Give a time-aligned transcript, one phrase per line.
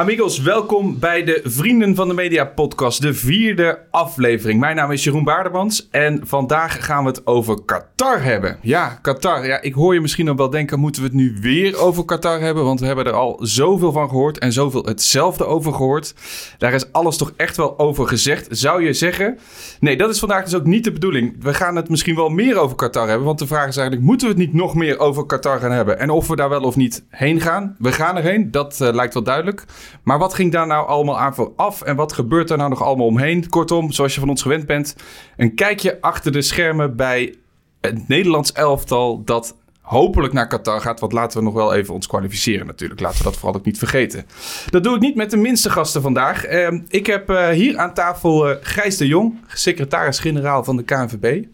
[0.00, 4.60] Amigos, welkom bij de Vrienden van de Media podcast, de vierde aflevering.
[4.60, 8.58] Mijn naam is Jeroen Baardemans en vandaag gaan we het over Qatar hebben.
[8.62, 9.46] Ja, Qatar.
[9.46, 12.40] Ja, ik hoor je misschien nog wel denken, moeten we het nu weer over Qatar
[12.40, 12.64] hebben?
[12.64, 16.14] Want we hebben er al zoveel van gehoord en zoveel hetzelfde over gehoord.
[16.58, 19.38] Daar is alles toch echt wel over gezegd, zou je zeggen?
[19.80, 21.36] Nee, dat is vandaag dus ook niet de bedoeling.
[21.40, 24.26] We gaan het misschien wel meer over Qatar hebben, want de vraag is eigenlijk, moeten
[24.26, 25.98] we het niet nog meer over Qatar gaan hebben?
[25.98, 27.76] En of we daar wel of niet heen gaan?
[27.78, 29.64] We gaan erheen, dat uh, lijkt wel duidelijk.
[30.02, 33.06] Maar wat ging daar nou allemaal aan vooraf en wat gebeurt er nou nog allemaal
[33.06, 33.48] omheen?
[33.48, 34.96] Kortom, zoals je van ons gewend bent,
[35.36, 37.34] een kijkje achter de schermen bij
[37.80, 41.00] het Nederlands elftal dat hopelijk naar Qatar gaat.
[41.00, 43.00] Want laten we nog wel even ons kwalificeren natuurlijk.
[43.00, 44.26] Laten we dat vooral ook niet vergeten.
[44.70, 46.50] Dat doe ik niet met de minste gasten vandaag.
[46.50, 51.44] Uh, ik heb uh, hier aan tafel Gijs de Jong, secretaris-generaal van de KNVB.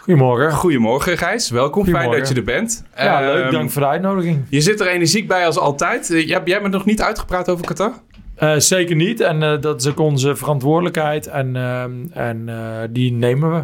[0.00, 0.52] Goedemorgen.
[0.52, 1.86] Goedemorgen Gijs, welkom.
[1.86, 2.84] Fijn dat je er bent.
[2.96, 3.50] Ja, leuk.
[3.50, 4.44] Dank um, voor de uitnodiging.
[4.48, 6.06] Je zit er energiek bij als altijd.
[6.08, 7.92] Jij, jij bent nog niet uitgepraat over Qatar?
[8.42, 9.20] Uh, zeker niet.
[9.20, 11.26] En uh, dat is ook onze verantwoordelijkheid.
[11.26, 12.48] En, uh, en
[12.90, 13.62] die nemen we.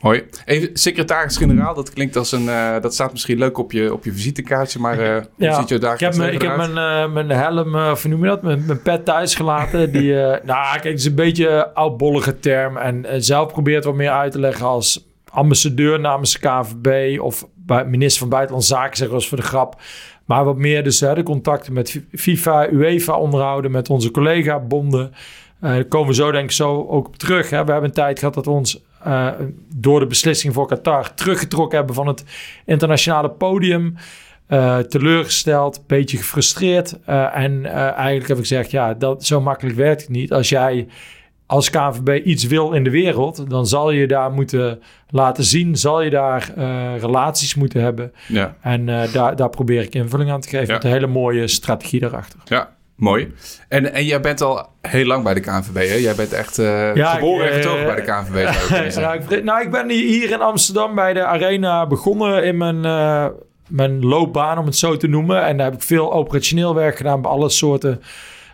[0.00, 0.24] Mooi.
[0.44, 2.46] Even secretaris-generaal, dat klinkt als een.
[2.80, 5.94] dat staat misschien leuk op je, op je visitekaartje, maar hoe ja, ziet je daar
[5.94, 8.42] Ik heb, mijn, ik heb mijn, mijn helm, of noem je dat?
[8.42, 9.92] Mijn, mijn pet thuis gelaten.
[9.92, 10.12] die,
[10.50, 12.76] nou, kijk, het is een beetje een oudbollige term.
[12.76, 17.48] En zelf probeert wat meer uit te leggen als ambassadeur namens de KVB of
[17.86, 19.80] minister van Buitenlandse Zaken, zeggen we voor de grap.
[20.24, 25.12] Maar wat meer dus de contacten met FIFA, UEFA onderhouden, met onze collega-bonden.
[25.62, 27.50] Uh, daar komen we zo denk ik zo ook op terug.
[27.50, 27.64] Hè.
[27.64, 29.30] We hebben een tijd gehad dat we ons uh,
[29.76, 32.24] door de beslissing voor Qatar teruggetrokken hebben van het
[32.66, 33.96] internationale podium.
[34.48, 36.98] Uh, teleurgesteld, een beetje gefrustreerd.
[37.04, 40.32] en eigenlijk heb ik gezegd, ja, dat, zo makkelijk werkt het niet.
[40.32, 40.86] Als jij
[41.52, 46.02] als KNVB iets wil in de wereld, dan zal je daar moeten laten zien, zal
[46.02, 48.12] je daar uh, relaties moeten hebben.
[48.28, 48.56] Ja.
[48.60, 50.72] En uh, daar, daar probeer ik invulling aan te geven ja.
[50.72, 52.40] met een hele mooie strategie daarachter.
[52.44, 53.34] Ja, mooi.
[53.68, 55.94] En, en jij bent al heel lang bij de KNVB, hè?
[55.94, 59.30] Jij bent echt uh, ja, geboren en getogen bij de KNVB.
[59.32, 62.80] ik, nou, ik ben hier in Amsterdam bij de Arena begonnen in mijn,
[63.68, 65.44] mijn loopbaan, om het zo te noemen.
[65.44, 68.02] En daar heb ik veel operationeel werk gedaan bij alle soorten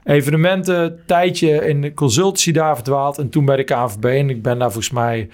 [0.08, 4.04] evenementen, tijdje in de consultancy daar verdwaald en toen bij de KNVB.
[4.04, 5.28] En ik ben daar volgens mij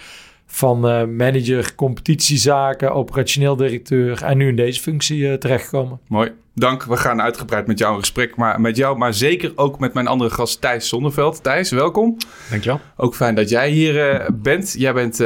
[0.46, 6.00] van uh, manager competitiezaken, operationeel directeur en nu in deze functie uh, terechtgekomen.
[6.08, 6.32] Mooi.
[6.54, 6.82] Dank.
[6.84, 10.06] We gaan uitgebreid met jou in gesprek, maar met jou, maar zeker ook met mijn
[10.06, 11.42] andere gast Thijs Zonneveld.
[11.42, 12.16] Thijs, welkom.
[12.50, 12.80] Dankjewel.
[12.96, 14.74] Ook fijn dat jij hier uh, bent.
[14.78, 15.16] Jij bent,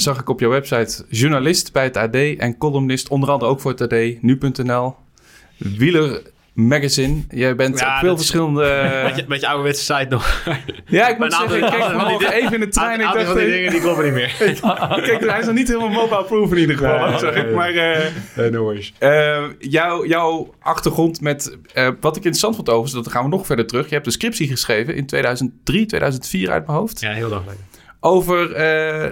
[0.00, 3.70] zag ik op jouw website, journalist bij het AD en columnist, onder andere ook voor
[3.70, 4.94] het AD, nu.nl.
[5.56, 6.22] Wieler
[6.54, 7.22] Magazine.
[7.28, 8.60] Jij bent ja, op veel verschillende...
[9.06, 10.42] Beetje, beetje ouderwetse site nog.
[10.86, 13.00] ja, ik moet zeggen, ik keek vanmorgen even in de trein.
[13.00, 14.34] Ik dacht, van die dingen die kloppen niet meer.
[15.06, 17.18] Kijk, hij is nog niet helemaal mobile proof in ieder geval.
[17.18, 17.54] Zeg ik.
[17.54, 21.58] Maar uh, no uh, jou, jouw achtergrond met...
[22.00, 23.88] Wat ik interessant vond over, dat gaan we nog verder terug.
[23.88, 27.00] Je hebt een scriptie geschreven in 2003, 2004 uit mijn hoofd.
[27.00, 27.68] Ja, heel lang geleden.
[28.00, 28.48] Over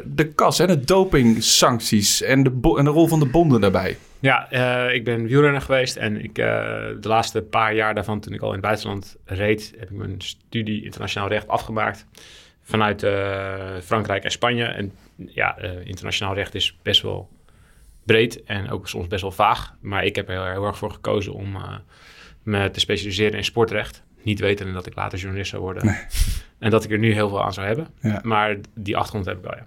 [0.05, 3.97] de kas, hè, de dopingsancties en de, en de rol van de bonden daarbij.
[4.21, 6.45] Ja, uh, ik ben wielrenner geweest en ik, uh,
[7.01, 10.21] de laatste paar jaar daarvan, toen ik al in het buitenland reed, heb ik mijn
[10.21, 12.07] studie internationaal recht afgemaakt
[12.63, 14.65] vanuit uh, Frankrijk en Spanje.
[14.65, 17.29] En ja, internationaal recht is best wel
[18.05, 19.75] breed en ook soms best wel vaag.
[19.81, 21.59] Maar ik heb er heel, heel erg voor gekozen om
[22.43, 24.03] me te specialiseren in sportrecht.
[24.23, 25.87] Niet weten dat ik later journalist zou worden.
[25.87, 25.97] Nee.
[26.59, 27.89] En dat ik er nu heel veel aan zou hebben.
[28.01, 28.21] Ja.
[28.23, 29.67] Maar die achtergrond heb ik wel, ja.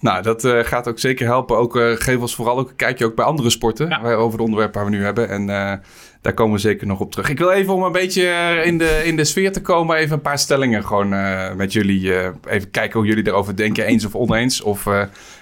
[0.00, 1.56] Nou, dat uh, gaat ook zeker helpen.
[1.56, 3.88] Ook uh, geef ons vooral ook een kijkje ook bij andere sporten.
[3.88, 4.12] Ja.
[4.12, 5.28] Over het onderwerp waar we nu hebben.
[5.28, 5.72] En uh,
[6.20, 7.28] daar komen we zeker nog op terug.
[7.28, 8.22] Ik wil even om een beetje
[8.64, 9.96] in de, in de sfeer te komen.
[9.96, 11.08] Even een paar stellingen gewoon
[11.56, 12.14] met jullie.
[12.48, 13.84] even kijken hoe jullie erover denken.
[13.84, 14.62] Eens of oneens.
[14.62, 14.84] Of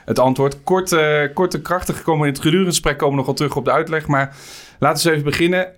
[0.05, 0.63] het antwoord.
[0.63, 0.97] Kort,
[1.35, 2.99] kort en krachtig komen in het gedurende gesprek.
[2.99, 4.07] Komen we nog wel terug op de uitleg.
[4.07, 4.37] Maar
[4.79, 5.73] laten we eens even beginnen.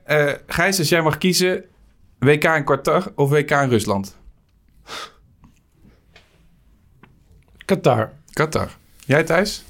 [0.47, 1.65] Gijs, als jij mag kiezen.
[2.19, 4.19] WK in Qatar of WK in Rusland?
[7.65, 8.11] Qatar.
[8.33, 8.69] Qatar.
[9.05, 9.65] Jij Thijs?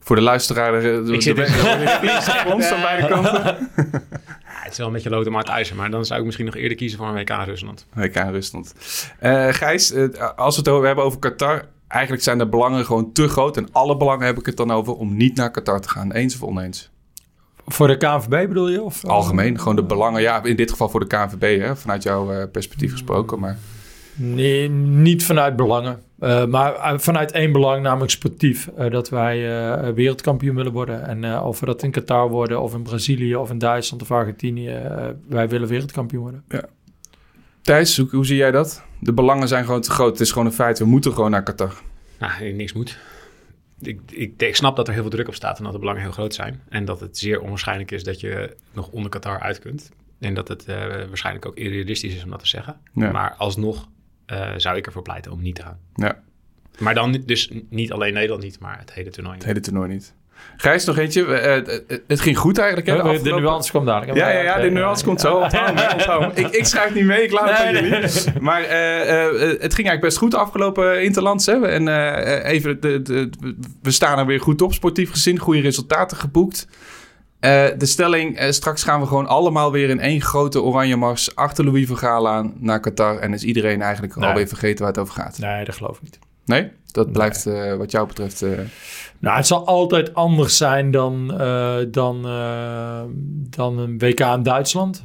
[0.00, 3.42] Voor de luisteraar, de, ik zit de, ons aan beide kanten.
[3.42, 3.58] Ja,
[4.42, 6.56] het is wel een beetje lood om uit ijzer, maar dan zou ik misschien nog
[6.56, 7.86] eerder kiezen voor een WK Rusland.
[7.94, 8.74] WK Rusland.
[9.22, 13.28] Uh, Gijs, uh, als we het hebben over Qatar, eigenlijk zijn de belangen gewoon te
[13.28, 13.56] groot.
[13.56, 16.12] En alle belangen heb ik het dan over om niet naar Qatar te gaan.
[16.12, 16.90] Eens of oneens?
[17.66, 18.82] Voor de KNVB bedoel je?
[18.82, 20.22] Of, Algemeen, gewoon de belangen.
[20.22, 23.38] Ja, in dit geval voor de KNVB, hè, vanuit jouw uh, perspectief gesproken.
[23.38, 23.58] Maar...
[24.18, 26.02] Nee, niet vanuit belangen.
[26.20, 28.70] Uh, maar uh, vanuit één belang, namelijk sportief.
[28.78, 31.06] Uh, dat wij wereldkampioen willen worden.
[31.06, 34.80] En of we dat in Qatar worden, of in Brazilië, of in Duitsland of Argentinië.
[35.28, 36.44] wij willen wereldkampioen worden.
[36.48, 36.64] Ja.
[37.62, 38.82] Thijs, hoe, hoe, zie jij dat?
[39.00, 40.10] De belangen zijn gewoon te groot.
[40.10, 40.78] Het is gewoon een feit.
[40.78, 41.74] We moeten gewoon naar Qatar.
[42.18, 42.98] Nou, niks moet.
[43.80, 46.02] ik, ik, ik snap dat er heel veel druk op staat en dat de belangen
[46.02, 46.62] heel groot zijn.
[46.68, 49.90] En dat het zeer onwaarschijnlijk is dat je nog onder Qatar uit kunt.
[50.18, 52.76] En dat het eh, waarschijnlijk ook irrealistisch is om dat te zeggen.
[52.94, 53.10] Ja.
[53.10, 53.88] Maar alsnog
[54.28, 55.78] eh, zou ik ervoor pleiten om niet te gaan.
[55.94, 56.18] Ja,
[56.78, 59.36] Maar dan niet- dus niet alleen Nederland niet, maar het hele toernooi.
[59.36, 60.14] het hele toernooi niet.
[60.56, 61.24] Gijs, nog eentje.
[61.26, 63.12] Eh, eh, het ging goed eigenlijk, hè?
[63.12, 64.18] de de nuance komt dadelijk.
[64.18, 65.42] Ja, ja, ja, de nuance komt zo.
[66.34, 67.98] Ik, ik schrijf niet mee, ik laat het aan Nee, jullie.
[67.98, 71.46] nee, Maar eh, eh, het ging eigenlijk best goed afgelopen Interlands.
[71.46, 71.66] Hè?
[71.68, 73.30] En eh, even, de, de,
[73.82, 75.38] we staan er weer goed op, sportief gezien.
[75.38, 76.66] Goede resultaten geboekt.
[77.40, 81.34] Eh, de stelling, eh, straks gaan we gewoon allemaal weer in één grote oranje mars...
[81.36, 83.18] achter Louis van Gaal aan naar Qatar.
[83.18, 84.28] En is iedereen eigenlijk Nee.
[84.28, 85.38] alweer vergeten waar het over gaat.
[85.38, 86.18] Nee, dat geloof ik niet.
[86.44, 86.70] Nee?
[86.92, 88.44] Dat blijft eh, wat jou betreft...
[89.20, 91.26] Nou, het zal altijd anders zijn dan,
[91.90, 92.22] dan,
[93.50, 95.04] dan een WK in Duitsland.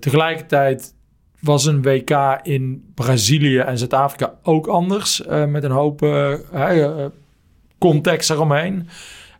[0.00, 0.94] Tegelijkertijd
[1.40, 5.22] was een WK in Brazilië en Zuid-Afrika ook anders.
[5.48, 6.00] met een hoop
[7.78, 8.88] context eromheen.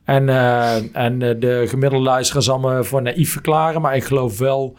[0.04, 3.80] En, eh, en eh, de gemiddelde luisteraar zal me voor naïef verklaren.
[3.80, 4.76] Maar ik geloof wel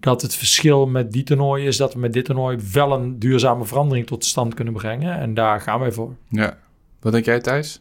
[0.00, 1.76] dat het verschil met die toernooi is...
[1.76, 5.18] dat we met dit toernooi wel een duurzame verandering tot stand kunnen brengen.
[5.18, 6.16] En daar gaan wij voor.
[6.28, 6.58] ja.
[7.00, 7.80] Wat denk jij, Thijs?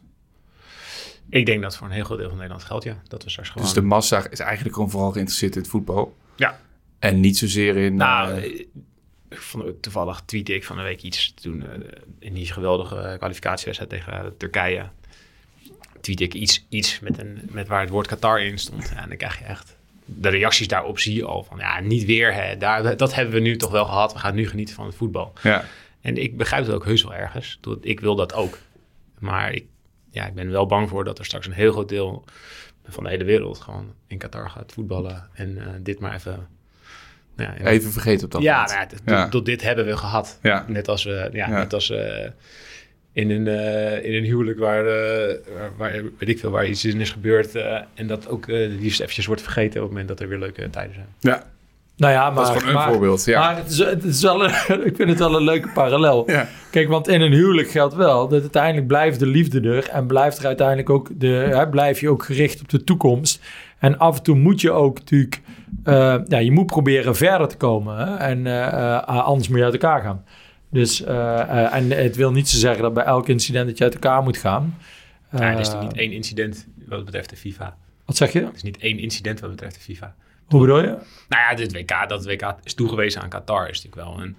[1.29, 3.01] Ik denk dat voor een heel groot deel van Nederland geldt, ja.
[3.07, 3.63] Dat we straks gewoon...
[3.63, 6.15] Dus de massa is eigenlijk gewoon vooral geïnteresseerd in het voetbal.
[6.35, 6.59] Ja.
[6.99, 7.95] En niet zozeer in...
[7.95, 8.65] Nou, eh,
[9.29, 11.63] van, toevallig tweette ik van de week iets toen
[12.19, 14.89] in die geweldige kwalificatiewedstrijd tegen Turkije.
[16.15, 18.89] Tweette ik iets, iets met, een, met waar het woord Qatar in stond.
[18.94, 19.75] Ja, en dan krijg je echt
[20.06, 22.33] de reacties daarop zie je al van ja, niet weer.
[22.33, 22.57] Hè.
[22.57, 24.13] Daar, dat hebben we nu toch wel gehad.
[24.13, 25.33] We gaan nu genieten van het voetbal.
[25.44, 25.65] ja.
[26.01, 27.59] En ik begrijp het ook heus wel ergens.
[27.81, 28.57] Ik wil dat ook.
[29.19, 29.65] Maar ik,
[30.12, 32.25] ja, ik ben wel bang voor dat er straks een heel groot deel
[32.88, 35.30] van de hele wereld gewoon in Qatar gaat voetballen.
[35.33, 36.48] En eh, dit maar even.
[37.36, 39.30] nou Ja, Even vergeten op dat ja, nou ja, tot, Ja.
[39.30, 40.39] tot dit hebben we gehad.
[40.42, 40.65] Ja.
[40.68, 41.57] Net als we, ja, Ja.
[41.57, 42.30] net als eh,
[43.17, 46.85] in, een, eh, in een huwelijk waar, eh, waar, waar, weet ik veel, waar iets
[46.85, 47.55] in is gebeurd.
[47.55, 50.39] eh, en dat ook eh liefst eventjes wordt vergeten op het moment dat er weer
[50.39, 51.07] leuke tijden zijn.
[51.19, 51.43] Ja,
[51.97, 53.25] Nou ja, maar, dat is gewoon een maar- voorbeeld.
[53.25, 53.39] Ja.
[53.39, 54.51] Maar het is, het is wel een,
[54.89, 56.23] ik vind het wel een leuke parallel.
[56.31, 56.47] ja.
[56.71, 59.89] Kijk, want in een huwelijk geldt wel dat uiteindelijk blijft de liefde er.
[59.89, 63.41] En blijft er uiteindelijk ook de, hè, blijf je ook gericht op de toekomst.
[63.79, 65.41] En af en toe moet je ook natuurlijk,
[65.83, 67.97] eh, ja, je moet proberen verder te komen.
[67.97, 68.15] Hè?
[68.15, 68.47] En
[69.05, 70.23] anders moet je uit elkaar gaan.
[70.69, 73.83] Dus, eh, eh, en het wil niet zo zeggen dat bij elk incident dat je
[73.83, 74.77] uit elkaar moet gaan.
[75.31, 77.77] Ja, er is Eh, niet één incident wat betreft de FIFA.
[78.05, 78.41] Wat zeg je?
[78.41, 80.15] Er is niet één incident wat betreft de FIFA.
[80.47, 80.87] Hoe bedoel je?
[81.29, 84.35] Nou ja, dit WK, dat het WK is toegewezen aan Qatar is natuurlijk wel een...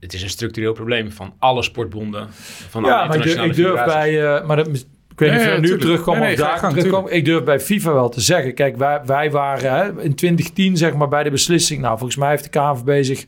[0.00, 2.28] Het is een structureel probleem van alle sportbonden,
[2.68, 4.34] van alle Ja, maar ik durf, ik bij...
[4.36, 4.84] eh, maar dat, ik
[5.16, 7.12] weet niet of ja, we nu terugkomen Nee, nee, of daar terugkomen.
[7.14, 8.54] Ik durf bij FIFA wel te zeggen.
[8.54, 11.80] Kijk, wij, wij waren hè, in 2010 zeg maar bij de beslissing...
[11.80, 13.26] Nou, volgens mij heeft de KNVB zich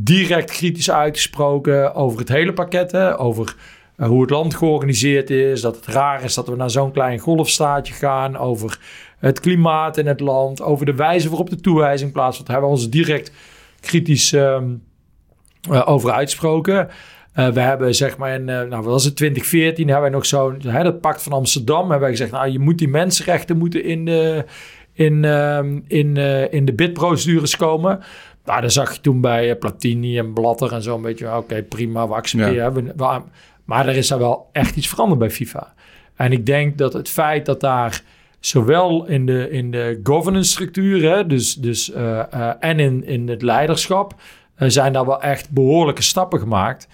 [0.00, 1.94] direct kritisch uitgesproken...
[1.94, 3.54] over het hele pakket, hè, over...
[3.96, 7.18] eh, hoe het land georganiseerd is, dat het raar is dat we naar zo'n klein
[7.18, 8.78] golfstaatje gaan, over
[9.18, 12.50] het klimaat in het land, over de wijze waarop de toewijzing plaatsvindt.
[12.50, 13.32] Hebben we ons direct
[13.80, 14.74] kritisch ehm,
[15.70, 16.88] eh, over uitsproken.
[17.32, 20.58] Eh, we hebben zeg maar in, nou wat was het, 2014, hebben wij nog zo'n,
[20.82, 24.44] dat pact van Amsterdam, hebben wij gezegd, nou je moet die mensenrechten moeten in de,
[24.92, 26.16] in, ehm, in,
[26.50, 28.00] in de bidprocedures komen.
[28.48, 31.62] Nou, daar zag je toen bij eh, Platini en Blatter en zo een beetje, oké
[31.62, 32.54] prima, we accepteren.
[32.54, 32.72] Ja.
[32.72, 33.22] We,
[33.64, 35.74] maar er is daar wel echt iets veranderd bij FIFA.
[36.16, 38.02] En ik denk dat het feit dat daar
[38.40, 43.28] zowel in de, in de governance structuur, hè, dus, dus, eh, eh, en in, in
[43.28, 44.14] het leiderschap,
[44.56, 46.88] zijn daar wel echt behoorlijke stappen gemaakt.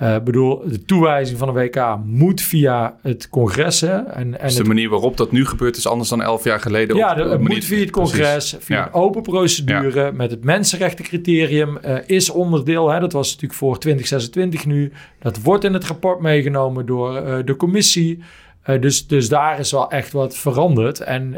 [0.00, 3.80] Ik bedoel, de toewijzing van de WK moet via het congres.
[3.80, 6.44] Hè, en, en Dus de het manier waarop dat nu gebeurt is anders dan elf
[6.44, 6.96] jaar geleden.
[6.96, 7.90] ja, de- het moet via het Precies.
[7.90, 8.86] congres, via Ja.
[8.86, 12.90] een open procedure met het mensenrechtencriterium eh, is onderdeel.
[12.90, 14.92] Hè, dat was natuurlijk voor 2026 nu.
[15.18, 18.22] Dat wordt in het rapport meegenomen door eh, de commissie.
[18.80, 21.00] Dus, dus daar is wel echt wat veranderd.
[21.00, 21.36] En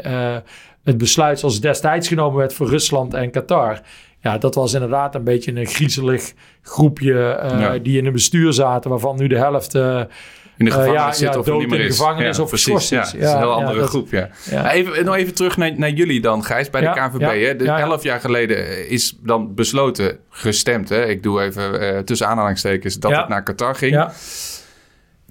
[0.83, 3.81] het besluit zoals destijds genomen werd voor Rusland en Qatar.
[4.21, 7.77] Ja, dat was inderdaad een beetje een griezelig groepje eh, Ja.
[7.77, 10.01] die in een bestuur zaten, waarvan nu de helft eh,
[10.57, 11.97] In de Eh, gevangenis ja, zit ja, of dood niet meer in de is.
[11.97, 12.89] gevangenis of precies.
[12.89, 14.29] Ja, het is een heel andere dat- groep, ja.
[14.71, 17.19] Even, nog even terug naar, naar jullie dan, Gijs, bij de KNVB.
[17.59, 17.63] hè?
[17.65, 17.79] Ja.
[17.79, 20.89] elf jaar geleden is dan besloten, gestemd.
[20.89, 21.05] Hè?
[21.05, 24.05] Ik doe even tussen aanhalingstekens dat het naar Qatar ging.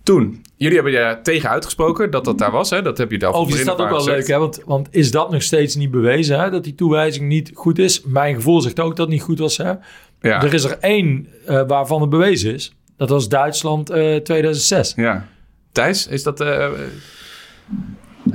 [0.02, 2.70] Toen, jullie hebben daar tegen uitgesproken dat dat daar was.
[2.70, 2.82] Hè?
[2.82, 4.38] Dat heb je daar Overigens is dat ook wel leuk, hè?
[4.38, 6.50] Want, want is dat nog steeds niet bewezen, hè?
[6.50, 8.02] Dat die toewijzing niet goed is?
[8.02, 9.72] Mijn gevoel zegt ook dat het niet goed was, hè?
[10.20, 12.74] Ja, Er is er één eh, waarvan het bewezen is.
[12.96, 14.92] Dat was Duitsland eh 2006.
[14.96, 15.26] ja.
[15.72, 16.40] Thijs, is dat...
[16.40, 16.68] eh,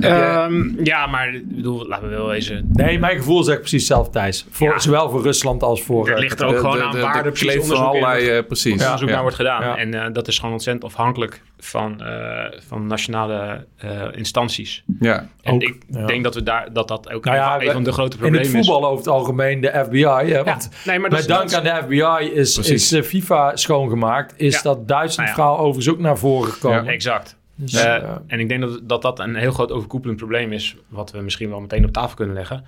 [0.00, 2.52] Ehm, ja, maar ik bedoel, laten we wel eens...
[2.66, 4.46] Nee, mijn gevoel zegt precies hetzelfde, Thijs.
[4.50, 4.78] Voor, Ja.
[4.78, 6.08] Zowel voor Rusland als voor...
[6.08, 7.76] Er eh, ligt er ook De- gewoon de- aan de- waar de er precies onderzoek,
[7.76, 8.72] in allerlei, eh, precies.
[8.72, 9.12] onderzoek Ja.
[9.14, 9.76] naar wordt gedaan.
[9.76, 14.84] En eh, dat is gewoon ontzettend afhankelijk van, eh, van nationale eh, instanties.
[15.00, 15.28] Ja.
[15.42, 17.92] En Ook, ik denk dat we daar, dat, dat ook Nou een, we- van de
[17.92, 20.04] grote in problemen het voetbal over het algemeen de FBI.
[20.32, 20.84] Hè, want is.
[20.84, 22.70] Nee, maar is- dank aan de FBI is, Precies.
[22.72, 24.34] is eh, FIFA schoongemaakt.
[24.36, 26.84] Is dat Duitsland Nou verhaal overigens ook naar voren gekomen.
[26.86, 27.36] is- Exact.
[27.56, 30.76] Dus, Eh, eh, en ik denk dat, dat dat een heel groot overkoepelend probleem is,
[30.88, 32.64] wat we misschien wel meteen op tafel kunnen leggen.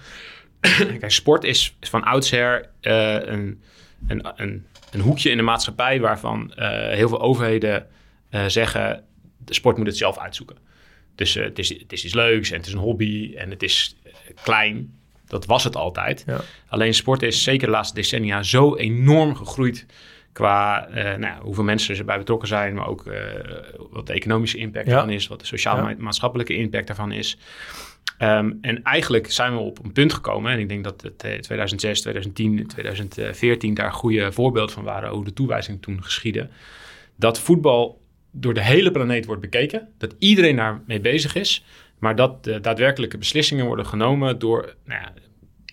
[1.00, 3.61] Kijk, sport is, is van oudsher eh, een,
[4.09, 6.52] een, een, een hoekje in de maatschappij waarvan
[6.90, 7.87] heel veel overheden
[8.47, 9.04] zeggen,
[9.45, 10.57] de sport moet het zelf uitzoeken.
[11.14, 13.97] Dus het, is, het is iets leuks en het is een hobby en het is
[14.42, 14.95] klein.
[15.26, 16.23] Dat was het altijd.
[16.26, 16.40] Ja.
[16.68, 19.87] Alleen sport is zeker de laatste decennia zo enorm gegroeid
[20.38, 23.23] qua eh, nou, hoeveel mensen erbij betrokken zijn, maar ook eh,
[23.90, 24.92] wat de economische impact Ja.
[24.92, 27.38] daarvan is, wat de sociaal-maatschappelijke impact daarvan is.
[28.18, 31.38] Ehm, en eigenlijk zijn we op een punt gekomen, en ik denk dat het eh,
[31.38, 36.49] 2006, 2010, 2014 daar goede voorbeeld van waren hoe de toewijzing toen geschiedde,
[37.16, 41.64] dat voetbal door de hele planeet wordt bekeken, dat iedereen daarmee bezig is,
[41.99, 45.12] maar dat de daadwerkelijke beslissingen worden genomen door, nou ja,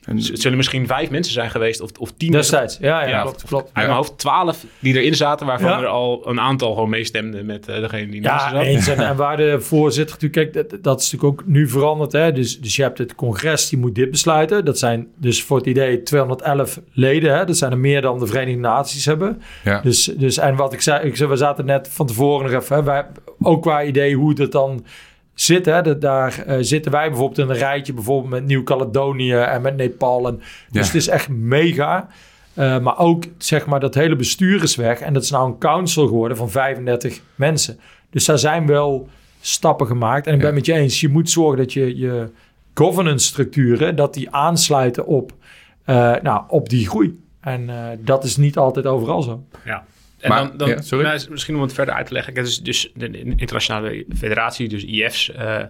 [0.06, 2.32] En- het zullen misschien vijf mensen zijn geweest of, of tien.
[2.32, 2.78] destijds.
[2.82, 3.44] Ja, ja, Ja, klopt.
[3.44, 3.70] klopt.
[3.74, 5.80] Uit mijn hoofd twaalf die erin zaten, waarvan Ja.
[5.80, 8.66] er al een aantal gewoon meestemden met eh, degene die naast ze Ja, zat.
[8.66, 8.88] eens.
[8.88, 12.12] En, en waar de voorzitter natuurlijk, kijk, dat, dat is natuurlijk ook nu veranderd.
[12.12, 12.32] Hè?
[12.32, 14.66] Dus, dus je hebt het congres, die moet dit besluiten.
[14.66, 17.38] Dat zijn dus voor het idee 211 leden.
[17.38, 17.46] Hè?
[17.46, 19.42] Dat zijn er meer dan de Verenigde Naties hebben.
[19.64, 19.82] Ja.
[19.82, 22.76] Dus, dus, en wat ik zei, ik zei, we zaten net van tevoren nog even,
[22.76, 23.06] hè, wij,
[23.42, 24.86] ook qua idee hoe het dan
[25.36, 25.66] zit.
[25.66, 29.76] Hè, dat, daar eh, zitten wij bijvoorbeeld in een rijtje, bijvoorbeeld met Nieuw-Caledonië en met
[29.78, 30.28] Nepal.
[30.28, 30.82] En, dus Ja.
[30.82, 32.08] het is echt mega.
[32.54, 35.00] Eh, maar ook zeg maar dat hele bestuur is weg.
[35.00, 37.80] En dat is nou een council geworden van 35 mensen.
[38.10, 39.10] Dus daar zijn wel
[39.42, 40.28] stappen gemaakt.
[40.28, 40.54] En ik ben Ja.
[40.56, 42.30] met je eens, je moet zorgen dat je je
[42.74, 45.32] governance structuren, dat die aansluiten op,
[45.84, 47.24] eh, nou, op die groei.
[47.40, 47.70] En
[48.02, 49.44] dat is niet altijd overal zo.
[49.66, 49.84] Ja.
[50.26, 51.04] En Maar- dan, dan ja, sorry.
[51.04, 52.34] nou, is misschien om het verder uit te leggen.
[52.34, 55.64] Dus, dus de internationale federatie, dus IF's, eh,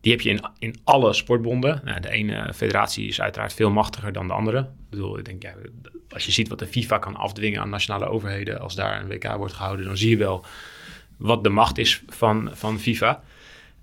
[0.00, 1.80] die heb je in, in alle sportbonden.
[1.84, 4.58] Nou, de ene federatie is uiteraard veel machtiger dan de andere.
[4.58, 5.54] Ik bedoel, ik denk, ja,
[6.08, 9.36] als je ziet wat de FIFA kan afdwingen aan nationale overheden, als daar een WK
[9.36, 10.44] wordt gehouden, dan zie je wel
[11.16, 13.22] wat de macht is van, van FIFA.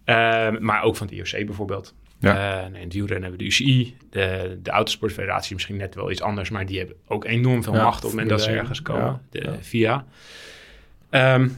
[0.03, 1.93] Eh, maar ook van het IOC bijvoorbeeld.
[2.19, 2.67] Ja.
[2.67, 6.21] Nee, in het wielrennen hebben we de UCI, de, de autosportfederatie misschien net wel iets
[6.21, 8.81] anders, maar die hebben ook enorm veel Ja, macht op het moment dat ze ergens
[8.81, 9.21] 1, komen.
[9.31, 9.53] ja, de.
[9.61, 10.05] FIA.
[11.09, 11.49] Ehm,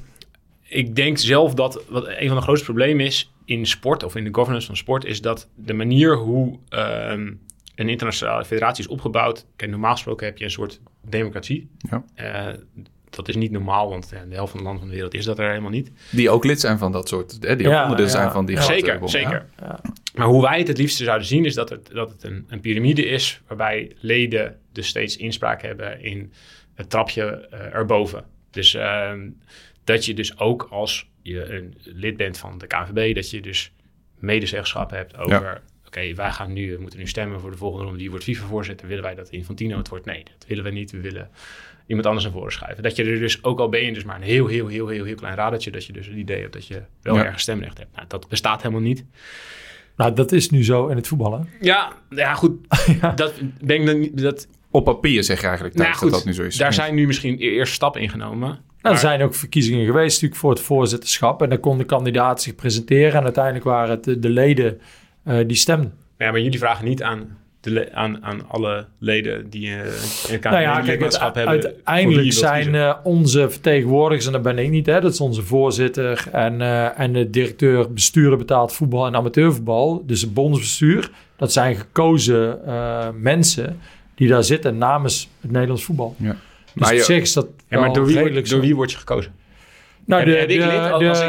[0.63, 4.23] ik denk zelf dat wat een van de grootste problemen is in sport of in
[4.23, 7.31] de governance van sport, is dat de manier hoe ehm,
[7.75, 9.45] een internationale federatie is opgebouwd.
[9.55, 11.69] Kijk, normaal gesproken heb je een soort democratie.
[11.77, 12.03] Ja.
[12.15, 12.53] Eh,
[13.15, 15.25] dat is niet normaal, want ja, de helft van de landen van de wereld is
[15.25, 15.91] dat er helemaal niet.
[16.11, 18.11] Die ook lid zijn van dat soort, hè, die ook Ja, onderdeel ja.
[18.11, 18.61] zijn van die Ja.
[18.61, 19.45] Zeker, zeker.
[19.59, 19.79] Ja.
[20.15, 22.59] Maar hoe wij het het liefste zouden zien, is dat het, dat het een, een
[22.59, 26.31] piramide is, waarbij leden dus steeds inspraak hebben in
[26.73, 28.23] het trapje eh, erboven.
[28.51, 29.29] Dus ehm,
[29.83, 33.71] dat je dus ook als je een lid bent van de KNVB, dat je dus
[34.19, 37.99] medezeggenschap hebt over, oké, wij gaan nu, we moeten nu stemmen voor de volgende ronde,
[37.99, 40.05] wie wordt FIFA-voorzitter, willen wij dat Infantino het wordt?
[40.05, 41.29] Nee, dat willen we niet, we willen
[41.91, 42.83] iemand anders naar voren schuiven.
[42.83, 45.05] Dat je er dus, ook al ben je dus maar een heel, heel, heel, heel,
[45.05, 47.23] heel klein radertje, dat je dus het idee hebt dat je wel Ja.
[47.23, 47.95] ergens stemrecht hebt.
[47.95, 49.05] Nou, dat bestaat helemaal niet.
[49.95, 51.49] Nou, dat is nu zo in het voetballen.
[51.61, 52.51] Ja, ja goed.
[53.15, 54.21] Dat ben ik dan niet.
[54.21, 56.57] Dat, Op papier zeg je eigenlijk nou goed, dat dat nu zo is.
[56.57, 58.39] daar zijn nu misschien e- eerste stappen in genomen.
[58.49, 61.41] Nou, Maar- er zijn ook verkiezingen geweest natuurlijk voor het voorzitterschap.
[61.41, 63.13] En dan kon de kandidaat zich presenteren.
[63.13, 64.81] En uiteindelijk waren het de, de leden
[65.23, 65.93] eh, die stemden.
[66.17, 69.75] Ja, maar jullie vragen niet aan, de aan, aan alle leden die uh,
[70.29, 71.53] een Nou ja, kijk, het, lidmaatschap hebben.
[71.63, 76.27] uiteindelijk zijn eh, onze vertegenwoordigers, en dat ben ik niet, hè, dat is onze voorzitter
[76.31, 81.09] en, eh, en de directeur bestuurder betaald voetbal en amateurvoetbal, dus het bondsbestuur.
[81.35, 83.79] Dat zijn gekozen eh, mensen
[84.15, 86.15] die daar zitten namens het Nederlands voetbal.
[86.17, 86.27] Ja.
[86.29, 86.37] Dus
[86.73, 89.31] Maar op je- zich is dat ja, maar door wie, door wie word je gekozen?
[90.05, 90.53] Nou, de, de-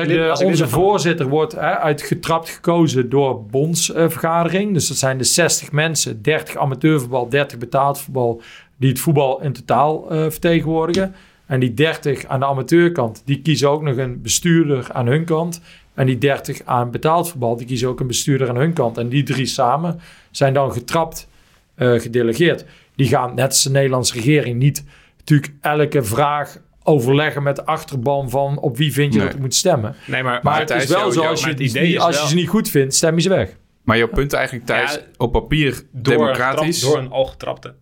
[0.07, 4.73] de- onze voorzitter wordt hè, uitgetrapt gekozen door bondsvergadering.
[4.73, 8.43] dus dat zijn de 60 mensen, 30 amateurvoetbal, 30 betaald voetbal,
[8.77, 11.15] die het voetbal in totaal eh, vertegenwoordigen.
[11.47, 15.61] En die 30 aan de amateurkant, die kiezen ook nog een bestuurder aan hun kant.
[15.95, 18.99] En die 30 aan betaald voetbal, die kiezen ook een bestuurder aan hun kant.
[18.99, 20.01] En die drie samen
[20.31, 21.29] zijn dan getrapt
[21.75, 22.65] eh, gedelegeerd.
[22.97, 24.85] Die gaan, net als de Nederlandse regering, niet
[25.19, 29.27] natuurlijk elke vraag overleggen met de achterban van op wie vind je Nee.
[29.29, 29.95] dat ik moet stemmen.
[30.07, 31.83] Nee, maar, Maar, Maar het Thijs, is wel jou- zo, jou- als, je, het idee
[31.83, 33.57] niet- is als je ze niet goed vindt, stem je ze weg.
[33.85, 36.83] Maar jouw punt eigenlijk, Thijs, Ja, op papier door, democratisch.
[36.83, 37.75] Een, trap- door een al getrapte.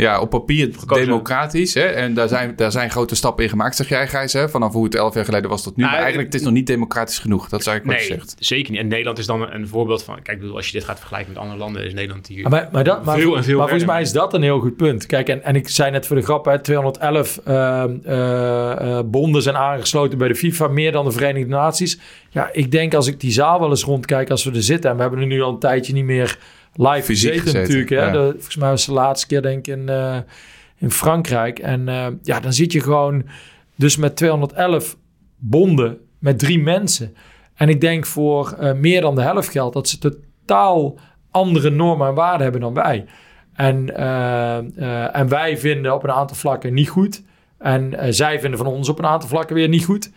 [0.00, 1.04] Ja, op papier Gekozen.
[1.04, 1.74] democratisch.
[1.74, 1.84] Hè?
[1.84, 4.32] En daar zijn, daar zijn grote stappen in gemaakt, zeg jij, Gijs.
[4.32, 4.48] Hè?
[4.48, 5.82] Vanaf hoe het elf jaar geleden was tot nu.
[5.82, 7.48] Nou, maar eigenlijk, het is nog niet democratisch genoeg.
[7.48, 8.36] Dat zou ik wat je Nee, zegt.
[8.38, 8.80] zeker niet.
[8.80, 10.22] En Nederland is dan een voorbeeld van...
[10.22, 11.84] Kijk, bedoel, als je dit gaat vergelijken met andere landen...
[11.84, 12.48] is Nederland hier...
[12.48, 14.76] Maar, maar, dat, maar, Veel en veel maar volgens mij is dat een heel goed
[14.76, 15.06] punt.
[15.06, 19.42] Kijk, en, en ik zei net voor de grap, hè, 211 eh, eh, eh, bonden
[19.42, 21.98] zijn aangesloten bij de FIFA, meer dan de Verenigde Naties.
[22.30, 24.96] Ja, ik denk als ik die zaal wel eens rondkijk als we er zitten, en
[24.96, 26.38] we hebben er nu al een tijdje niet meer
[26.74, 27.90] live Fysiek gezeten, gezeten, natuurlijk.
[27.90, 27.96] Hè.
[27.96, 28.10] ja.
[28.10, 30.16] De- volgens mij was de laatste keer denk ik in, eh,
[30.78, 31.58] in Frankrijk.
[31.58, 33.24] En eh, ja, dan zit je gewoon
[33.74, 34.96] dus met 211
[35.36, 37.14] bonden met drie mensen.
[37.54, 40.98] En ik denk voor eh, meer dan de helft geldt dat ze totaal
[41.30, 43.04] andere normen en waarden hebben dan wij.
[43.52, 43.96] En,
[45.12, 47.22] en wij vinden op een aantal vlakken niet goed.
[47.58, 50.10] En zij vinden van ons op een aantal vlakken weer niet goed.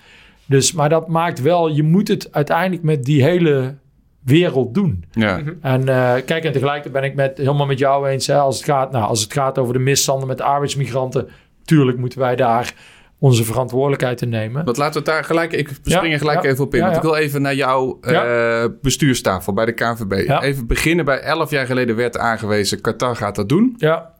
[0.46, 3.76] Dus, maar dat maakt wel, je moet het uiteindelijk met die hele
[4.25, 5.06] wereld doen.
[5.12, 5.42] Ja.
[5.62, 8.27] En eh, kijk, en tegelijkertijd ben ik met, helemaal met jou eens.
[8.27, 11.27] Hè, als, het gaat, nou, als het gaat over de misstanden met de arbeidsmigranten,
[11.65, 12.74] tuurlijk moeten wij daar
[13.20, 14.65] onze verantwoordelijkheid in nemen.
[14.65, 15.53] Want laten we het daar gelijk...
[15.53, 16.80] Ik spring Ja, er gelijk ja, even op in.
[16.80, 20.27] ja, Want ik wil even naar jouw eh, bestuurstafel bij de KNVB.
[20.27, 20.42] Ja.
[20.42, 22.82] Even beginnen bij elf jaar geleden werd aangewezen...
[22.82, 23.75] Qatar gaat dat doen.
[23.77, 24.13] Ja,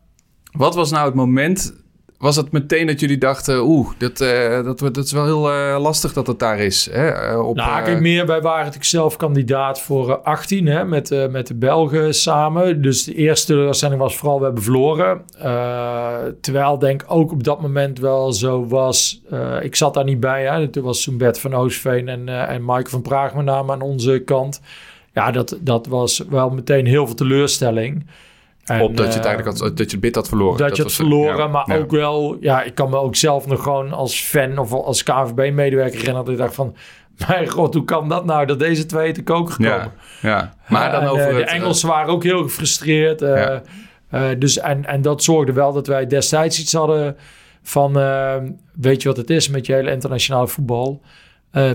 [0.52, 1.83] Wat was nou het moment...
[2.24, 3.64] Was het meteen dat jullie dachten...
[3.64, 6.90] Oeh, dat, eh, dat, dat is wel heel eh, lastig dat het daar is.
[6.92, 7.08] Hè?
[7.08, 11.30] eh, op, nou, kijk, meer, wij waren natuurlijk zelf kandidaat voor eh, 18 hè, met,
[11.32, 12.82] met de Belgen samen.
[12.82, 15.22] Dus de eerste teleurstelling was vooral, we hebben verloren.
[16.42, 19.22] Terwijl denk ik ook op dat moment wel zo was.
[19.62, 20.68] ik zat daar niet bij, hè.
[20.68, 24.20] Toen was toen Bert van Oostveen en, en Mike van Praag met name aan onze
[24.26, 24.62] kant.
[25.14, 28.06] Ja, dat, dat was wel meteen heel veel teleurstelling.
[28.64, 30.58] En, op dat je het eh, eigenlijk had, dat je het bid had verloren.
[30.58, 31.78] dat, je het was- verloren, ja, maar ja.
[31.78, 32.38] ook wel...
[32.40, 36.26] Ja, ik kan me ook zelf nog gewoon als fan of als KNVB-medewerker herinneren...
[36.26, 36.76] dat ik dacht van...
[37.28, 39.92] Mijn god, hoe kan dat nou dat deze twee te koken gekomen?
[40.22, 40.54] Ja, ja.
[40.70, 41.48] Maar dan En, over eh, het...
[41.48, 43.22] de Engelsen waren ook heel gefrustreerd.
[43.22, 43.62] eh, Ja.
[44.10, 47.18] eh, dus, en, en dat zorgde wel dat wij destijds iets hadden
[47.64, 48.00] van...
[48.00, 48.36] eh,
[48.74, 51.02] weet je wat het is met je hele internationale voetbal?
[51.52, 51.72] Eh,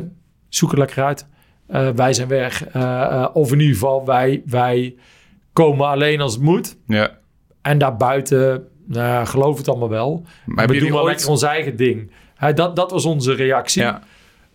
[0.49, 1.27] zoek het lekker uit.
[1.67, 2.67] Eh, wij zijn weg.
[2.67, 4.95] Eh, eh, of in ieder geval, wij, wij
[5.65, 6.77] komen alleen als het moet.
[6.87, 7.17] ja.
[7.63, 10.25] En daarbuiten, nou, ja, geloof het allemaal wel.
[10.45, 11.07] Maar we doen wel ooit...
[11.07, 12.11] lekker ons eigen ding.
[12.35, 13.83] Hè, dat, dat was onze reactie.
[13.83, 14.03] Ja,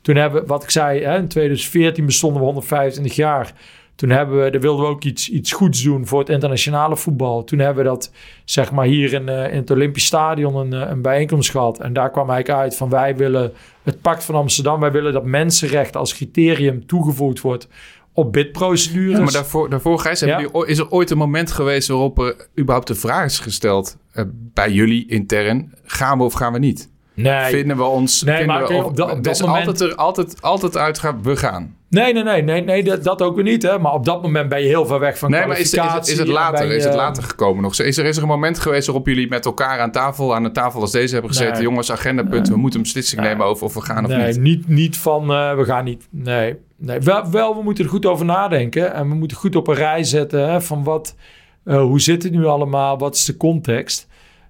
[0.02, 3.54] Toen hebben we, wat ik zei, hè, in 2014 bestonden we 125 jaar.
[3.96, 7.44] Toen hebben we, daar wilden we ook iets, iets goeds doen voor het internationale voetbal.
[7.44, 8.12] Toen hebben we dat,
[8.46, 11.80] zeg maar, hier in, eh, in het Olympisch Stadion een, eh, een bijeenkomst gehad.
[11.80, 14.80] En daar kwam eigenlijk uit van wij willen het pact van Amsterdam.
[14.80, 17.68] Wij willen dat mensenrechten als criterium toegevoegd wordt
[18.14, 19.18] op bidprocedures.
[19.18, 20.40] Ja, maar daarvoor, daarvoor Gijs, Ja.
[20.40, 24.24] jullie is er ooit een moment geweest waarop er überhaupt de vraag is gesteld eh,
[24.54, 26.92] bij jullie intern, gaan we of gaan we niet?
[27.16, 28.24] nee, Vinden we ons...
[28.24, 31.36] Nee, vinden maar we, op dat- op dat moment- altijd, er, altijd, altijd uitgaan, we
[31.36, 31.76] gaan.
[31.90, 33.64] Nee, nee, nee, nee, nee dat, dat ook weer niet.
[33.64, 33.80] Hè?
[33.80, 36.18] Maar op dat moment ben je heel ver weg van Nee, maar is, is, is
[36.18, 37.80] het later, is het later gekomen nog?
[37.80, 40.54] Is er, is er een moment geweest waarop jullie met elkaar aan tafel, aan een
[40.54, 41.64] tafel als deze hebben gezeten, Nee.
[41.64, 43.30] jongens, agendapunt, we moeten een beslissing Nee.
[43.30, 44.42] nemen over of we gaan of Nee, niet?
[44.42, 46.08] niet, niet van eh, we gaan niet.
[46.12, 47.00] Nee, nee.
[47.00, 48.94] Wel, wel, we moeten er goed over nadenken.
[48.94, 51.16] En we moeten goed op een rij zetten hè, van wat,
[51.64, 52.98] eh, hoe zit het nu allemaal?
[52.98, 54.08] Wat is de context?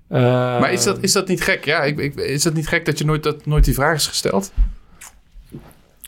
[0.07, 0.21] Eh,
[0.59, 1.65] Maar is dat, is dat niet gek?
[1.65, 4.07] Ja, ik, ik, is dat niet gek dat je nooit, dat, nooit die vraag is
[4.07, 4.53] gesteld?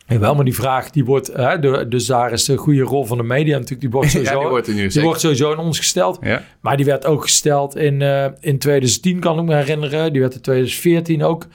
[0.07, 3.17] Jawel, maar die vraag die wordt, hè, de- dus daar is de goede rol van
[3.17, 3.81] de media natuurlijk.
[3.81, 6.17] Die wordt ja, sowieso, die wordt die wordt sowieso in ons gesteld.
[6.21, 6.43] Ja.
[6.59, 10.11] Maar die werd ook gesteld in, eh, in 2010, kan ik me herinneren.
[10.11, 11.47] Die werd in 2014 ook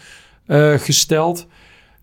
[0.76, 1.46] gesteld.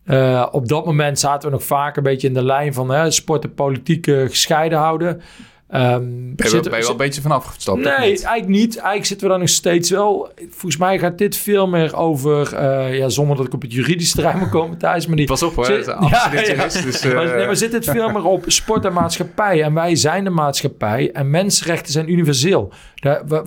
[0.07, 3.11] Eh, op dat moment zaten we nog vaak een beetje in de lijn van hè,
[3.11, 5.21] sport en politiek eh, gescheiden houden.
[5.69, 7.77] Ehm, Ben je, wel, zitten- ben je wel een beetje vanaf gestapt?
[7.77, 8.23] of Nee, niet?
[8.23, 8.75] eigenlijk niet.
[8.75, 10.31] Eigenlijk zitten we daar nog steeds wel.
[10.49, 14.15] Volgens mij gaat dit veel meer over, eh, ja, zonder dat ik op het juridische
[14.15, 16.63] terrein moet komen, Thijs, maar die, Pas op hoor, Zit- Ja, ja.
[16.63, 19.63] dus, eh, maar, nee, maar zit het veel meer op sport en maatschappij.
[19.63, 21.11] En wij zijn de maatschappij.
[21.11, 22.71] En mensenrechten zijn universeel.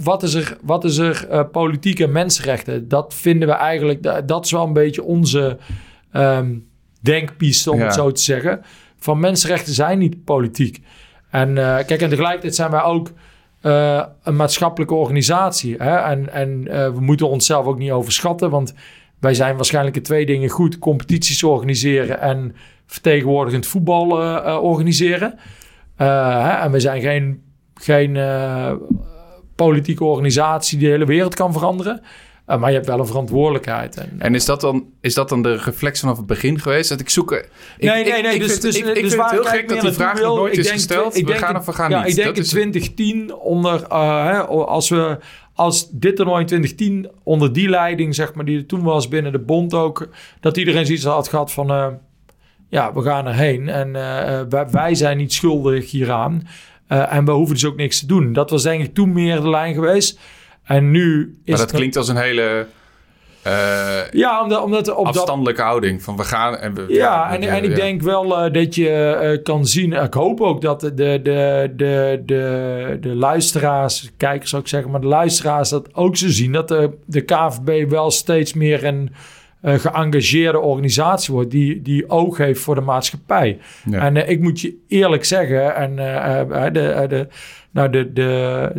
[0.02, 2.88] Wat is er, wat is er eh, politiek en mensenrechten?
[2.88, 4.02] Dat vinden we eigenlijk...
[4.02, 5.58] da- Dat is wel een beetje onze
[6.12, 6.54] ehm,
[7.00, 7.84] denkpiste, om Ja.
[7.84, 8.60] het zo te zeggen.
[8.98, 10.82] Van mensenrechten zijn niet politiek.
[11.30, 13.10] En eh, kijk, en tegelijkertijd zijn wij ook...
[13.60, 15.74] eh, een maatschappelijke organisatie.
[15.78, 15.96] Hè?
[15.96, 18.74] En, en eh, we moeten onszelf ook niet overschatten, want
[19.18, 22.54] wij zijn waarschijnlijk in twee dingen goed: competities organiseren en
[22.86, 24.08] vertegenwoordigend voetbal
[24.62, 25.38] organiseren.
[25.96, 26.50] Hè?
[26.50, 27.42] En we zijn geen,
[27.74, 28.18] geen
[29.56, 32.02] politieke organisatie die de hele wereld kan veranderen.
[32.50, 33.96] Eh, maar je hebt wel een verantwoordelijkheid.
[33.96, 36.88] En, En is dat, dan, is dat dan de reflex vanaf het begin geweest?
[36.88, 37.32] Dat ik zoek...
[37.32, 38.34] Ik, nee, ik- nee, nee.
[38.34, 39.92] Ik dus, vind, dus, ik, ik dus vind waar het heel ik gek dat die
[39.92, 41.16] vraag nog nooit ik is denk gesteld.
[41.16, 42.08] ik we gaan of we gaan ja, niet.
[42.08, 45.18] Ik denk Dat in is- 2010 onder, eh, hè, als we
[45.54, 49.32] als dit toernooi in 2010 onder die leiding, zeg maar, die er toen was binnen
[49.32, 50.08] de bond ook,
[50.40, 51.86] dat iedereen zoiets had gehad van, eh,
[52.68, 53.92] ja, we gaan erheen en
[54.48, 56.42] wij, wij zijn niet schuldig hieraan
[56.86, 58.32] Eh, en we hoeven dus ook niks te doen.
[58.32, 60.18] Dat was denk ik toen meer de lijn geweest.
[60.76, 62.66] En nu is Maar dat het- klinkt als een hele
[63.42, 66.02] eh, Ja, omdat, omdat op dat afstandelijke houding.
[66.02, 66.84] Van we gaan en we...
[66.88, 67.76] Ja, en, en ik ja.
[67.76, 69.92] denk wel eh, dat je eh, kan zien.
[69.92, 74.90] Ik hoop ook dat de, de, de, de, de, de luisteraars, kijkers zou ik zeggen,
[74.90, 76.52] maar de luisteraars dat ook zo zien.
[76.52, 79.12] Dat de, de KVB wel steeds meer een
[79.60, 83.58] eh, geëngageerde organisatie wordt die, die oog heeft voor de maatschappij.
[83.90, 84.00] Ja.
[84.00, 87.26] En eh, ik moet je eerlijk zeggen, en eh, eh, de, de,
[87.70, 88.22] nou de, de,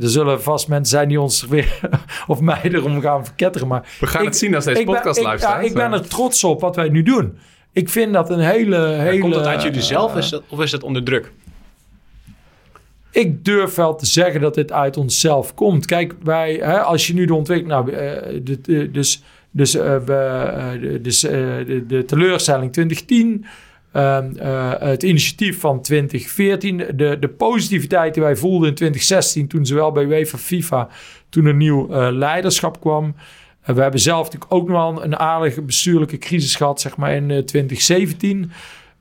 [0.01, 1.79] er zullen vast mensen zijn die ons weer
[2.27, 4.95] of mij erom gaan verketteren, maar We gaan ik- het zien als deze ik ben-
[4.95, 5.53] podcast ik, luistert.
[5.53, 7.37] Ja, ik ben er trots op wat wij nu doen.
[7.73, 8.77] Ik vind dat een hele...
[8.87, 11.31] hele Komt dat uit jullie zelf is dat, of is dat onder druk?
[13.11, 15.85] ik durf wel te zeggen dat dit uit onszelf komt.
[15.85, 17.85] Kijk, wij, hè, als je nu de ontwikkeling...
[17.85, 21.31] Nou, eh, de, de- dus dus, eh, we, eh, de- dus eh,
[21.65, 23.45] de, de teleurstelling 2010...
[23.91, 29.65] ehm, eh, het initiatief van 2014, de, de positiviteit die wij voelden in 2016, toen
[29.65, 30.87] zowel bij UEFA FIFA,
[31.29, 33.15] toen een nieuw leiderschap kwam.
[33.65, 37.31] We hebben zelf natuurlijk ook nog wel een aardige bestuurlijke crisis gehad, zeg maar in
[37.31, 38.51] eh, 2017.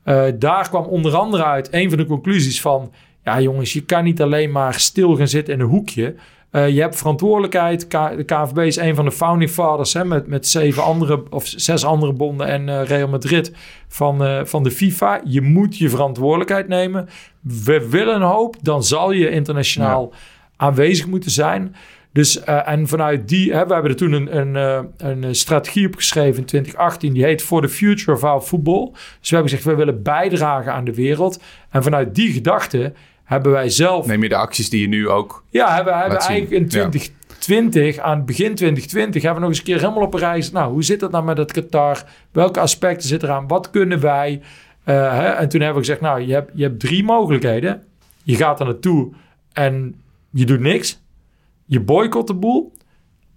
[0.03, 2.91] Eh, daar kwam onder andere uit een van de conclusies van...
[3.23, 6.15] ja jongens, je kan niet alleen maar stil gaan zitten in een hoekje.
[6.51, 7.87] Eh, je hebt verantwoordelijkheid.
[7.87, 9.93] K- de KNVB is een van de founding fathers...
[9.93, 13.51] Hè, met, met zeven andere of zes andere bonden en eh, Real Madrid
[13.87, 15.21] van, eh, van de FIFA.
[15.25, 17.09] Je moet je verantwoordelijkheid nemen.
[17.65, 20.13] We willen een hoop, dan zal je internationaal
[20.55, 21.75] aanwezig moeten zijn...
[22.13, 26.45] Dus, en vanuit die, hè, we hebben er toen een, een, een strategie opgeschreven in
[26.45, 28.89] 2018, die heet For the Future of Our Football.
[28.91, 31.41] Dus we hebben gezegd, we willen bijdragen aan de wereld.
[31.69, 32.93] En vanuit die gedachte
[33.31, 35.43] hebben wij zelf, Neem je de acties die je nu ook...
[35.49, 36.89] ja, hebben, hebben eigenlijk in Ja.
[36.89, 40.51] 2020, aan het begin 2020, hebben we nog eens een keer helemaal op een reis.
[40.51, 42.03] Nou, hoe zit het nou met het Qatar?
[42.31, 43.47] Welke aspecten zitten eraan?
[43.47, 44.41] Wat kunnen wij?
[44.83, 45.27] Eh, hè?
[45.27, 47.83] En toen hebben we gezegd, nou, je hebt, je hebt drie mogelijkheden.
[48.23, 49.11] Je gaat er naartoe
[49.53, 49.95] en
[50.31, 51.01] je doet niks.
[51.65, 52.71] Je boycott de boel.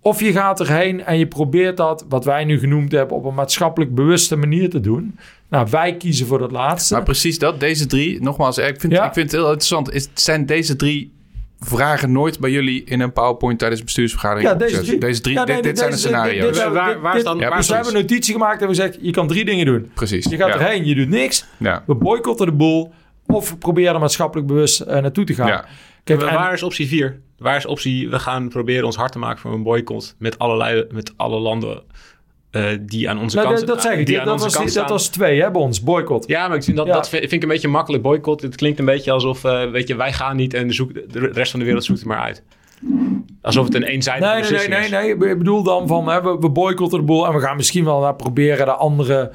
[0.05, 3.35] Of je gaat erheen en je probeert dat, wat wij nu genoemd hebben, op een
[3.35, 5.19] maatschappelijk bewuste manier te doen.
[5.49, 6.95] Nou, wij kiezen voor dat laatste.
[6.95, 9.07] Maar precies dat, deze drie, nogmaals, ik vind, Ja.
[9.07, 9.93] ik vind het heel interessant.
[9.93, 11.13] Is, zijn deze drie
[11.61, 14.99] vragen nooit bij jullie in een PowerPoint tijdens een bestuursvergadering Ja, deze drie.
[14.99, 16.45] Deze drie, Ja, nee, dit, dit zijn de scenario's.
[16.45, 18.69] dit- dit- Waar- waar is dan- Ja, waar dus we hebben een notitie gemaakt en
[18.69, 19.91] we zeggen, je kan drie dingen doen.
[19.95, 20.25] Precies.
[20.31, 20.55] Je gaat ja.
[20.61, 21.45] erheen, je doet niks.
[21.57, 21.83] Ja.
[21.87, 22.93] We boycotten de boel.
[23.27, 25.47] Of we proberen er maatschappelijk bewust eh, naartoe te gaan.
[25.47, 25.65] Ja.
[26.05, 27.21] Kijk, Maar en- waar is optie 4?
[27.45, 30.87] Waar is optie, we gaan proberen ons hard te maken voor een boycott met, allerlei,
[30.91, 31.83] met alle landen
[32.51, 34.07] eh, die aan onze nou, kant dat, zeg ik.
[34.07, 36.27] die Dat, was, dat was twee hè, bij ons, boycott.
[36.27, 36.93] Ja, maar ik vind dat, Ja.
[36.93, 38.43] dat vind, vind ik een beetje makkelijk boycott.
[38.43, 41.31] Het klinkt een beetje alsof, eh, weet je, wij gaan niet en de, zoek, de
[41.33, 42.43] rest van de wereld zoekt het maar uit.
[43.43, 45.19] Alsof het een eenzijdige Nee, nee, nee, beslissing nee, is.
[45.19, 45.31] nee.
[45.31, 48.01] Ik bedoel dan van, hè, we, we boycotten de boel en we gaan misschien wel
[48.01, 49.31] naar proberen de anderen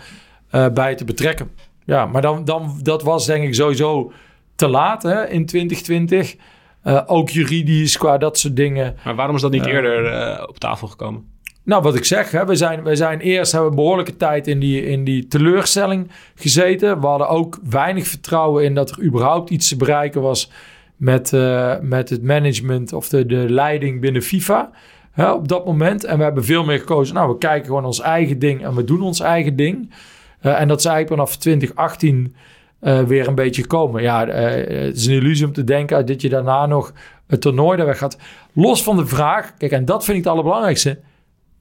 [0.50, 1.52] eh, bij te betrekken.
[1.86, 4.12] Ja, maar dan, dan, dat was denk ik sowieso
[4.56, 6.36] te laat hè, in 2020.
[6.84, 8.96] Eh, ook juridisch qua dat soort dingen.
[9.06, 9.72] Maar waarom is dat niet Ja.
[9.72, 11.38] eerder eh, op tafel gekomen?
[11.64, 14.86] Nou, wat ik zeg, hè, we, zijn, we zijn eerst hebben behoorlijke tijd in die,
[14.86, 17.00] in die teleurstelling gezeten.
[17.02, 20.52] We hadden ook weinig vertrouwen in dat er überhaupt iets te bereiken was
[20.96, 24.72] met, eh, met het management of de, de leiding binnen FIFA
[25.12, 26.04] hè, op dat moment.
[26.04, 28.84] En we hebben veel meer gekozen, nou, we kijken gewoon ons eigen ding en we
[28.84, 29.94] doen ons eigen ding.
[30.40, 32.36] Eh, en dat is eigenlijk vanaf 2018
[32.80, 34.02] eh, weer een beetje gekomen.
[34.02, 36.94] Ja, eh, het is een illusie om te denken dat je daarna nog
[37.28, 38.18] het toernooi daar weg gaat.
[38.54, 41.00] Los van de vraag, kijk, en dat vind ik het allerbelangrijkste.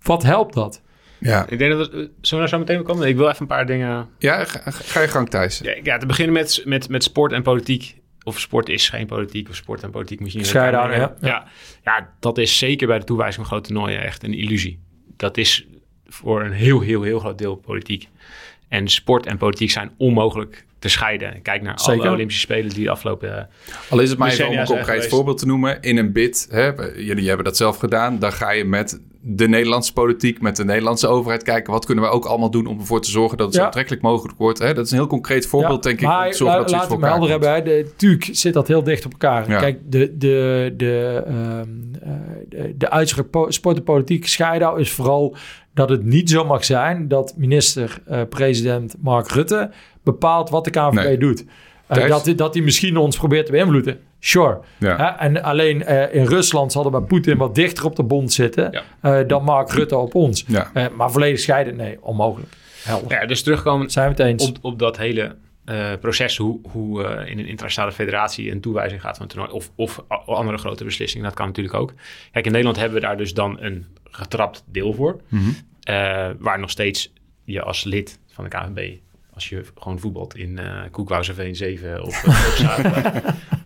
[0.02, 0.82] Wat helpt dat?
[1.18, 1.46] Ja.
[1.48, 3.08] Ik denk dat we, zullen we daar zo meteen komen?
[3.08, 4.08] Ik wil even een paar dingen...
[4.18, 5.58] Ja, ga, ga je gang Thijs.
[5.58, 7.96] Ja, ja, te beginnen met, met, met sport en politiek.
[8.22, 11.16] Of sport is geen politiek, of sport en politiek moet je niet Scheiden aan, mengen.
[11.20, 11.46] ja.
[11.84, 14.78] Ja, dat is zeker bij de toewijzing van grote toernooien echt een illusie.
[15.16, 15.66] Dat is
[16.06, 18.08] voor een heel, heel, heel groot deel politiek.
[18.68, 21.42] En sport en politiek zijn onmogelijk te scheiden.
[21.42, 22.00] Kijk naar Zeker.
[22.02, 23.38] alle Olympische Spelen die de afgelopen...
[23.38, 23.44] eh,
[23.90, 25.80] Al is het maar even om een concreet voorbeeld te noemen.
[25.80, 28.18] In een bid, hè, jullie hebben dat zelf gedaan.
[28.18, 31.72] Dan ga je met de Nederlandse politiek, met de Nederlandse overheid kijken.
[31.72, 34.38] Wat kunnen we ook allemaal doen om ervoor te zorgen dat het zo aantrekkelijk mogelijk
[34.38, 34.58] wordt.
[34.58, 34.74] Hè?
[34.74, 36.06] Dat is een heel concreet voorbeeld, denk ik.
[36.08, 37.72] Om te zorgen la- dat zoiets laten voor we elkaar hebben.
[37.74, 39.50] De, natuurlijk zit dat heel dicht op elkaar.
[39.50, 39.58] Ja.
[39.58, 41.68] Kijk, de, de, de, ehm,
[42.02, 42.10] eh,
[42.48, 45.36] de, de uitspraak po- sport en politiek scheiden is vooral
[45.78, 49.70] dat het niet zo mag zijn dat minister-president Mark Rutte
[50.02, 51.18] bepaalt wat de KNVB Nee.
[51.18, 51.44] doet.
[51.86, 52.08] Eh, Thijs?
[52.10, 53.98] dat, hij- dat hij misschien ons probeert te beïnvloeden.
[54.20, 54.58] Sure.
[54.78, 55.18] Ja.
[55.20, 58.68] En alleen eh, in Rusland zal er bij Poetin wat dichter op de bond zitten
[58.70, 58.82] Ja.
[59.20, 60.44] eh, dan Mark Rutte op ons.
[60.46, 60.70] Ja.
[60.74, 62.52] Eh, maar volledig scheiden, nee, onmogelijk.
[62.84, 63.20] Helder.
[63.20, 64.48] ja, dus terugkomen Zijn we het eens?
[64.48, 69.00] op, op dat hele eh, proces, hoe, hoe eh, in een internationale federatie een toewijzing
[69.00, 71.92] gaat van een toernooi, of, of andere grote beslissingen, dat kan natuurlijk ook.
[72.32, 73.86] Kijk, in Nederland hebben we daar dus dan een
[74.18, 75.20] getrapt deel voor,
[75.82, 77.12] eh, waar nog steeds
[77.44, 78.98] je als lid van de KNVB
[79.38, 83.02] als je gewoon voetbalt in uh, Koekwouserveen 7 of op zaterdag.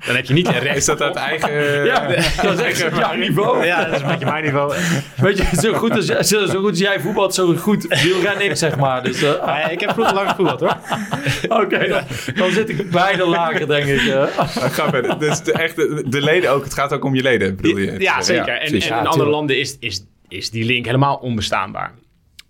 [0.07, 0.77] dan heb je niet een recht.
[0.77, 1.51] Is dat uit eigen...
[1.93, 2.07] Ja,
[2.43, 3.65] dat is echt jouw niveau.
[3.65, 4.75] Ja, dat is een beetje mijn niveau.
[5.17, 8.57] Weet je, zo goed als, zo, zo goed als jij voetbalt, zo goed wielren ik,
[8.57, 9.03] zeg maar.
[9.03, 10.77] Dus, uh, nee, ik heb vroeger lang gevoetbald, hoor.
[11.61, 12.03] Oké, okay, dan,
[12.35, 14.01] dan, zit ik bijna lager, denk ik.
[14.01, 14.25] Uh.
[14.49, 15.17] Grappig.
[15.17, 18.01] Dus de, echt, de, de, leden ook, het gaat ook om je leden, bedoel je?
[18.01, 18.47] Ja, zeker.
[18.47, 21.95] Ja, en, en, in andere landen is, is, is die link helemaal onbestaanbaar.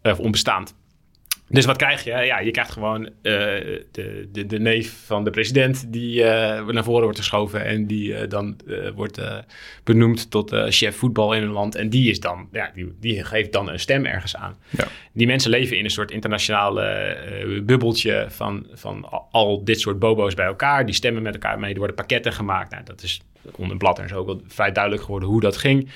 [0.02, 0.74] Of onbestaand.
[1.48, 2.10] Dus wat krijg je?
[2.10, 6.24] Ja, je krijgt gewoon uh, de, de, de neef van de president die uh,
[6.66, 8.56] naar voren wordt geschoven en die uh, dan
[8.94, 9.20] wordt
[9.84, 11.74] benoemd tot chef voetbal in een land.
[11.74, 14.56] En die is dan, ja, die, die geeft dan een stem ergens aan.
[14.70, 14.84] Ja.
[15.12, 17.16] Die mensen leven in een soort internationale
[17.64, 20.86] bubbeltje van, van al dit soort bobo's bij elkaar.
[20.86, 22.70] Die stemmen met elkaar mee, er worden pakketten gemaakt.
[22.70, 23.20] Nou, dat is
[23.56, 25.88] onder blad en zo ook wel vrij duidelijk geworden hoe dat ging.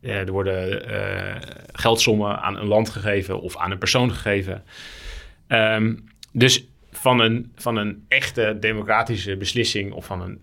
[0.00, 1.36] Uh, er worden uh,
[1.72, 4.64] geldsommen aan een land gegeven of aan een persoon gegeven.
[5.48, 10.40] Um, dus van een, van een echte democratische beslissing of van een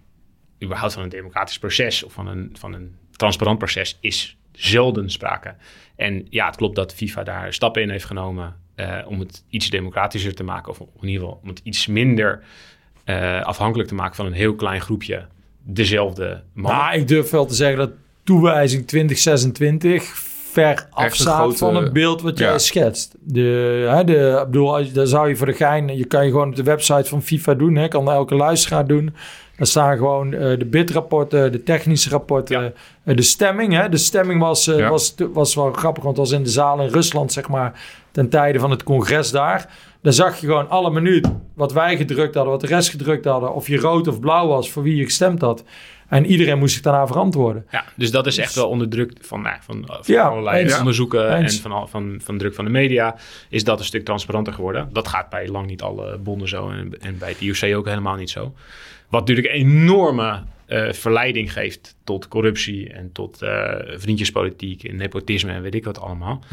[0.64, 5.56] überhaupt van een democratisch proces of van een, van een transparant proces is zelden sprake.
[5.96, 9.70] En ja, het klopt dat FIFA daar stappen in heeft genomen uh, om het iets
[9.70, 12.44] democratischer te maken, of in ieder geval om het iets minder
[13.44, 15.28] afhankelijk te maken van een heel klein groepje
[15.64, 16.82] dezelfde mannen.
[16.82, 17.92] Nou, ik durf wel te zeggen dat
[18.28, 20.04] toewijzing 2026
[20.52, 23.16] ver afstaat van het beeld wat jij schetst.
[23.20, 25.98] De, hè, de, ik bedoel, daar zou je voor de gein...
[25.98, 27.76] Je kan je gewoon op de website van FIFA doen.
[27.76, 29.16] Hè, kan elke luisteraar doen.
[29.58, 32.72] Daar staan gewoon uh, de bidrapporten, de technische rapporten, ja.
[33.04, 33.74] uh, de stemming.
[33.74, 33.90] Hè?
[33.90, 34.90] De stemming was, uh, ja.
[34.90, 38.60] was, was wel grappig, want was in de zaal in Rusland, zeg maar, ten tijde
[38.60, 39.70] van het congres daar.
[40.02, 43.54] Dan zag je gewoon alle minuut wat wij gedrukt hadden, wat de rest gedrukt hadden.
[43.54, 45.64] Of je rood of blauw was, voor wie je gestemd had.
[46.08, 47.66] En iedereen moest zich daarna verantwoorden.
[47.72, 50.78] Ja, dus dat is echt wel onder druk van, nou, van, van ja, allerlei eens.
[50.78, 51.56] onderzoeken eens.
[51.56, 53.16] en van, van, van druk van de media.
[53.50, 54.90] Is dat een stuk transparanter geworden.
[54.92, 58.16] Dat gaat bij lang niet alle bonden zo en, en bij het IOC ook helemaal
[58.16, 58.54] niet zo.
[59.10, 65.52] Wat natuurlijk een enorme uh, verleiding geeft tot corruptie en tot uh, vriendjespolitiek en nepotisme
[65.52, 66.44] en weet ik wat allemaal.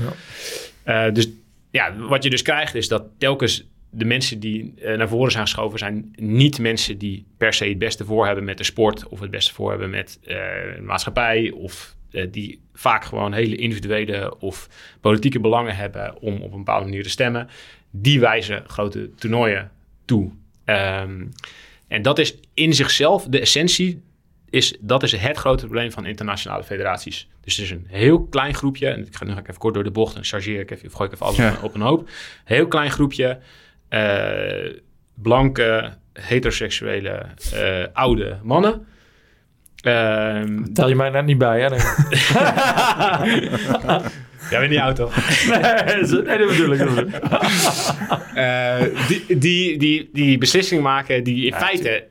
[0.84, 1.06] Ja.
[1.06, 1.28] Uh, dus
[1.70, 3.64] ja, wat je dus krijgt is dat telkens
[3.96, 7.78] de mensen die uh, naar voren zijn geschoven zijn niet mensen die per se het
[7.78, 11.50] beste voor hebben met de sport of het beste voor hebben met uh, de maatschappij
[11.50, 14.68] of uh, die vaak gewoon hele individuele of
[15.00, 17.48] politieke belangen hebben om op een bepaalde manier te stemmen.
[17.90, 19.70] Die wijzen grote toernooien
[20.04, 20.30] toe.
[20.64, 21.32] Um,
[21.88, 24.02] en dat is in zichzelf de essentie.
[24.50, 27.28] Is, dat is het grote probleem van internationale federaties.
[27.40, 28.88] Dus het is een heel klein groepje.
[28.88, 30.86] En ik ga nu ga ik even kort door de bocht en chargeer ik even,
[30.86, 31.58] of gooi ik even alles ja.
[31.62, 32.08] op een hoop.
[32.44, 33.38] Heel klein groepje
[35.14, 38.86] blanke, heteroseksuele, uh, oude mannen.
[39.86, 41.68] Uh, Tel je mij net niet bij, hè?
[44.50, 45.16] Jij bent niet oud, toch?
[45.48, 45.58] nee,
[46.22, 46.80] nee, dat bedoel ik.
[48.34, 52.06] uh, die, die, die, die beslissing maken die in ja, feite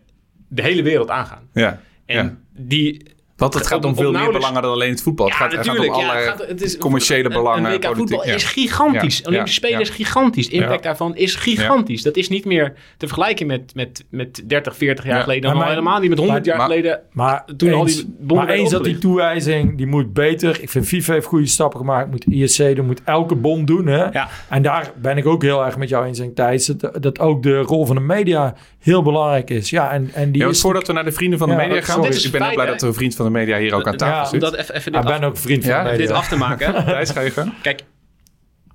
[0.48, 1.50] de hele wereld aangaan.
[1.54, 1.80] Ja.
[2.06, 2.36] En ja.
[2.62, 3.13] die
[3.44, 5.26] want het gaat om veel meer belangen dan alleen het voetbal.
[5.26, 5.94] Het ja, gaat, natuurlijk.
[5.94, 7.74] gaat om alle ja, het gaat, het is, commerciële belangen.
[7.74, 9.18] Een voetbal is gigantisch.
[9.18, 9.28] Ja.
[9.28, 10.50] Olympische Spelen is gigantisch.
[10.50, 12.02] De impact daarvan is gigantisch.
[12.02, 15.58] Dat is niet meer te vergelijken met, met, met 30, 40 jaar geleden.
[15.58, 17.02] Maar, helemaal niet met 100 jaar geleden.
[17.12, 20.62] Maar, toen eens, al die maar eens dat die toewijzing, die moet beter.
[20.62, 22.12] Ik vind FIFA heeft goede stappen gemaakt.
[22.12, 23.88] Moet ISC, dat moet elke bond doen.
[23.88, 24.08] Hè?
[24.50, 26.66] En daar ben ik ook heel erg met jou eens, Thijs.
[26.66, 29.70] Dat, dat ook de rol van de media heel belangrijk is.
[29.70, 32.06] Ja, en, en die ja, is voordat we naar de vrienden van de media gaan.
[32.06, 34.26] Ik ben ook blij dat we een vriend van de media hier ook aan tafel
[34.26, 35.96] ja, om dat even, even dit, af, ben ook vriend van ja?
[35.96, 36.74] dit af te maken.
[36.86, 37.14] Thijs?
[37.62, 37.84] Kijk,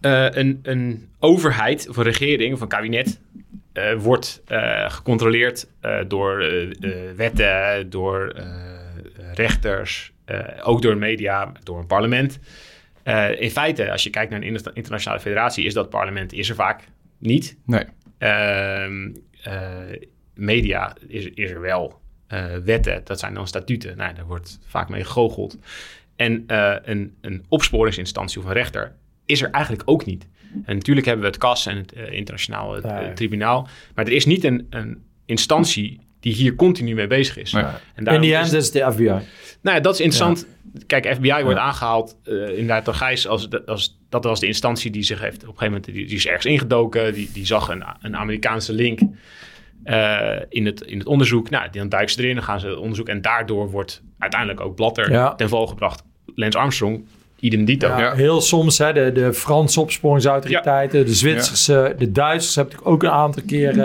[0.00, 3.20] uh, een, een overheid of een regering of een kabinet
[3.72, 5.66] uh, wordt uh, gecontroleerd
[6.08, 6.44] door
[7.16, 8.34] wetten, door
[9.34, 10.12] rechters,
[10.62, 12.38] ook door media, door een parlement.
[13.38, 16.84] in feite, als je kijkt naar een internationale federatie, is dat parlement is er vaak
[17.18, 17.56] niet.
[17.66, 17.84] Nee.
[18.18, 19.10] Ehm,
[20.34, 22.00] media is, is er wel.
[22.32, 23.96] Uh, wetten, dat zijn dan statuten.
[23.96, 25.58] Nou, daar wordt vaak mee gegoocheld.
[26.16, 28.96] En uh, een, een opsporingsinstantie of een rechter
[29.26, 30.26] is er eigenlijk ook niet.
[30.64, 33.12] En natuurlijk hebben we het CAS en het uh, internationaal ja.
[33.12, 33.68] tribunaal.
[33.94, 37.50] Maar er is niet een, een instantie die hier continu mee bezig is.
[37.50, 37.80] Ja.
[37.94, 39.04] En In die end is de FBI.
[39.04, 40.46] Nou ja, dat is interessant.
[40.72, 40.80] Ja.
[40.86, 43.96] Kijk, FBI wordt aangehaald uh, inderdaad door Gijs als, als...
[44.08, 45.36] Dat was de instantie die zich heeft...
[45.36, 47.14] Op een gegeven moment die, die is ergens ingedoken.
[47.14, 49.00] Die, die zag een, een Amerikaanse link...
[49.84, 51.50] Uh, in, het, in het onderzoek.
[51.50, 53.08] Nou, dan duiken ze erin, dan gaan ze het onderzoek.
[53.08, 55.34] En daardoor wordt uiteindelijk ook Blatter ja.
[55.34, 56.02] ten val gebracht.
[56.34, 57.06] Lance Armstrong,
[57.40, 57.86] idem dito.
[57.86, 58.14] Ja, ja.
[58.14, 61.64] Heel soms, hè, de, de Franse opsporingsautoriteiten, de Zwitsers,
[61.98, 63.76] de Duitsers heb ik ook een aantal keer...
[63.76, 63.84] Uh,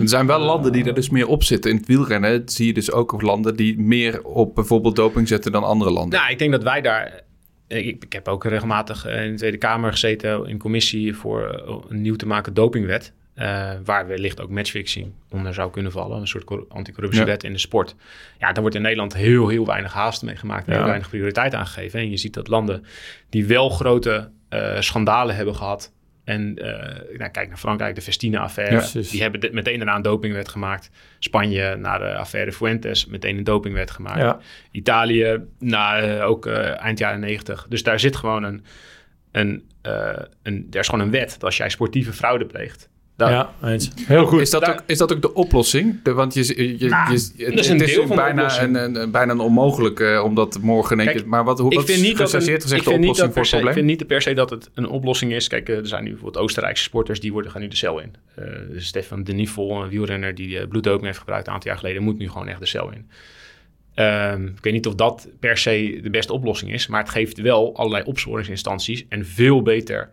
[0.00, 1.70] er zijn wel landen die er dus meer op zitten.
[1.70, 5.64] In het wielrennen zie je dus ook landen die meer op bijvoorbeeld doping zetten dan
[5.64, 6.18] andere landen.
[6.18, 7.20] Nou, ik denk dat wij daar...
[7.66, 12.16] Ik, ik heb ook regelmatig in de Tweede Kamer gezeten in commissie voor een nieuw
[12.16, 13.12] te maken dopingwet.
[13.38, 17.94] Uh, waar wellicht ook matchfixing onder zou kunnen vallen, een soort anticorruptiewet in de sport.
[18.38, 21.54] Ja, daar wordt in Nederland heel, heel weinig haast mee gemaakt en heel weinig prioriteit
[21.54, 22.00] aangegeven.
[22.00, 22.84] En je ziet dat landen
[23.28, 25.92] die wel grote uh, schandalen hebben gehad,
[26.24, 29.02] en uh, nou, kijk naar Frankrijk, de Festina-affaire.
[29.10, 30.90] die hebben meteen daarna een dopingwet gemaakt.
[31.18, 34.18] Spanje, na de affaire Fuentes, meteen een dopingwet gemaakt.
[34.18, 34.38] Ja.
[34.70, 37.66] Italië, na, ook eind jaren negentig.
[37.68, 38.64] Dus daar zit gewoon een,
[39.32, 39.68] een,
[40.42, 40.66] een...
[40.70, 42.88] Er is gewoon een wet dat als jij sportieve fraude pleegt
[43.26, 43.90] ja, eens.
[44.06, 44.40] Heel goed.
[44.40, 46.02] Is dat, ook, is dat ook de oplossing?
[46.02, 47.12] De, want je, je, je, nou, je
[47.44, 50.96] het, is, een het is bijna, een, een, bijna een onmogelijk uh, omdat morgen...
[50.96, 53.68] Kijk, maar wat, hoe, ik vind niet dat een, gezegd de oplossing voor het probleem?
[53.68, 55.48] Ik vind niet per se dat het een oplossing is.
[55.48, 57.20] Kijk, uh, er zijn nu bijvoorbeeld Oostenrijkse sporters...
[57.20, 58.14] die worden, gaan nu de cel in.
[58.38, 58.44] Uh,
[58.76, 61.46] Stefan de Nivol, een wielrenner die bloeddoping heeft gebruikt...
[61.46, 63.06] een aantal jaar geleden, moet nu gewoon echt de cel in.
[64.04, 66.86] Um, ik weet niet of dat per se de beste oplossing is...
[66.86, 69.04] maar het geeft wel allerlei opsporingsinstanties...
[69.08, 70.10] en veel beter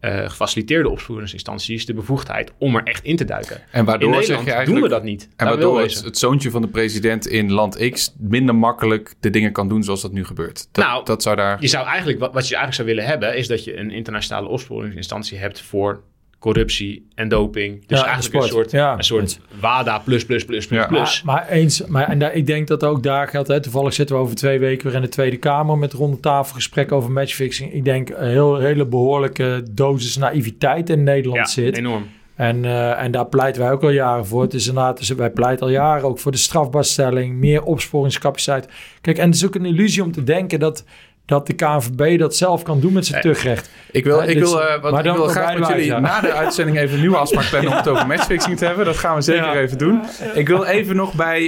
[0.00, 3.60] uh, gefaciliteerde opsporingsinstanties de bevoegdheid om er echt in te duiken.
[3.70, 5.28] En waardoor in zeg je eigenlijk, doen we dat niet.
[5.36, 9.52] En waardoor het, het, zoontje van de president in land X minder makkelijk de dingen
[9.52, 10.68] kan doen zoals dat nu gebeurt.
[10.72, 11.60] Dat, nou, dat zou daar...
[11.60, 14.48] je zou eigenlijk, wat, wat je eigenlijk zou willen hebben, is dat je een internationale
[14.48, 16.02] opsporingsinstantie hebt voor
[16.38, 17.86] corruptie en doping.
[17.86, 21.22] Dus eigenlijk een soort, ja, een soort WADA plus, plus, plus, plus, plus.
[21.22, 23.48] Maar, maar, eens, maar en daar, ik denk dat ook daar geldt.
[23.48, 26.54] Hè, toevallig zitten we over twee weken weer in de Tweede Kamer met ronde tafel
[26.54, 27.72] gesprek over matchfixing.
[27.72, 31.76] Ik denk een heel, hele behoorlijke dosis naïviteit in Nederland zit.
[31.76, 32.06] enorm.
[32.38, 34.42] En, uh, en daar pleiten wij ook al jaren voor.
[34.42, 38.68] Het is inderdaad, dus wij pleiten al jaren ook voor de strafbaarstelling, meer opsporingscapaciteit.
[39.00, 40.84] Kijk, en het is ook een illusie om te denken dat
[41.28, 43.70] dat de KNVB dat zelf kan doen met zijn tuchtrecht.
[43.90, 46.94] Ik wil, ik wil, uh, wat, ik wil graag met jullie na de uitzending even
[46.94, 48.84] een nieuwe afspraak plannen om het over matchfixing te hebben.
[48.84, 50.00] Dat gaan we zeker even doen.
[50.34, 51.40] Ik wil even nog bij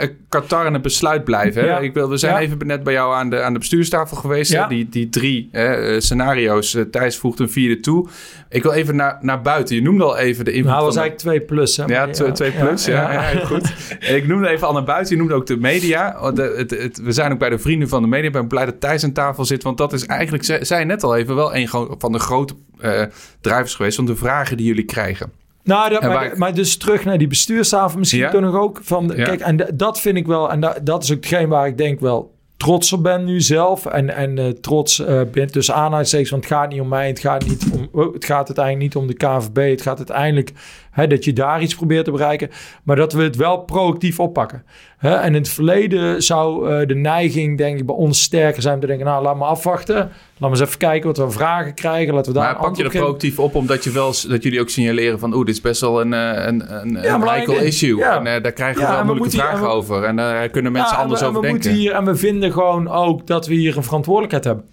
[0.00, 1.62] uh, Qatar en het besluit blijven.
[1.62, 1.80] Hè?
[1.80, 4.68] Ik wil, we zijn even net bij jou aan de, aan de bestuurstafel geweest.
[4.68, 6.76] Die, die drie uh, scenario's.
[6.90, 8.08] Thijs voegt een vierde toe.
[8.48, 9.74] Ik wil even naar, naar buiten.
[9.74, 10.72] Je noemde al even de invloed.
[10.72, 11.76] Nou, was eigenlijk 2 plus.
[11.76, 11.84] Hè?
[11.84, 12.84] Ja, 2 plus.
[12.84, 13.44] Ja, ja.
[13.44, 13.72] goed.
[14.00, 15.14] ik noemde even al naar buiten.
[15.14, 16.30] Je noemde ook de media.
[16.30, 18.26] De, het, het, we zijn ook bij de vrienden van de media.
[18.26, 19.62] Ik ben blij dat Thijs aan tafel zit.
[19.62, 21.68] Want dat is eigenlijk, zei net al even, wel een
[21.98, 23.02] van de grote uh,
[23.40, 23.96] drijvers geweest.
[23.96, 25.32] Van de vragen die jullie krijgen.
[25.62, 28.38] Nou, dat, maar, maar, dus terug naar die bestuurstafel misschien ja?
[28.38, 28.80] nog ook.
[28.82, 31.78] Van, Kijk, en dat vind ik wel, en dat, dat is ook hetgeen waar ik
[31.78, 33.86] denk wel trots op ben nu zelf.
[33.86, 37.06] En, en uh, trots uh, ben tussen aanhalingstekens, want het gaat niet om mij.
[37.06, 39.70] Het gaat, niet om, oh, het gaat uiteindelijk niet om de KVB.
[39.70, 40.52] Het gaat uiteindelijk
[40.94, 42.50] dat je daar iets probeert te bereiken.
[42.82, 44.64] Maar dat we het wel proactief oppakken.
[44.98, 45.14] Hè?
[45.14, 48.80] En in het verleden zou uh, de neiging, denk ik, bij ons sterker zijn om
[48.80, 49.06] te denken...
[49.06, 49.96] nou, laat me afwachten.
[49.96, 52.14] Laat me eens even kijken wat we vragen krijgen.
[52.14, 54.68] Laten we daar maar pak je er proactief op omdat je wel, dat jullie ook
[54.68, 55.34] signaleren van...
[55.34, 57.96] oeh, dit is best wel een, een, een, ja, een heikel issue.
[57.96, 58.24] Ja.
[58.24, 60.04] En daar krijgen we wel moeilijke vragen we, over.
[60.04, 61.72] En daar kunnen mensen anders over denken.
[61.72, 64.64] Hier, en we vinden gewoon ook dat we hier een verantwoordelijkheid hebben.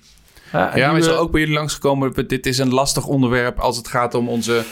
[0.52, 2.28] Ja, maar is er ook bij jullie langsgekomen...
[2.28, 4.64] dit is een lastig onderwerp als het gaat om onze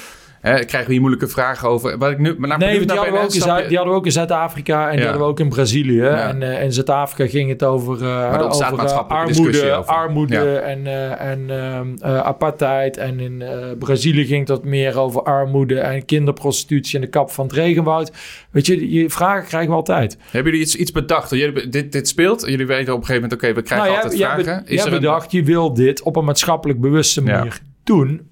[0.43, 1.97] Hè, krijgen we hier moeilijke vragen over.
[1.97, 4.06] Wat ik nu, maar nee, die hadden, we ook in Zuid, die hadden we ook
[4.06, 6.01] in Zuid-Afrika en die hadden we ook in Brazilië.
[6.01, 9.93] En uh, in Zuid-Afrika ging het over, uh, over uh, armoede, over.
[9.93, 12.97] armoede en, en apartheid.
[12.97, 13.43] En in
[13.79, 18.12] Brazilië ging het meer over armoede en kinderprostitutie en de kap van het regenwoud.
[18.51, 20.17] Weet je, die vragen krijgen we altijd.
[20.32, 21.29] Hebben jullie iets, iets bedacht?
[21.29, 22.41] Jullie, dit, dit speelt?
[22.45, 24.65] Jullie weten op een gegeven moment, oké, we krijgen nou, altijd vragen.
[24.65, 28.32] Is er bedacht, je wil dit op een maatschappelijk bewuste manier doen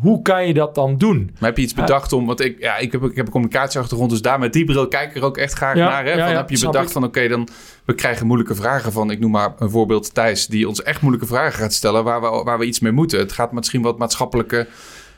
[0.00, 1.30] hoe kan je dat dan doen?
[1.32, 4.10] Maar heb je iets bedacht om, want ik, ja, ik, heb, ik heb een communicatieachtergrond,
[4.10, 6.04] dus daar met die bril kijk ik er ook echt graag naar.
[6.04, 6.18] Hè?
[6.18, 7.48] van, heb je bedacht van, oké, dan
[7.84, 11.28] we krijgen moeilijke vragen van, ik noem maar een voorbeeld Thijs, die ons echt moeilijke
[11.28, 13.18] vragen gaat stellen waar we, waar we iets mee moeten.
[13.18, 14.66] Het gaat misschien wat maatschappelijke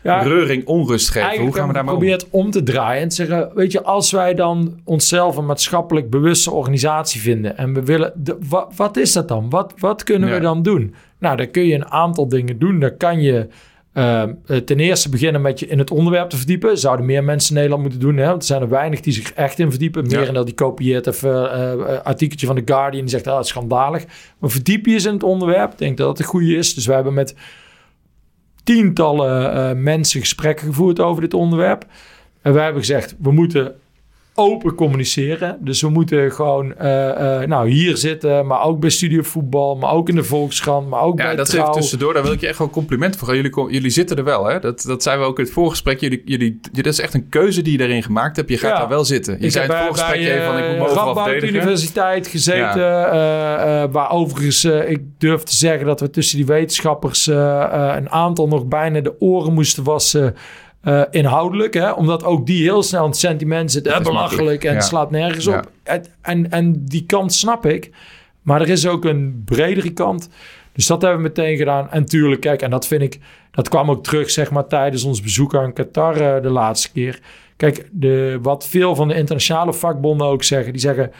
[0.02, 1.42] reuring, onrust geven.
[1.42, 2.02] Hoe gaan we daar maar om?
[2.02, 6.10] het om te draaien en te zeggen, weet je, als wij dan onszelf een maatschappelijk
[6.10, 8.38] bewuste organisatie vinden en we willen, de,
[8.76, 9.50] wat, is dat dan?
[9.50, 10.94] Wat, wat kunnen we dan doen?
[11.18, 12.80] Nou, dan kun je een aantal dingen doen.
[12.80, 13.48] Dan kan je
[13.94, 14.22] uh,
[14.64, 16.78] ten eerste beginnen met je in het onderwerp te verdiepen.
[16.78, 18.16] Zouden meer mensen in Nederland moeten doen.
[18.16, 18.26] Hè?
[18.26, 20.06] Want er zijn er weinig die zich echt in verdiepen.
[20.06, 23.02] Meer en dat die kopieert even een uh, artikeltje van The Guardian.
[23.02, 24.04] Die zegt, ah, dat is schandalig.
[24.38, 25.72] Maar verdiep je eens in het onderwerp.
[25.72, 26.74] Ik denk dat het een goede is.
[26.74, 27.34] Dus we hebben met
[28.64, 31.86] tientallen uh, mensen gesprekken gevoerd over dit onderwerp.
[32.42, 33.74] En wij hebben gezegd, we moeten
[34.34, 35.58] open communiceren.
[35.60, 39.92] Dus we moeten gewoon uh, uh, nou, hier zitten, maar ook bij Studio Voetbal, maar
[39.92, 41.62] ook in de Volkskrant, maar ook ja, bij dat Trouw.
[41.62, 42.12] even tussendoor.
[42.14, 43.36] Daar wil ik je echt wel complimenten voor.
[43.36, 44.58] Jullie, jullie zitten er wel, hè?
[44.58, 46.00] Dat, dat zijn we ook in het voorgesprek.
[46.00, 48.48] Jullie, jullie, dat is echt een keuze die je erin gemaakt hebt.
[48.48, 49.36] Je gaat daar wel zitten.
[49.38, 53.82] Je ik zei het voorgesprek bij, even van ik moet Radboud Universiteit gezeten, ja.
[53.82, 58.66] uh, waar overigens ik durf te zeggen dat we tussen die wetenschappers een aantal nog
[58.66, 60.34] bijna de oren moesten wassen
[60.84, 61.90] uh, inhoudelijk, hè?
[61.92, 65.70] omdat ook die heel snel het sentiment zit, uh, belachelijk en slaat nergens op.
[65.82, 67.90] En, en, en die kant snap ik.
[68.42, 70.28] Maar er is ook een bredere kant.
[70.72, 71.90] Dus dat hebben we meteen gedaan.
[71.90, 73.18] En tuurlijk, kijk, en dat vind ik,
[73.50, 77.20] dat kwam ook terug, zeg maar, tijdens ons bezoek aan Qatar eh, de laatste keer.
[77.56, 81.10] Kijk, de, wat veel van de internationale vakbonden ook zeggen, die zeggen.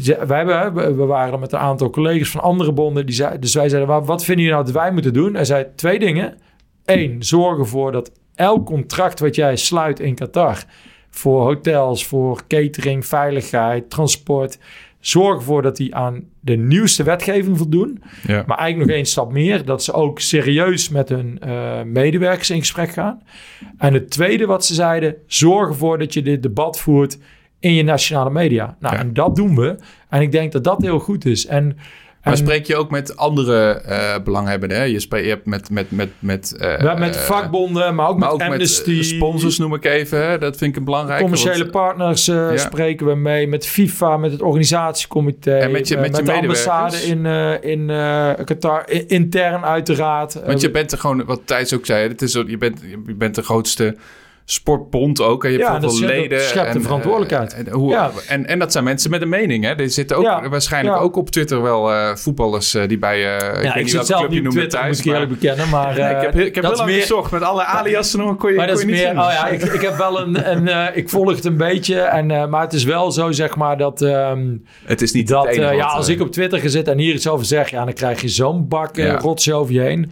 [0.00, 3.06] ze- Wij hebben, we- waren met een aantal collega's van andere bonden.
[3.06, 5.34] Die zei, dus wij zeiden, "Wat- wat vinden jullie nou dat wij moeten doen?
[5.34, 6.38] Hij zei twee dingen.
[6.84, 10.64] Eén, zorg ervoor dat elk contract wat jij sluit in Qatar...
[11.10, 14.58] voor hotels, voor catering, veiligheid, transport...
[15.00, 18.02] zorg ervoor dat die aan de nieuwste wetgeving voldoen.
[18.26, 18.44] Ja.
[18.46, 19.64] Maar eigenlijk nog één stap meer.
[19.64, 23.22] Dat ze ook serieus met hun eh, medewerkers in gesprek gaan.
[23.78, 25.14] En het tweede wat ze zeiden...
[25.26, 27.18] zorg ervoor dat je dit debat voert
[27.60, 28.76] in je nationale media.
[28.80, 29.00] Nou, Ja.
[29.00, 29.76] en dat doen we.
[30.08, 31.46] En ik denk dat dat heel goed is.
[31.46, 31.76] En,
[32.28, 34.78] Maar en spreek je ook met andere eh, belanghebbenden?
[34.78, 34.84] Hè?
[34.84, 35.70] Je, spreekt, je hebt met...
[35.70, 39.02] met, met, met, hebben met eh, vakbonden, maar ook maar met ook met Amnesty...
[39.02, 40.26] sponsors noem ik even.
[40.28, 40.38] Hè?
[40.38, 41.22] Dat vind ik een belangrijke.
[41.22, 42.56] Commerciële want- partners ja.
[42.56, 43.48] spreken we mee.
[43.48, 45.56] Met FIFA, met het organisatiecomité.
[45.56, 47.26] En met je- eh, met je de ambassade in,
[47.62, 47.86] in
[48.44, 48.90] Qatar.
[49.06, 50.44] Intern uiteraard.
[50.46, 53.34] Want je bent er gewoon, wat Thijs ook zei, het is, je, bent, je bent
[53.34, 53.96] de grootste
[54.50, 55.44] sportbond ook.
[55.44, 56.38] En je hebt Ja, veel leden.
[56.38, 57.52] dat schept en, verantwoordelijkheid.
[57.52, 58.10] eh, En, hoe, Ja.
[58.28, 59.64] en, en dat zijn mensen met een mening.
[59.64, 59.74] Hè?
[59.74, 63.36] Er zitten ook Ja, waarschijnlijk ook op Twitter wel eh, voetballers eh, die bij...
[63.38, 65.68] eh ik ja, weet ik niet zit zelf niet op Twitter, moet ik eerlijk bekennen.
[65.68, 68.50] Maar ik heb, ik heb dat heel lang meer- gezocht met alle alias nog kon
[68.50, 70.96] je, Maar dat kon is je meer, oh ja, ik, ik heb wel een, een
[70.96, 72.00] ik volg het een beetje.
[72.00, 75.56] En, maar het is wel zo, zeg maar, dat, ehm, Het is niet dat het
[75.56, 78.20] enige ja, als ik op Twitter zitten en hier iets over zeg, ja, dan krijg
[78.20, 80.10] je zo'n bak rotzooi over je heen.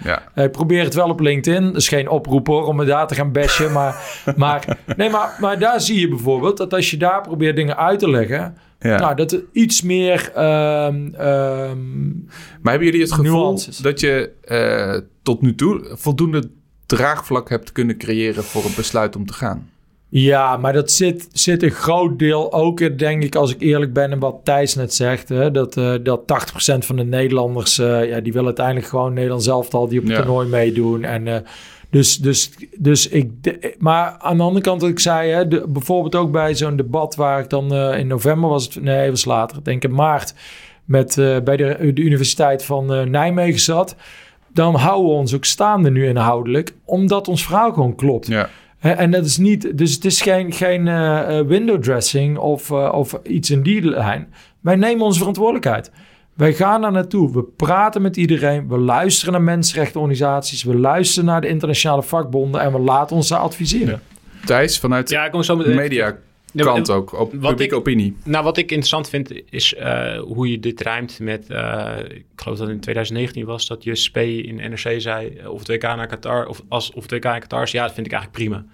[0.53, 1.65] Probeer het wel op LinkedIn.
[1.65, 3.73] Dat is geen oproep hoor, om me daar te gaan bashen.
[3.73, 7.77] Maar, maar, nee, maar, maar daar zie je bijvoorbeeld dat als je daar probeert dingen
[7.77, 8.57] uit te leggen...
[8.79, 8.99] Ja.
[8.99, 10.31] Nou, dat er iets meer...
[10.35, 12.09] ehm, ehm,
[12.61, 13.77] Maar hebben jullie het gevoel Nuances.
[13.77, 16.51] dat je eh, tot nu toe voldoende
[16.87, 19.71] draagvlak hebt kunnen creëren voor een besluit om te gaan?
[20.09, 23.93] ja, maar dat zit, zit een groot deel ook in, denk ik, als ik eerlijk
[23.93, 24.13] ben...
[24.13, 27.79] en wat Thijs net zegt, hè, dat, eh dat 80% van de Nederlanders...
[27.79, 30.19] eh, ja, die willen uiteindelijk gewoon Nederland zelf al die op het Ja.
[30.23, 31.05] toernooi meedoen.
[31.05, 31.45] En...
[31.91, 33.43] dus, dus, dus ik.
[33.43, 36.77] de- maar aan de andere kant, wat ik zei, hè, de, bijvoorbeeld ook bij zo'n
[36.77, 40.35] debat waar ik dan eh, in november was het, nee, was later, denk in maart,
[40.85, 43.97] met, eh, bij de, de Universiteit van eh, Nijmegen zat.
[44.53, 48.27] Dan houden we ons ook staande nu inhoudelijk, omdat ons verhaal gewoon klopt.
[48.27, 48.49] Ja.
[48.81, 50.85] En dat is niet, dus het is geen, geen
[51.47, 54.29] window dressing of, of iets in die lijn.
[54.61, 55.91] Wij nemen onze verantwoordelijkheid.
[56.37, 57.33] Wij gaan daar naartoe.
[57.33, 58.69] We praten met iedereen.
[58.69, 60.63] We luisteren naar mensenrechtenorganisaties.
[60.63, 62.61] We luisteren naar de internationale vakbonden.
[62.61, 64.03] En we laten ons daar adviseren.
[64.45, 65.77] Thijs, vanuit Ja, ik kom zo de meteen.
[65.77, 66.17] media
[66.57, 68.17] kant ook, op wat publieke ik- opinie.
[68.25, 71.51] Nou, wat ik interessant vind is eh, hoe je dit rijmt met...
[71.51, 74.17] eh, ik geloof dat het in 2019 was dat Jus P.
[74.17, 75.29] in NRC zei...
[75.29, 77.71] eh, of het WK naar Qatar, of, als, of het WK in Qatar is.
[77.71, 78.65] Ja, dat vind ik eigenlijk prima.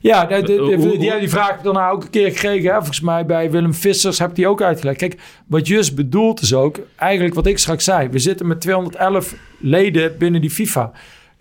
[0.00, 2.10] Ja, de, de- de- Hoe- hoe- die, die vraag heb ik dan nou ook een
[2.10, 2.70] keer gekregen.
[2.70, 2.76] Hè?
[2.76, 4.98] Volgens mij bij Willem Vissers heb ik die ook uitgelegd.
[4.98, 6.78] Kijk, wat Jus bedoelt is ook...
[6.96, 8.08] Eigenlijk wat ik straks zei.
[8.08, 10.92] We zitten met 211 leden binnen die FIFA.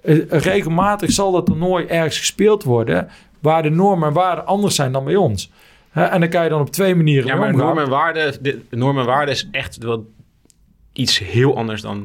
[0.02, 3.08] Eh, regelmatig zal dat toernooi ergens gespeeld worden...
[3.40, 5.52] waar de normen en waarden anders zijn dan bij ons.
[5.90, 6.04] Hè?
[6.04, 9.02] En dan kan je dan op twee manieren Ja, maar normen en waarden, de, normen
[9.02, 10.12] en waarden is echt wel
[10.94, 12.04] iets heel anders dan eh,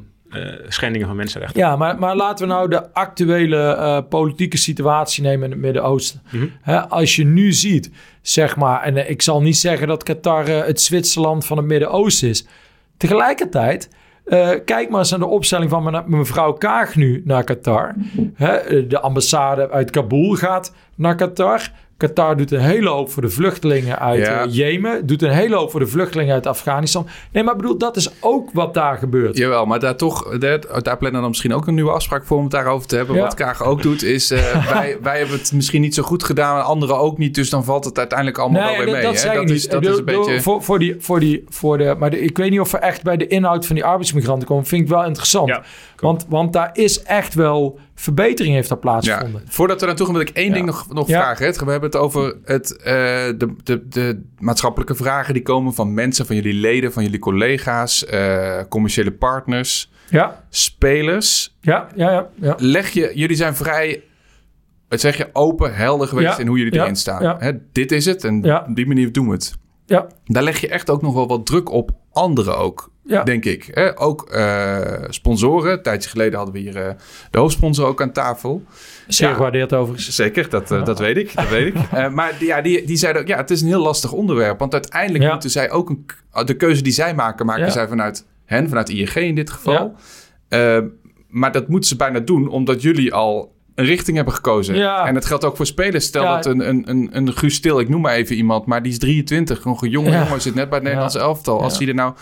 [0.69, 1.61] schendingen van mensenrechten.
[1.61, 6.23] Ja, maar, maar laten we nou de actuele eh, politieke situatie nemen in het Midden-Oosten.
[6.31, 6.77] Mhm.
[6.89, 7.91] Als je nu ziet,
[8.23, 11.67] zeg maar, en eh, ik zal niet zeggen dat Qatar eh, het Zwitserland van het
[11.67, 12.47] Midden-Oosten is.
[12.97, 13.89] Tegelijkertijd,
[14.25, 17.95] eh, kijk maar eens naar de opstelling van me- mevrouw Kaag nu naar Qatar.
[18.35, 21.71] Hè, eh, de ambassade uit Kabul gaat naar Qatar.
[21.97, 24.43] Qatar doet een hele hoop voor de vluchtelingen uit Ja.
[24.45, 25.07] eh, Jemen.
[25.07, 27.07] Doet een hele hoop voor de vluchtelingen uit Afghanistan.
[27.33, 29.37] Nee, maar ik bedoel, dat is ook wat daar gebeurt.
[29.37, 32.43] Jawel, maar daar toch, daar, daar plannen dan misschien ook een nieuwe afspraak voor om
[32.43, 33.17] het daarover te hebben.
[33.17, 33.23] Ja.
[33.23, 36.65] Wat Kaag ook doet, is eh, wij, wij hebben het misschien niet zo goed gedaan,
[36.65, 37.35] anderen ook niet.
[37.35, 39.03] Dus dan valt het uiteindelijk allemaal wel weer dat, mee.
[39.03, 39.35] dat hè?
[39.35, 39.51] dat niet.
[39.55, 40.41] is, dat is een bedoel, beetje...
[40.43, 43.03] Voor, voor die, voor die, voor de, maar de- ik weet niet of we echt
[43.03, 44.65] bij de inhoud van die arbeidsmigranten komen.
[44.67, 45.49] Vind ik wel interessant.
[45.49, 45.63] Ja,
[45.97, 49.43] want, want daar is echt wel verbetering heeft daar Ja, plaatsgevonden.
[49.47, 50.53] voordat we naartoe gaan, wil ik één Ja.
[50.55, 51.21] ding nog, nog Ja.
[51.21, 51.65] vragen.
[51.65, 56.27] We hebben het over het, eh, de, de, de maatschappelijke vragen die komen van mensen,
[56.27, 61.57] van jullie leden, van jullie collega's, eh, commerciële partners, Ja, spelers.
[61.61, 62.29] ja, ja, ja.
[62.35, 62.55] ja.
[62.59, 64.03] Leg je, jullie zijn vrij,
[64.89, 67.37] wat zeg je, open, helder geweest in hoe jullie erin staan.
[67.39, 69.55] Hè, dit is het en op die manier doen we het.
[69.87, 70.07] ja.
[70.25, 73.23] Daar leg je echt ook nog wel wat druk op anderen ook, Ja.
[73.23, 73.69] denk ik.
[73.73, 74.01] Hè?
[74.01, 75.73] Ook eh, sponsoren.
[75.73, 76.91] Een tijdje geleden hadden we hier eh,
[77.31, 78.63] de hoofdsponsor ook aan tafel.
[79.09, 79.35] Zeer Ja.
[79.35, 80.15] gewaardeerd overigens.
[80.15, 81.35] Zeker, dat, eh, dat weet ik.
[81.35, 81.91] Dat weet ik.
[82.11, 84.59] Maar die, ja, die, die zeiden ook, ja, het is een heel lastig onderwerp.
[84.59, 88.27] Want uiteindelijk moeten zij ook een, k- de keuze die zij maken, maken zij vanuit
[88.45, 89.95] hen, vanuit ING in dit geval.
[91.29, 94.75] Maar dat moeten ze bijna doen, omdat jullie al een richting hebben gekozen.
[94.75, 95.07] Ja.
[95.07, 96.05] En dat geldt ook voor spelers.
[96.05, 96.35] Stel Ja.
[96.35, 98.99] dat een, een, een, een Guus Stil, ik noem maar even iemand, maar die is
[98.99, 100.23] 23, nog een jonge Ja.
[100.25, 101.63] jongen, zit net bij het Nederlandse elftal.
[101.63, 102.15] Als hij er nou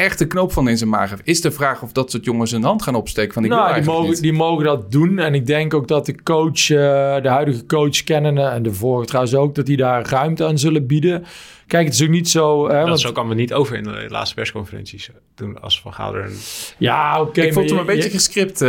[0.00, 1.22] echt een knoop van in zijn maag heeft.
[1.24, 3.84] Is de vraag of dat soort jongens een hand gaan opsteken van ik Nou, die
[3.84, 4.20] mogen, niet.
[4.20, 5.18] die mogen dat doen.
[5.18, 8.42] En ik denk ook dat de coach, eh, de huidige coach kennende...
[8.42, 11.24] en de vorige trouwens ook, dat die daar ruimte aan zullen bieden.
[11.70, 12.68] Kijk, het is ook niet zo...
[12.68, 15.10] Hè, Dat want- zo kwam het niet over in de laatste persconferenties.
[15.34, 16.36] Toen als Van Gaal er een...
[16.78, 17.40] ja, oké.
[17.42, 18.68] ik vond maar hem een je- beetje je- gescript, eh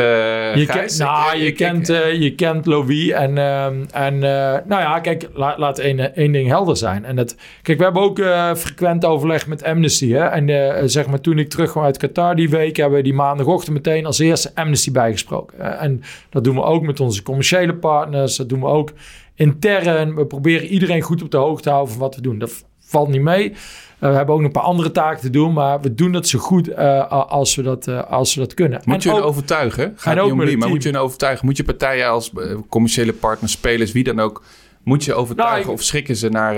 [0.56, 4.82] Je, nou, je, ik- kent, ik- eh, je kent Louis en, ehm, en eh, nou
[4.82, 7.06] ja, kijk, la- laat één, één ding helder zijn.
[7.06, 10.12] En dat, kijk, we hebben ook eh, frequent overleg met Amnesty.
[10.12, 10.24] Hè?
[10.26, 13.76] En eh, zeg maar, toen ik terugkwam uit Qatar die week, hebben we die maandagochtend
[13.76, 15.80] meteen als eerste Amnesty bijgesproken.
[15.80, 18.36] En dat doen we ook met onze commerciële partners.
[18.36, 18.92] Dat doen we ook
[19.36, 20.16] intern.
[20.16, 22.40] We proberen iedereen goed op de hoogte te houden van wat we doen.
[22.40, 23.50] Dat valt niet mee.
[24.00, 26.28] Eh, we hebben ook nog een paar andere taken te doen, maar we doen dat
[26.28, 28.82] zo goed eh, als, we dat, eh, als we dat kunnen.
[28.86, 29.94] Moet En je hun ook- overtuigen?
[29.96, 31.46] Gaat niet om wie, maar moet je hun overtuigen?
[31.46, 32.32] Moet je partijen als
[32.70, 34.44] commerciële partners, spelers, wie dan ook...
[34.84, 36.56] Moet je overtuigen Nou, ik- of schrikken ze naar,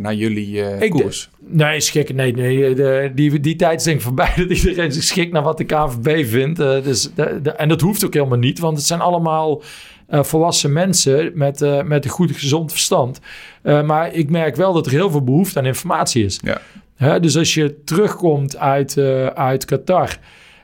[0.00, 1.28] naar jullie Ik koers?
[1.38, 2.14] Nee, schikken.
[2.16, 2.74] Nee, nee.
[2.74, 5.64] De, die, die tijd is denk ik voorbij dat iedereen zich schikt naar wat de
[5.64, 6.56] KVB vindt.
[6.58, 9.62] Dus de, de- en dat hoeft ook helemaal niet, want het zijn allemaal
[10.08, 13.20] eh, volwassen mensen met, eh, met een goed gezond verstand.
[13.62, 16.40] Eh, maar ik merk wel dat er heel veel behoefte aan informatie is.
[16.42, 16.60] Ja.
[16.96, 18.98] Hè, dus als je terugkomt uit,
[19.34, 20.18] uit Qatar.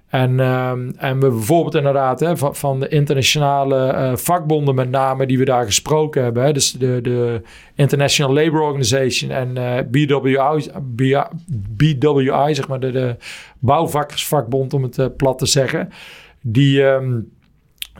[0.08, 5.38] En, ehm, en we bijvoorbeeld inderdaad hè, van, van de internationale vakbonden met name die
[5.38, 6.44] we daar gesproken hebben.
[6.44, 7.42] Hè, dus de, de
[7.74, 9.52] International Labour Organization en
[9.90, 10.70] BWI,
[11.76, 13.16] BWI, zeg maar de, de
[13.58, 15.88] bouwvakkersvakbond om het plat te zeggen.
[16.40, 17.20] Die, ehm,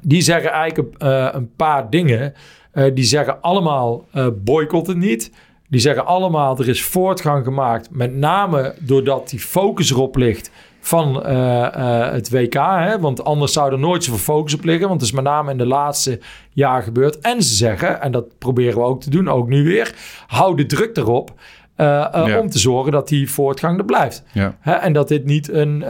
[0.02, 2.34] die zeggen eigenlijk eh, een paar dingen.
[2.70, 5.32] Eh, die zeggen allemaal eh boycott het niet.
[5.68, 7.88] Die zeggen allemaal er is voortgang gemaakt.
[7.90, 12.54] Met name doordat die focus erop ligt van het WK.
[12.54, 13.00] Hè?
[13.00, 14.88] Want anders zou er nooit zoveel focus op liggen.
[14.88, 16.20] Want het is met name in de laatste
[16.50, 17.18] jaar gebeurd.
[17.18, 19.94] En ze zeggen, en dat proberen we ook te doen, ook nu weer.
[20.26, 21.32] Hou de druk erop.
[21.76, 22.38] Ja.
[22.40, 24.22] Om te zorgen dat die voortgang er blijft.
[24.32, 24.56] Ja.
[24.60, 24.72] Hè?
[24.72, 25.84] En dat dit niet een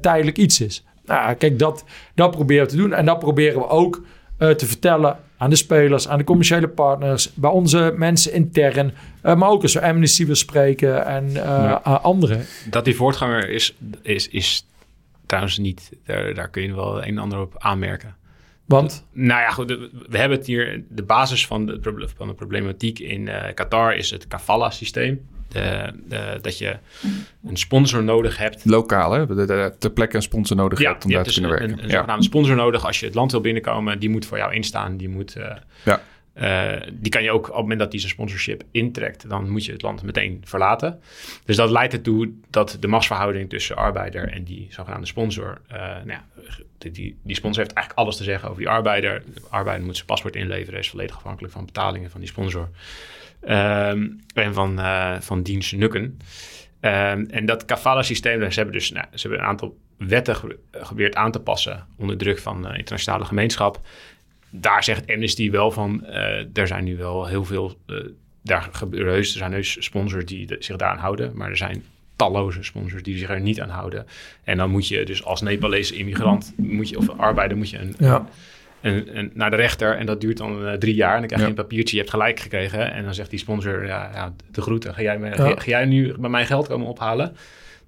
[0.00, 0.84] tijdelijk iets is.
[1.06, 1.84] Nou, kijk, dat,
[2.14, 2.92] dat proberen we te doen.
[2.92, 4.02] En dat proberen we ook
[4.38, 8.92] eh, te vertellen aan de spelers, aan de commerciële partners, bij onze mensen intern.
[9.22, 11.82] eh, maar ook als we Amnesty bespreken en Ja.
[11.84, 12.44] eh, anderen.
[12.70, 14.66] Dat die voortganger is, is, is
[15.26, 15.90] trouwens niet...
[16.04, 18.14] Daar, daar kun je wel een en ander op aanmerken.
[18.64, 19.68] Want, Nou ja, goed.
[19.68, 20.84] de- We hebben het hier.
[20.88, 25.26] De basis van de, van de problematiek in Qatar is het kafala-systeem.
[25.48, 26.76] De, de- dat je
[27.46, 28.64] een sponsor nodig hebt.
[28.64, 29.26] Lokaal, hè?
[29.46, 31.78] De- Ter plekke een sponsor nodig hebt om daar te dus kunnen een, werken.
[31.84, 31.94] een ja.
[31.96, 33.98] zogenaamde sponsor nodig als je het land wil binnenkomen.
[33.98, 34.96] Die moet voor jou instaan.
[34.96, 36.00] Die, moet, eh, Ja.
[36.32, 39.64] eh, die kan je ook op het moment dat die zijn sponsorship intrekt, dan moet
[39.64, 41.00] je het land meteen verlaten.
[41.44, 45.60] Dus dat leidt ertoe dat de machtsverhouding tussen arbeider en die zogenaamde sponsor.
[45.68, 46.24] eh, nou ja,
[46.78, 49.22] die, die, die sponsor heeft eigenlijk alles te zeggen over die arbeider.
[49.34, 52.68] De arbeider moet zijn paspoort inleveren, is volledig afhankelijk van betalingen van die sponsor.
[53.46, 56.18] Ehm, en van, eh van diens nukken.
[56.80, 61.14] Ehm, en dat kafala-systeem, ze hebben dus nou, ze hebben een aantal wetten ge- geprobeerd
[61.14, 63.80] aan te passen onder druk van de internationale gemeenschap.
[64.50, 67.96] Daar zegt Amnesty wel van, eh, er zijn nu wel heel veel, eh,
[68.42, 71.84] daar gebeuren heus, er zijn heus sponsors die de- zich daaraan houden, maar er zijn
[72.16, 74.06] talloze sponsors die zich er niet aan houden.
[74.44, 77.94] En dan moet je dus als Nepalese immigrant, moet je, of arbeider, moet je een,
[77.98, 78.26] ja.
[78.80, 79.96] En, en naar de rechter.
[79.96, 81.12] En dat duurt dan eh, drie jaar.
[81.14, 81.54] En dan krijg je Ja.
[81.56, 82.92] een papiertje, je hebt gelijk gekregen.
[82.92, 84.94] En dan zegt die sponsor, ja, ja de groeten.
[84.94, 85.34] Ga jij, me, Ja.
[85.34, 87.36] ga, ga jij nu bij mijn geld komen ophalen?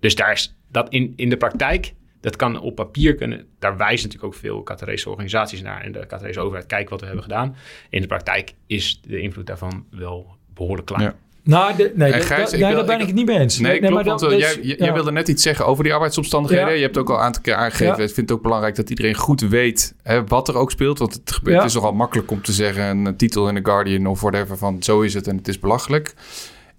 [0.00, 3.46] Dus daar is dat in, in de praktijk, dat kan op papier kunnen.
[3.58, 5.80] Daar wijzen natuurlijk ook veel Qatarese organisaties naar.
[5.82, 7.56] En de Qatarese overheid, kijk wat we hebben gedaan.
[7.90, 11.12] In de praktijk is de invloed daarvan wel behoorlijk klein.
[11.48, 13.16] Nou, de, nee, En da- Gijs, da- ik nee, wil- daar ben ik- ik het
[13.16, 13.58] niet mee eens.
[13.58, 14.92] Nee, klopt, maar want dat- eh, dus- jij, jij ja.
[14.92, 16.68] wilde net iets zeggen over die arbeidsomstandigheden.
[16.68, 16.74] Ja.
[16.74, 17.86] Je hebt ook al een aantal keer aangegeven.
[17.86, 17.92] Ja.
[18.08, 20.98] Ik vind het ook belangrijk dat iedereen goed weet hè, wat er ook speelt.
[20.98, 23.06] Want het, het is nogal makkelijk om te zeggen...
[23.06, 26.14] een titel in The Guardian of whatever van zo is het en het is belachelijk.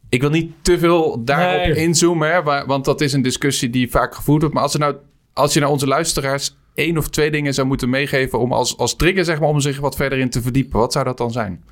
[0.09, 3.89] Ik wil niet te veel daarop inzoomen, hè, wa- want dat is een discussie die
[3.89, 4.53] vaak gevoerd wordt.
[4.55, 4.95] Maar als, er nou,
[5.33, 8.39] als je naar onze luisteraars één of twee dingen zou moeten meegeven...
[8.39, 11.05] om als, als trigger zeg maar, om zich wat verder in te verdiepen, wat zou
[11.05, 11.63] dat dan zijn?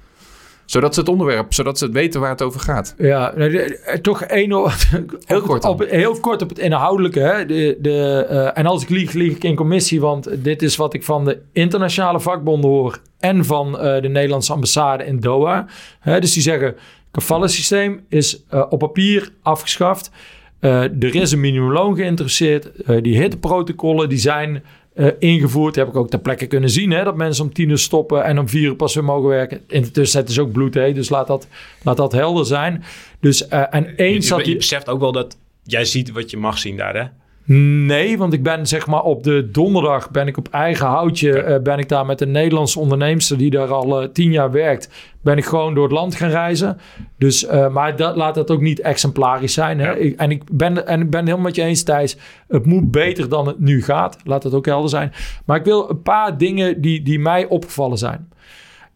[0.67, 2.95] Zodat ze het onderwerp, zodat ze het weten waar het over gaat.
[2.97, 4.51] Ja, eh, toch één
[5.25, 7.19] Heel kort op, heel kort op het inhoudelijke.
[7.19, 7.45] Hè?
[7.45, 10.93] De, de, eh, en als ik lieg, lieg ik in commissie, want dit is wat
[10.93, 15.65] ik van de internationale vakbonden hoor en van eh, de Nederlandse ambassade in Doha.
[15.99, 16.19] Hè?
[16.19, 16.75] Dus die zeggen,
[17.11, 20.11] kafala-systeem is eh, op papier afgeschaft.
[20.59, 22.71] Er is een minimumloon geïnteresseerd.
[23.01, 24.63] Die hitteprotocollen die zijn
[24.97, 25.75] eh, ingevoerd.
[25.75, 26.91] heb ik ook ter plekke kunnen zien.
[26.91, 29.61] Hè, dat mensen om tien uur stoppen en om vier uur pas weer mogen werken.
[29.67, 31.47] In de tussentijd is ook bloedheet, dus laat dat,
[31.83, 32.83] laat dat helder zijn.
[33.19, 34.55] Dus, eh, en Je, eens dat je die...
[34.55, 37.05] beseft ook wel dat jij ziet wat je mag zien daar, hè?
[37.49, 41.61] Nee, want ik ben zeg maar op de donderdag ben ik op eigen houtje eh,
[41.61, 44.89] ben ik daar met een Nederlandse onderneemster die daar al eh, tien jaar werkt,
[45.21, 46.77] ben ik gewoon door het land gaan reizen.
[47.17, 49.79] Dus, eh, maar dat, laat dat ook niet exemplarisch zijn.
[49.79, 49.85] Hè?
[49.85, 49.93] Ja.
[49.93, 52.17] Ik, en, ik ben, en ik ben helemaal met je eens, Thijs.
[52.47, 54.17] Het moet beter dan het nu gaat.
[54.23, 55.11] Laat dat ook helder zijn.
[55.45, 58.29] Maar ik wil een paar dingen die, die mij opgevallen zijn.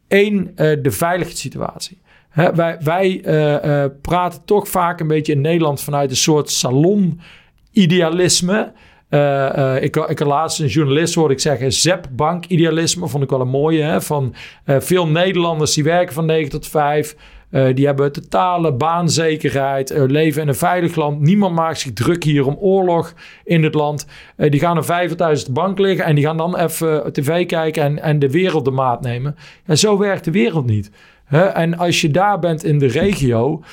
[0.08, 2.02] Eén, de veiligheidssituatie.
[2.30, 3.22] Hè, wij wij
[4.02, 6.50] praten toch vaak een beetje in Nederland vanuit een soort
[7.74, 8.72] salon-idealisme.
[9.10, 13.48] Eh, eh, ik, ik laatst een journalist hoorde ik zeggen, zepbank-idealisme, vond ik wel een
[13.48, 13.84] mooie.
[13.84, 14.02] Hè?
[14.02, 14.34] Van
[14.66, 17.16] eh, veel Nederlanders die werken van 9 tot 5.
[17.50, 21.20] eh, die hebben totale baanzekerheid, leven in een veilig land.
[21.20, 23.14] Niemand maakt zich druk hier om oorlog
[23.44, 24.06] in het land.
[24.38, 27.46] Die gaan een vijf thuis op de bank liggen en die gaan dan even tv
[27.46, 29.36] kijken en, en de wereld de maat nemen.
[29.66, 30.92] En zo werkt de wereld niet.
[31.26, 31.44] Hè?
[31.44, 33.64] En als je daar bent in de regio,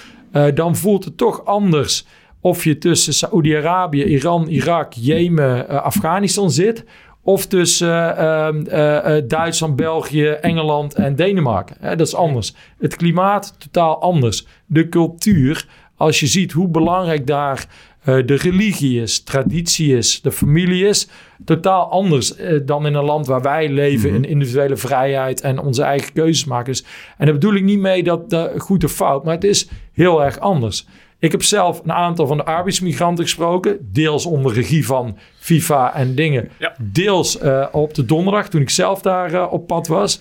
[0.55, 2.07] dan voelt het toch anders
[2.41, 6.85] of je tussen Saoedi-Arabië, Iran, Irak, Jemen, eh, Afghanistan zit.
[7.23, 11.77] Of tussen eh, ehm, eh, Duitsland, België, Engeland en Denemarken.
[11.81, 12.55] Hè, dat is anders.
[12.79, 14.47] Het klimaat totaal anders.
[14.67, 15.67] De cultuur,
[15.97, 17.67] als je ziet hoe belangrijk daar
[18.05, 21.09] de religie is, traditie is, de familie is,
[21.45, 22.35] totaal anders
[22.65, 26.73] dan in een land waar wij leven in individuele vrijheid en onze eigen keuzes maken.
[26.73, 26.85] Dus,
[27.19, 30.25] en daar bedoel ik niet mee dat dat goed of fout, maar het is heel
[30.25, 30.87] erg anders.
[31.21, 36.15] Ik heb zelf een aantal van de arbeidsmigranten gesproken, deels onder regie van FIFA en
[36.15, 36.75] dingen, Ja.
[36.79, 40.21] deels eh, op de donderdag toen ik zelf daar eh, op pad was.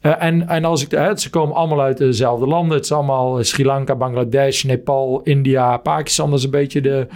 [0.00, 2.76] Eh, en, en als ik, eh, ze komen allemaal uit dezelfde landen.
[2.76, 6.30] Het is allemaal Sri Lanka, Bangladesh, Nepal, India, Pakistan.
[6.30, 7.06] Dat is een beetje de,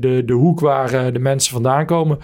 [0.00, 2.18] de, de hoek waar de mensen vandaan komen.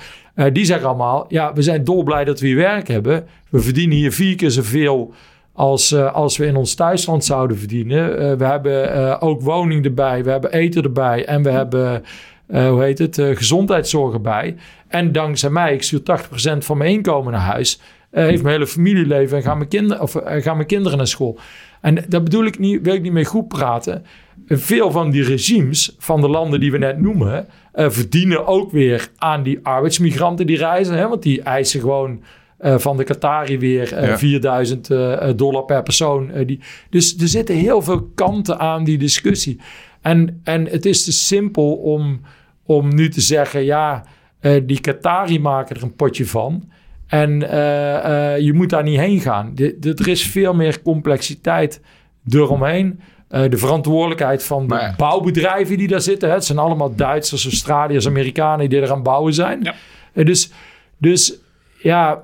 [0.53, 3.27] Die zeggen allemaal, ja, we zijn dolblij dat we hier werk hebben.
[3.51, 5.13] We verdienen hier vier keer zoveel
[5.53, 8.19] als, eh, als we in ons thuisland zouden verdienen.
[8.19, 12.05] Eh, we hebben eh, ook woning erbij, we hebben eten erbij en we hebben,
[12.47, 14.57] hoe heet het, gezondheidszorg erbij.
[14.89, 17.81] En dankzij mij, ik stuur 80% van mijn inkomen naar huis,
[18.11, 21.39] heeft mijn hele familieleven en gaan mijn, kinderen, of, mijn kinderen naar school.
[21.81, 24.05] En daar bedoel ik niet, wil ik niet mee goed praten.
[24.47, 29.43] Veel van die regimes van de landen die we net noemen, verdienen ook weer aan
[29.43, 30.97] die arbeidsmigranten die reizen.
[30.97, 31.09] Hè?
[31.09, 32.23] Want die eisen gewoon
[32.63, 34.19] eh, van de Qatari weer eh, Ja.
[34.19, 36.31] 4000 eh, dollar per persoon.
[36.31, 36.61] Eh, die,
[36.91, 39.61] dus er zitten heel veel kanten aan die discussie.
[40.01, 42.21] En, en het is te simpel om,
[42.67, 44.05] om nu te zeggen, ja,
[44.41, 46.71] eh, die Qatari maken er een potje van.
[47.07, 49.51] En eh, eh, je moet daar niet heen gaan.
[49.55, 51.81] De, de- er is veel meer complexiteit
[52.29, 53.01] eromheen.
[53.29, 56.29] Eh, de verantwoordelijkheid van de Maar bouwbedrijven die daar zitten.
[56.29, 56.35] Hè.
[56.35, 59.61] Het zijn allemaal Duitsers, Australiërs, Amerikanen die er aan bouwen zijn.
[59.63, 59.75] Ja.
[60.13, 60.51] Eh, dus,
[60.99, 61.35] dus
[61.79, 62.23] ja,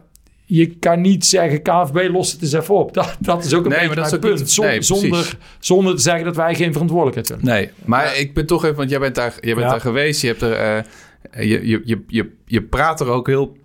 [0.50, 2.92] je kan niet zeggen KNVB lost het eens even op.
[2.98, 4.50] Dat, dat is ook een Nee, beetje maar dat mijn is ook punt.
[4.50, 7.46] Zon- nee, zonder, zonder te zeggen dat wij geen verantwoordelijkheid hebben.
[7.46, 9.70] Nee, maar ik ben toch even, want jij bent daar, jij bent Ja.
[9.72, 10.20] daar geweest.
[10.20, 13.56] Je, hebt er, eh, je, je, je, je, je praat er ook heel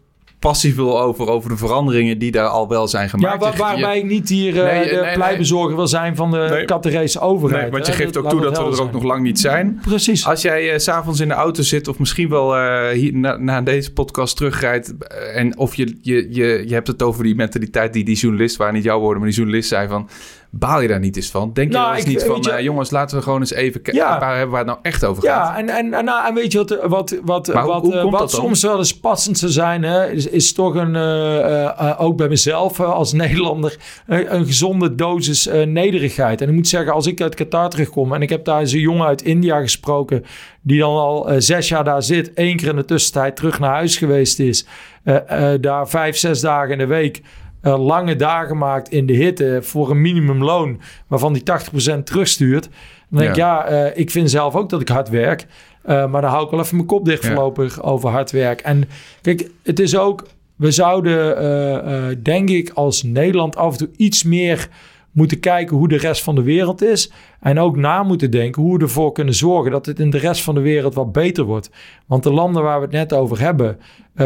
[0.44, 3.40] passief over, over de veranderingen die daar al wel zijn Ja, gemaakt.
[3.44, 5.14] waar, Je- waarbij ik niet hier eh, Nee, de nee, nee.
[5.14, 6.66] pleitbezorger wil zijn van de Nee.
[6.66, 7.62] Catarese overheid.
[7.62, 7.98] Nee, want je hè.
[7.98, 9.80] geeft ook toe dat we er ook nog lang niet zijn.
[9.82, 10.26] Precies.
[10.28, 13.62] Als jij s s'avonds in de auto zit of misschien wel eh, hier na, na
[13.62, 14.94] deze podcast terugrijdt...
[15.34, 18.56] en of je, je, je, je hebt het over die mentaliteit die die journalist...
[18.58, 20.10] waar niet jouw woorden, maar die journalist zei van...
[20.56, 21.54] baal je daar niet eens van?
[21.54, 22.38] Denk je Nou, wel eens niet van...
[22.42, 24.04] je- eh, jongens, laten we gewoon eens even kijken...
[24.04, 24.20] Ja.
[24.20, 25.48] waar hebben we het nou echt over gaat?
[25.48, 28.04] Ja, en, en, en, nou, en weet je wat, wat, wat, Maar wat, hoe eh,
[28.04, 28.30] wat dan?
[28.30, 32.18] soms wel eens passend zou zijn, hè, is, is toch een, eh, eh, eh, ook
[32.18, 33.78] bij mezelf eh, als Nederlander,
[34.08, 36.42] eh, een gezonde dosis eh, nederigheid.
[36.42, 38.80] En ik moet zeggen, als ik uit Qatar terugkom en ik heb daar eens een
[38.80, 40.24] jongen uit India gesproken,
[40.62, 43.74] die dan al eh, zes jaar daar zit, één keer in de tussentijd terug naar
[43.74, 44.66] huis geweest is,
[45.04, 47.22] eh, eh, daar vijf, zes dagen in de week
[47.64, 52.64] eh, lange dagen maakt in de hitte voor een minimumloon, waarvan die 80% terugstuurt.
[53.10, 55.46] Dan denk ik, ja, eh, ik vind zelf ook dat ik hard werk.
[55.84, 57.28] eh, maar dan hou ik wel even mijn kop dicht Ja.
[57.30, 58.62] voorlopig over hard werk.
[58.62, 58.84] En
[59.22, 60.26] kijk, het is ook...
[60.56, 64.68] We zouden, denk ik, als Nederland af en toe iets meer
[65.12, 67.12] moeten kijken hoe de rest van de wereld is.
[67.40, 70.42] En ook na moeten denken hoe we ervoor kunnen zorgen dat het in de rest
[70.44, 71.70] van de wereld wat beter wordt.
[72.08, 73.80] Want de landen waar we het net over hebben,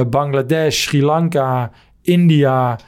[0.10, 1.72] Bangladesh, Sri Lanka,
[2.02, 2.80] India,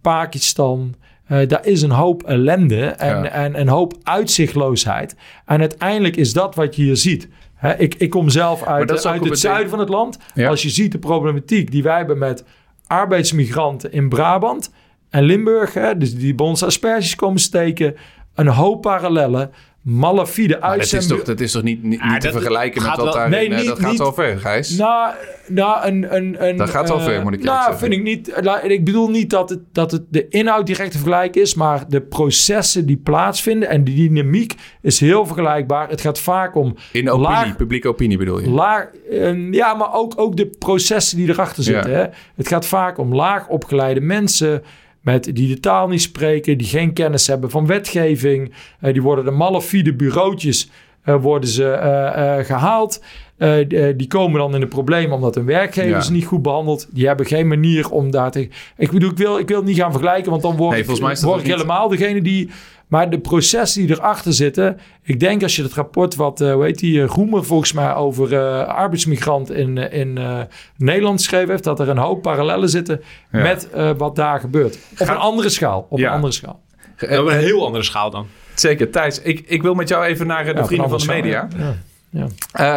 [0.00, 0.94] Pakistan.
[1.26, 3.28] eh, daar is een hoop ellende en, Ja.
[3.28, 5.16] en een hoop uitzichtloosheid.
[5.46, 7.28] En uiteindelijk is dat wat je hier ziet.
[7.54, 10.18] Hè, ik, ik kom zelf uit, uit het zuiden van het land.
[10.34, 10.48] Ja.
[10.48, 12.44] Als je ziet de problematiek die wij hebben met
[12.86, 14.72] arbeidsmigranten in Brabant
[15.10, 17.94] en Limburg, hè, dus die bij ons asperges komen steken,
[18.34, 19.50] een hoop parallellen.
[19.82, 22.96] Malafide Maar dat is toch, dat is toch niet, niet, Ah, te dat vergelijken met
[22.96, 23.28] wat daar...
[23.28, 24.76] Nee, in, eh, niet- dat gaat niet- wel ver, Gijs.
[24.76, 25.12] Nou,
[25.48, 28.02] nou een, een, een, Dat gaat wel eh, ver, moet ik Nou, eerlijk vind ik
[28.02, 28.28] niet.
[28.70, 32.00] Ik bedoel niet dat het, dat het de inhoud direct te vergelijken is, maar de
[32.00, 35.88] processen die plaatsvinden en die dynamiek is heel vergelijkbaar.
[35.88, 38.50] Het gaat vaak om In opinie, laag- publieke opinie bedoel je?
[38.50, 41.90] laag, eh, ja, maar ook, ook de processen die erachter zitten.
[41.90, 41.96] Ja.
[41.96, 42.04] Hè?
[42.36, 44.62] Het gaat vaak om laag opgeleide mensen
[45.00, 48.52] met, die de taal niet spreken, die geen kennis hebben van wetgeving.
[48.80, 50.70] Eh, die worden de malafide bureautjes
[51.02, 53.02] eh, worden ze eh, eh, gehaald.
[53.36, 56.00] Eh, die, komen dan in de problemen omdat hun werkgever Ja.
[56.00, 56.88] ze niet goed behandelt.
[56.90, 58.48] Die hebben geen manier om daar te...
[58.76, 61.18] Ik bedoel, ik wil, ik wil het niet gaan vergelijken, want dan word Nee, ik,
[61.20, 62.50] word helemaal degene die...
[62.90, 64.78] Maar de processen die erachter zitten...
[65.02, 67.94] Ik denk als je het rapport wat, eh hoe heet die, eh, Roemer volgens mij
[67.94, 70.38] over eh, arbeidsmigrant in, in eh,
[70.76, 71.64] Nederland geschreven heeft...
[71.64, 73.00] dat er een hoop parallellen zitten
[73.32, 73.42] Ja.
[73.42, 74.78] met eh, wat daar gebeurt.
[74.90, 75.86] Op Ga- een andere schaal.
[75.90, 76.06] Op Ja.
[76.08, 76.60] een andere schaal.
[76.96, 78.26] Eh, Op een heel andere schaal dan.
[78.54, 79.20] Zeker, Thijs.
[79.20, 81.48] Ik, ik wil met jou even naar de Ja, vrienden van de media.
[81.58, 81.64] ja.
[81.64, 81.74] Ja.
[82.12, 82.26] Ja.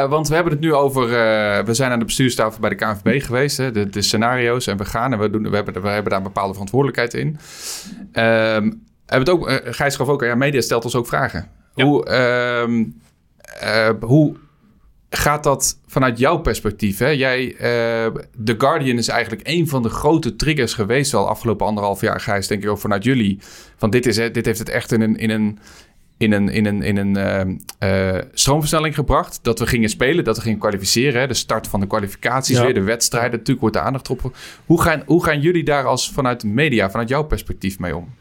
[0.04, 1.04] Eh, want we hebben het nu over.
[1.04, 3.58] eh, we zijn aan de bestuurstafel bij de KNVB geweest.
[3.58, 4.68] Hè, de, de scenario's.
[4.68, 7.38] En we gaan en we, doen, we, hebben, we hebben daar een bepaalde verantwoordelijkheid in.
[8.12, 8.72] Ehm
[9.06, 11.50] het ook, eh, Gijs gaf ook aan, ja, media stelt ons ook vragen.
[11.76, 11.86] Ja.
[11.86, 12.84] Hoe, ehm,
[13.60, 14.36] eh, hoe
[15.10, 16.98] gaat dat vanuit jouw perspectief?
[16.98, 17.08] Hè?
[17.08, 17.62] Jij, eh,
[18.44, 22.48] The Guardian is eigenlijk een van de grote triggers geweest al afgelopen anderhalf jaar, Gijs,
[22.48, 23.40] denk ik ook vanuit jullie.
[23.78, 25.60] Van dit, is, hè, dit heeft het echt in een, in een,
[26.18, 29.40] in een, in een, in een ehm, eh, stroomversnelling gebracht.
[29.42, 31.22] Dat we gingen spelen, dat we gingen kwalificeren.
[31.22, 31.28] Hè?
[31.28, 32.64] De start van de kwalificaties Ja.
[32.64, 33.32] weer, de wedstrijden.
[33.32, 34.32] Natuurlijk wordt de aandacht op.
[34.66, 38.14] Hoe gaan, hoe gaan jullie daar als vanuit de media, vanuit jouw perspectief mee om?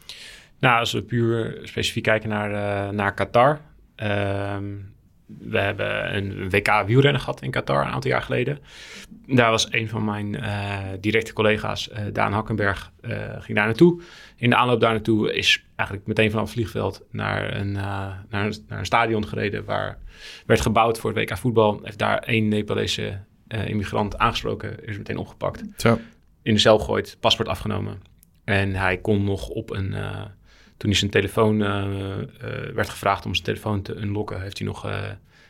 [0.63, 3.59] Nou, als we puur specifiek kijken naar, eh, naar Qatar.
[3.95, 4.63] ehm,
[5.25, 8.59] we hebben een WK wielrennen gehad in Qatar een aantal jaar geleden.
[9.25, 12.91] Daar was een van mijn eh, directe collega's, eh, Daan Hakkenberg,
[13.39, 14.01] ging daar naartoe.
[14.35, 18.55] In de aanloop daar naartoe is eigenlijk meteen vanaf het vliegveld naar een, naar een,
[18.67, 19.65] naar een stadion gereden...
[19.65, 19.97] waar
[20.45, 21.79] werd gebouwd voor het WK voetbal.
[21.83, 25.99] Heeft daar één Nepalese immigrant aangesproken, is meteen opgepakt Zo.
[26.41, 28.01] in de cel gegooid, paspoort afgenomen.
[28.43, 29.95] En hij kon nog op een...
[30.77, 34.67] toen hij zijn telefoon eh, eh, werd gevraagd om zijn telefoon te unlocken, heeft hij
[34.67, 34.99] nog eh,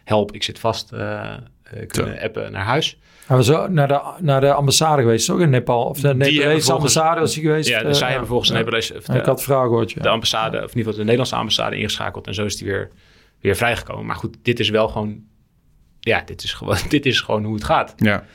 [0.03, 2.97] help, ik zit vast eh, eh, kunnen appen naar huis.
[3.26, 5.39] Hij was zo naar de, naar de ambassade geweest, toch?
[5.39, 5.84] In Nepal.
[5.84, 7.69] Of de Nepalese volgens- ambassade was hij geweest.
[7.69, 8.55] Ja, dus zij hebben volgens ja.
[8.55, 10.01] een Nepalese, ik de, had het verhaal gehoord, ja.
[10.01, 12.28] de ambassade, of in ieder geval de Nederlandse ambassade ingeschakeld.
[12.28, 12.89] En zo is hij weer,
[13.41, 14.05] weer vrijgekomen.
[14.05, 15.24] Maar goed, dit is wel gewoon,
[15.99, 17.93] ja, dit is gewoon, dit is gewoon hoe het gaat.
[17.97, 18.26] Ja,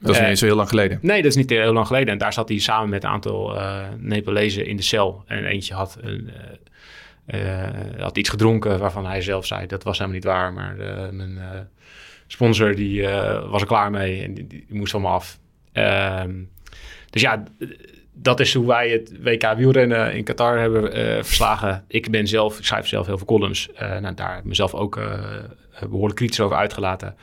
[0.00, 0.98] dat is Eh, niet eens zo heel lang geleden.
[1.02, 2.08] Nee, dat is niet heel lang geleden.
[2.08, 5.24] En daar zat hij samen met een aantal eh Nepalezen in de cel.
[5.26, 6.30] En eentje had, een,
[7.26, 7.66] eh,
[7.98, 9.66] had iets gedronken waarvan hij zelf zei...
[9.66, 10.76] dat was helemaal niet waar, maar
[11.12, 11.38] mijn
[12.26, 13.08] sponsor die,
[13.48, 14.22] was er klaar mee...
[14.22, 15.38] en die, die moest van me af.
[15.72, 16.34] Ehm,
[17.10, 17.42] dus ja,
[18.12, 20.92] dat is hoe wij het WK wielrennen in Qatar hebben
[21.24, 21.84] verslagen.
[21.88, 23.72] Ik ben zelf, ik schrijf zelf heel veel columns.
[23.72, 25.18] Eh, nou, daar heb ik mezelf ook eh,
[25.80, 27.16] behoorlijk kritisch over uitgelaten.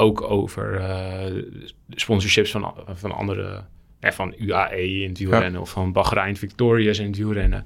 [0.00, 1.42] Ook over eh,
[1.90, 3.64] sponsorships van, van andere,
[4.00, 7.64] eh, van UAE in het wielrennen of van Bahrein Victorious in het wielrennen.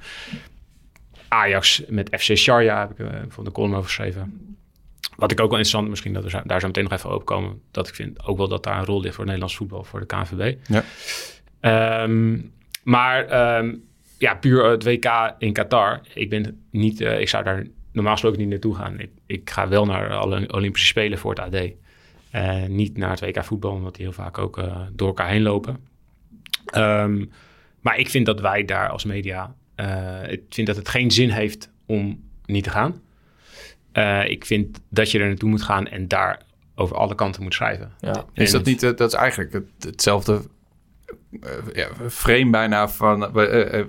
[1.28, 4.57] Ajax met FC Sharjah heb ik eh, van de column over geschreven.
[5.16, 7.61] Wat ik ook wel interessant, misschien dat we daar zo meteen nog even op komen,
[7.70, 10.07] dat ik vind ook wel dat daar een rol ligt voor Nederlands voetbal, voor de
[10.07, 10.57] KNVB.
[10.66, 10.85] Ja.
[11.61, 12.39] Ehm,
[12.83, 13.74] maar ehm,
[14.18, 16.01] ja, puur het WK in Qatar.
[16.14, 19.01] Ik ben niet, eh, ik zou daar normaal gesproken niet naartoe gaan.
[19.01, 21.70] Ik, ik ga wel naar alle Olympische Spelen voor het AD.
[22.33, 25.43] Eh, niet naar het WK voetbal, omdat die heel vaak ook eh, door elkaar heen
[25.43, 25.76] lopen.
[26.64, 27.24] Ehm,
[27.80, 31.30] maar ik vind dat wij daar als media, eh, ik vind dat het geen zin
[31.30, 33.01] heeft om niet te gaan.
[33.93, 36.43] Eh, ik vind dat je er naartoe moet gaan en daar
[36.74, 37.93] over alle kanten moet schrijven.
[38.01, 38.24] Ja.
[38.33, 40.43] Is dat niet, dat is eigenlijk het, hetzelfde
[41.41, 43.30] eh, ja, frame bijna van,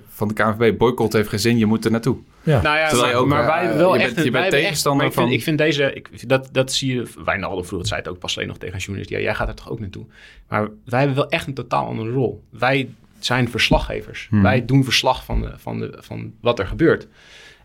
[0.08, 0.78] van de KNVB.
[0.78, 2.18] Boycott heeft geen zin, je moet er naartoe.
[2.44, 2.62] Ja.
[2.62, 4.06] Nou ja, Terwijl je maar, ook, maar eh, wij hebben wel je echt...
[4.06, 5.92] bent- een- je bent wij hebben echt- tegenstander maar ik vind, van- Ik vind deze...
[5.92, 7.06] Ik, dat, dat zie je...
[7.24, 9.10] Wijnaldum vroeger zei het ook pas alleen nog tegen een journalist.
[9.10, 10.04] Ja, jij gaat er toch ook naartoe?
[10.48, 12.42] Maar wij hebben wel echt een totaal andere rol.
[12.50, 12.88] Wij
[13.18, 14.26] zijn verslaggevers.
[14.30, 14.42] Hmm.
[14.42, 17.06] Wij doen verslag van, de, van, de, van wat er gebeurt.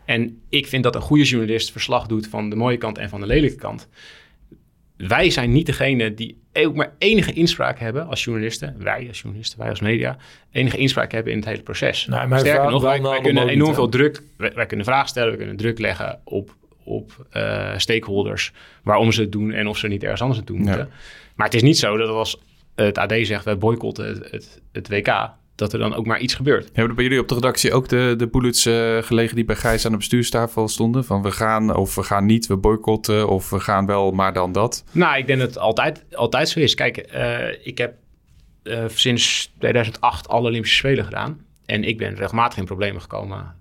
[0.06, 3.20] En ik vind dat een goede journalist verslag doet van de mooie kant en van
[3.20, 3.88] de lelijke kant.
[5.08, 8.76] Wij zijn niet degene die ook maar enige inspraak hebben als journalisten.
[8.78, 10.18] Wij als journalisten, wij als media.
[10.52, 12.06] Enige inspraak hebben in het hele proces.
[12.06, 14.22] Nee, maar Sterker nog, wij, kunnen enorm veel druk...
[14.38, 18.52] Wij, wij kunnen vragen stellen, we kunnen druk leggen op, op eh, stakeholders...
[18.84, 20.64] waarom ze het doen en of ze niet ergens anders naartoe Ja.
[20.64, 20.90] moeten.
[21.36, 22.42] Maar het is niet zo dat als
[22.76, 23.46] het AD zegt...
[23.46, 25.30] wij boycotten het, het, het WK,
[25.60, 26.66] dat er dan ook maar iets gebeurt.
[26.66, 29.56] Hebben er bij jullie op de redactie ook de, de bullets eh, gelegen die bij
[29.56, 31.06] Gijs aan de bestuurstafel stonden?
[31.06, 34.52] Van we gaan of we gaan niet, we boycotten of we gaan wel, maar dan
[34.52, 34.84] dat.
[34.92, 36.74] Nou, ik denk dat het altijd, altijd zo is.
[36.74, 37.94] Kijk, eh, ik heb
[38.64, 41.46] eh, sinds 2008 alle Olympische Spelen gedaan.
[41.66, 43.58] En ik ben regelmatig in problemen gekomen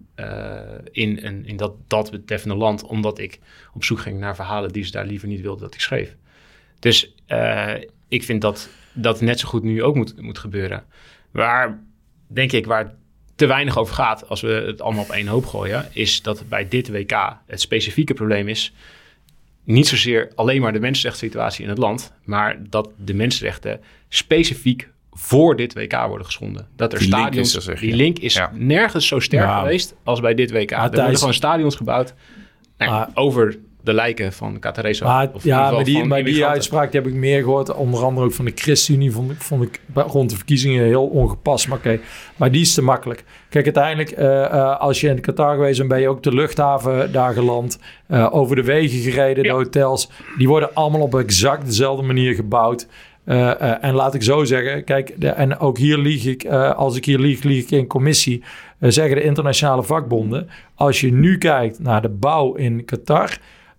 [0.90, 3.38] in, een, in dat, dat betreffende land, omdat ik
[3.74, 6.16] op zoek ging naar verhalen die ze daar liever niet wilden dat ik schreef.
[6.78, 7.14] Dus
[8.08, 10.84] ik vind dat dat net zo goed nu ook moet, moet gebeuren.
[11.30, 11.80] Waar,
[12.28, 12.94] denk ik, waar
[13.34, 16.68] te weinig over gaat als we het allemaal op één hoop gooien, is dat bij
[16.68, 18.72] dit WK het specifieke probleem is
[19.64, 24.88] niet zozeer alleen maar de mensenrechten situatie in het land, maar dat de mensenrechten specifiek
[25.12, 26.68] voor dit WK worden geschonden.
[26.76, 28.50] Dat er Die stadions, er, die link is Ja.
[28.54, 29.58] nergens zo sterk Ja.
[29.60, 30.70] geweest als bij dit WK.
[30.70, 32.14] er worden gewoon stadions gebouwd
[32.76, 33.58] nou over
[33.88, 35.04] de lijken van Catarese.
[35.04, 37.74] Maar, of ja, maar die, maar die uitspraak die heb ik meer gehoord.
[37.74, 39.12] Onder andere ook van de ChristenUnie.
[39.12, 41.68] Vond ik, vond ik rond de verkiezingen heel ongepast.
[41.68, 41.98] Maar oké,
[42.36, 43.24] maar die is te makkelijk.
[43.48, 47.12] Kijk, uiteindelijk, eh, eh, als je in Qatar geweest bent, ben je ook de luchthaven
[47.12, 47.78] daar geland.
[48.06, 49.50] eh, over de wegen gereden, Ja.
[49.50, 50.10] de hotels.
[50.38, 52.86] Die worden allemaal op exact dezelfde manier gebouwd.
[53.80, 57.18] En laat ik zo zeggen, kijk, de, en ook hier lieg ik, als ik hier
[57.18, 58.42] lieg, lieg ik in commissie,
[58.80, 60.48] zeggen de internationale vakbonden.
[60.74, 63.38] Als je nu kijkt naar de bouw in Qatar,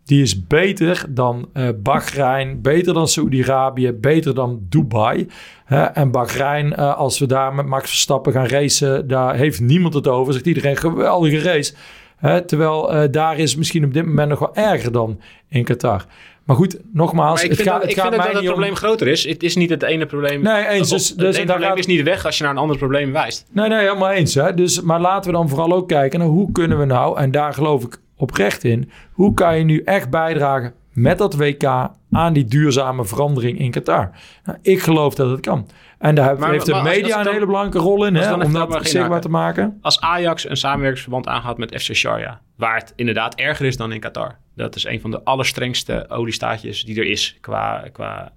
[0.09, 5.27] die is beter dan eh Bahrein, beter dan Saoedi-Arabië, beter dan Dubai.
[5.65, 9.93] Hè, en Bahrein, eh, als we daar met Max Verstappen gaan racen, daar heeft niemand
[9.93, 10.33] het over.
[10.33, 11.73] Zegt iedereen, geweldige race.
[12.17, 16.05] Hè, terwijl eh, daar is misschien op dit moment nog wel erger dan in Qatar.
[16.43, 18.41] Maar goed, nogmaals, Maar ik het vind, gaat, dat, het ik gaat vind dat het
[18.41, 19.25] om- probleem groter is.
[19.27, 20.41] Het is niet het ene probleem.
[20.41, 20.81] Nee, eens.
[20.91, 22.57] Of- Dus, het dus ene daar probleem gaat- is niet weg als je naar een
[22.57, 23.45] ander probleem wijst.
[23.51, 24.33] Nee, nee, helemaal eens.
[24.33, 24.53] Hè?
[24.53, 27.53] Dus, maar laten we dan vooral ook kijken naar hoe kunnen we nou, en daar
[27.53, 31.63] geloof ik oprecht in, hoe kan je nu echt bijdragen met dat WK
[32.11, 34.11] aan die duurzame verandering in Qatar?
[34.43, 35.67] Nou, ik geloof dat het kan.
[35.97, 38.53] En daar heeft- Maar- heeft de maar media een hele belangrijke rol in, hè, om
[38.53, 39.77] dat zichtbaar te maken.
[39.81, 43.99] Als Ajax een samenwerkingsverband aangaat met FC Sharjah, waar het inderdaad erger is dan in
[43.99, 44.35] Qatar.
[44.55, 48.31] Dat is een van de allerstrengste oliestaatjes die er is qua, qua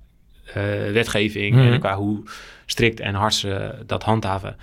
[0.55, 0.63] eh,
[0.93, 1.73] wetgeving Mhm.
[1.73, 2.23] en qua hoe
[2.67, 4.57] strikt en hard ze dat handhaven.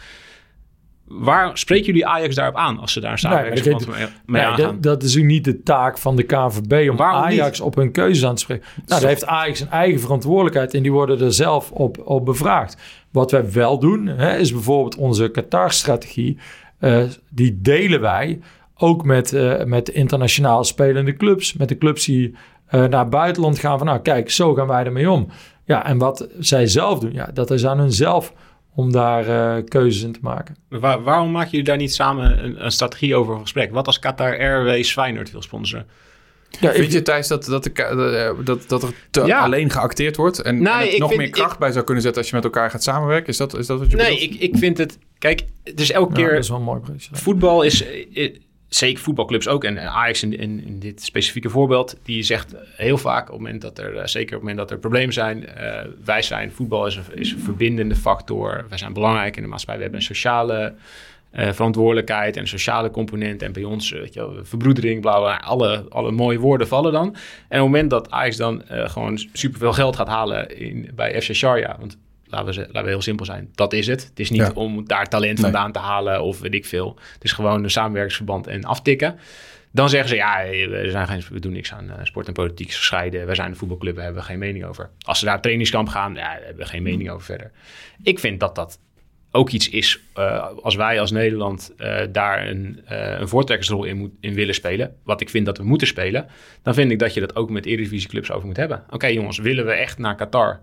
[1.09, 5.17] Waar spreken jullie Ajax daarop aan als ze daar een Nee, mee, dat, dat is
[5.17, 7.39] ook niet de taak van de KVB om Waarom niet?
[7.39, 8.65] Ajax op hun keuzes aan te spreken.
[8.85, 12.77] Nou, daar heeft Ajax een eigen verantwoordelijkheid en die worden er zelf op, op bevraagd.
[13.11, 16.37] Wat wij wel doen, hè, is bijvoorbeeld onze Qatar-strategie.
[16.79, 18.39] eh, die delen wij
[18.75, 21.53] ook met, eh, met internationaal spelende clubs.
[21.53, 22.35] Met de clubs die
[22.65, 25.27] eh, naar het buitenland gaan van nou kijk, zo gaan wij ermee om.
[25.65, 28.33] Ja, en wat zij zelf doen, ja, dat is aan hun zelf
[28.75, 30.55] om daar eh, keuzes in te maken.
[30.69, 33.71] Waar- waarom maken jullie daar niet samen een, een strategie over een gesprek?
[33.71, 35.87] Wat als Qatar Airways Feyenoord wil sponsoren?
[36.59, 39.39] Ja, Vind je, Thijs, dat, dat, de, eh, dat, dat er te Ja.
[39.39, 42.03] alleen geacteerd wordt en, Nee, en het ik nog vind- meer kracht bij zou kunnen
[42.03, 43.27] zetten als je met elkaar gaat samenwerken?
[43.27, 44.33] Is dat, is dat wat je Nee, bedoelt?
[44.33, 44.97] ik, ik vind het...
[45.17, 45.43] Kijk,
[45.75, 46.33] dus elke Ja, keer...
[46.33, 46.81] dat is wel een mooi.
[47.11, 48.35] Voetbal is, eh,
[48.69, 53.33] zeker voetbalclubs ook, en Ajax in, in, dit specifieke voorbeeld, die zegt heel vaak op
[53.33, 56.21] het moment dat er, eh, zeker op het moment dat er problemen zijn, eh, wij
[56.21, 59.81] zijn, voetbal is een, is een verbindende factor, wij zijn belangrijk in de maatschappij, we
[59.81, 60.73] hebben een sociale
[61.31, 65.85] eh, verantwoordelijkheid en sociale component en bij ons, weet je wel, verbroedering, bla bla, alle,
[65.89, 67.05] alle mooie woorden vallen dan.
[67.05, 67.17] En op
[67.49, 71.97] het moment dat Ajax dan gewoon superveel geld gaat halen in, bij FC Sharjah, want
[72.29, 74.03] laten we, laten we heel simpel zijn, dat is het.
[74.09, 74.51] Het is niet Ja.
[74.53, 75.43] om daar talent Nee.
[75.43, 76.99] vandaan te halen of weet ik veel.
[77.13, 79.19] Het is gewoon een samenwerkingsverband en aftikken.
[79.71, 82.71] Dan zeggen ze, ja, we, zijn geen, we doen niks aan eh, sport en politiek
[82.71, 83.27] gescheiden.
[83.27, 84.89] We zijn een voetbalclub, we hebben geen mening over.
[85.05, 87.51] Als ze naar het trainingskamp gaan, ja, daar hebben we geen mening over verder.
[88.03, 88.79] Ik vind dat dat
[89.31, 92.81] ook iets is, eh, als wij als Nederland eh, daar een,
[93.21, 96.27] een voortrekkersrol in, moet, in willen spelen, wat ik vind dat we moeten spelen,
[96.63, 98.83] dan vind ik dat je dat ook met Eredivisieclubs over moet hebben.
[98.89, 100.59] Oké jongens, willen we echt naar Qatar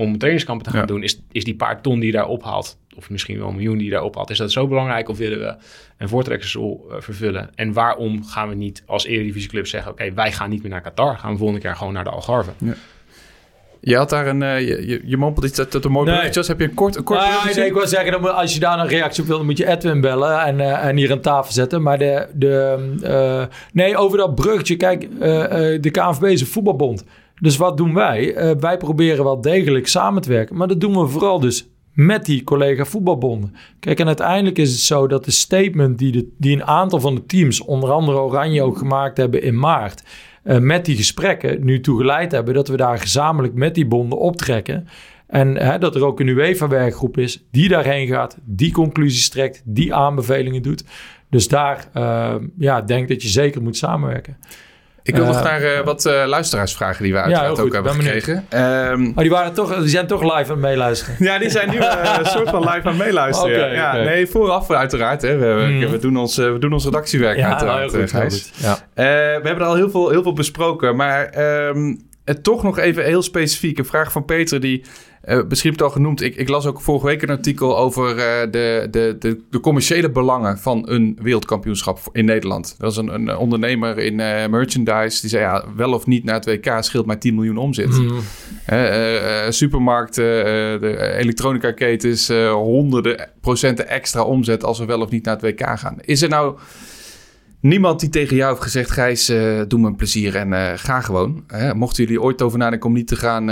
[0.00, 0.86] om trainingskampen te gaan Ja.
[0.86, 3.76] doen, is, is die paar ton die je daar ophaalt, of misschien wel een miljoen
[3.76, 5.54] die je daar ophaalt, is dat zo belangrijk of willen we
[5.98, 7.50] een voortrekkersrol eh, vervullen?
[7.54, 11.18] En waarom gaan we niet als Eredivisieclub zeggen, oké, wij gaan niet meer naar Qatar,
[11.18, 12.50] gaan we volgende keer gewoon naar de Algarve?
[13.82, 14.42] Je had daar een...
[14.42, 16.30] eh, je, je, je mompelt iets dat, dat een mooi Nee.
[16.32, 16.48] was.
[16.48, 18.54] Heb je een kort, een kort Nou ja, nee, ik wil zeggen, dan moet- als
[18.54, 21.10] je daar een reactie op wil, dan moet je Edwin bellen en, eh, en hier
[21.12, 21.82] aan tafel zetten.
[21.82, 26.46] Maar de, de, eh, nee, over dat bruggetje, kijk, eh, eh, de KNVB is een
[26.46, 27.04] voetbalbond.
[27.40, 28.34] Dus wat doen wij?
[28.34, 32.24] Eh, wij proberen wel degelijk samen te werken, maar dat doen we vooral dus met
[32.24, 33.54] die collega voetbalbonden.
[33.80, 37.14] Kijk, en uiteindelijk is het zo dat de statement die, de, die een aantal van
[37.14, 40.02] de teams, onder andere Oranje ook gemaakt hebben in maart,
[40.42, 44.18] eh, met die gesprekken nu toe geleid hebben dat we daar gezamenlijk met die bonden
[44.18, 44.88] optrekken.
[45.26, 49.94] En hè, dat er ook een UEFA-werkgroep is die daarheen gaat, die conclusies trekt, die
[49.94, 50.84] aanbevelingen doet.
[51.30, 54.36] Dus daar eh, ja, denk dat je zeker moet samenwerken.
[55.02, 58.02] Ik wil Eh, nog naar eh, wat eh, luisteraarsvragen die we uiteraard ook hebben Ben
[58.02, 58.46] gekregen.
[58.48, 61.14] Ehm, Maar die, waren toch, die zijn toch live aan het meeluisteren.
[61.18, 63.72] Ja, die zijn nu eh, een soort van live aan het meeluisteren.
[63.72, 63.96] Ja.
[63.96, 65.22] Nee, vooraf uiteraard.
[65.22, 65.36] Hè.
[65.36, 65.90] We, we- Mm.
[65.90, 68.50] we, doen ons, eh, we doen ons redactiewerk Ja, uiteraard, eh, heel Gijs.
[68.54, 68.82] goed.
[68.94, 70.96] Eh, we hebben er al heel veel, heel veel besproken.
[70.96, 71.94] Maar ehm,
[72.24, 73.78] het toch nog even heel specifiek.
[73.78, 74.84] Een vraag van Peter die
[75.30, 76.22] Uh, misschien heb het al genoemd.
[76.22, 80.10] Ik, ik, las ook vorige week een artikel over uh, de, de, de, de, commerciële
[80.10, 82.74] belangen van een wereldkampioenschap in Nederland.
[82.78, 85.20] Dat was een, een ondernemer in uh, merchandise.
[85.20, 87.98] Die zei ja, wel of niet naar het WK scheelt maar 10 miljoen omzet.
[87.98, 88.20] Mm.
[89.48, 90.24] supermarkten,
[90.80, 95.78] de elektronica ketens, honderden procenten extra omzet als we wel of niet naar het WK
[95.78, 95.96] gaan.
[96.00, 96.58] Is er nou
[97.60, 99.26] niemand die tegen jou heeft gezegd: Gijs,
[99.68, 101.44] doe me een plezier en ga gewoon.
[101.74, 103.48] mochten jullie ooit over nadenken om niet te gaan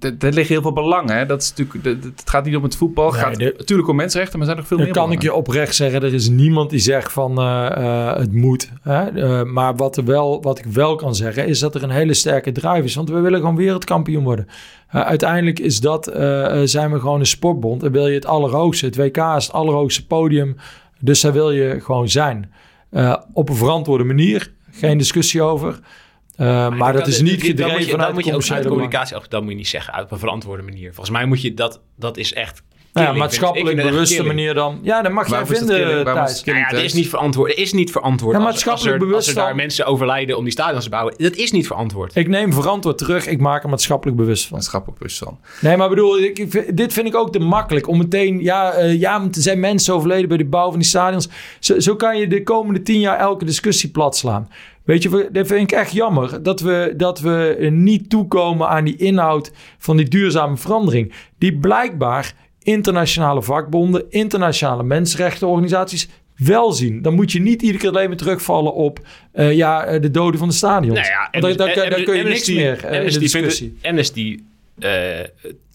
[0.00, 1.28] er liggen heel veel belangen.
[1.28, 3.12] Dat is natuurlijk, het gaat niet om het voetbal.
[3.12, 5.74] Het gaat natuurlijk om mensenrechten, maar er zijn nog veel meer kan ik je oprecht
[5.74, 8.70] zeggen, er is niemand die zegt van uh, uh, het moet.
[8.82, 9.12] Hè?
[9.12, 12.14] Uh, maar wat, er wel, wat ik wel kan zeggen, is dat er een hele
[12.14, 12.94] sterke drive is.
[12.94, 14.46] Want we willen gewoon wereldkampioen worden.
[14.88, 16.04] uiteindelijk is dat,
[16.64, 17.82] zijn we gewoon een sportbond.
[17.82, 18.86] En wil je het allerhoogste.
[18.86, 20.56] Het WK is het allerhoogste podium.
[21.00, 22.52] Dus daar wil je gewoon zijn.
[23.32, 24.52] op een verantwoorde manier.
[24.70, 25.80] Geen discussie over.
[26.40, 29.56] Uh, maar, dat is niet gedreven vanuit moet je ook uit communicatie, dat moet je
[29.56, 30.94] niet zeggen uit op een verantwoorde manier.
[30.94, 32.62] Volgens mij moet je dat, dat is echt
[32.92, 34.78] nou ja, maatschappelijk bewuste manier dan.
[34.82, 36.44] Ja, dan mag jij vinden, Thijs.
[36.44, 37.50] Nou ja, het is niet verantwoord.
[37.50, 40.44] Het is niet verantwoord ja, maatschappelijk als, er, bewust als er daar mensen overlijden om
[40.44, 41.14] die stadions te bouwen.
[41.16, 42.16] Dat is niet verantwoord.
[42.16, 43.26] Ik neem verantwoord terug.
[43.26, 44.56] Ik maak er maatschappelijk bewust van.
[44.56, 45.38] Maatschappelijk bewust van.
[45.60, 47.88] Nee, maar bedoel, ik, dit vind ik ook te makkelijk.
[47.88, 51.28] Om meteen, ja, uh, ja, er zijn mensen overleden bij de bouw van die stadions.
[51.58, 54.48] Zo, zo kan je de komende tien jaar elke discussie plat slaan.
[54.90, 56.42] Weet je, dat vind ik echt jammer.
[56.42, 61.12] Dat we, dat we niet toekomen aan die inhoud van die duurzame verandering.
[61.38, 67.02] Die blijkbaar internationale vakbonden, internationale mensenrechtenorganisaties wel zien.
[67.02, 69.00] Dan moet je niet iedere keer alleen maar terugvallen op
[69.34, 70.98] uh, ja, eh, de doden van de stadions.
[70.98, 73.76] Nou ja, daar, kun je niks meer uh, in de discussie.
[73.82, 74.38] Amnesty
[74.78, 74.90] uh,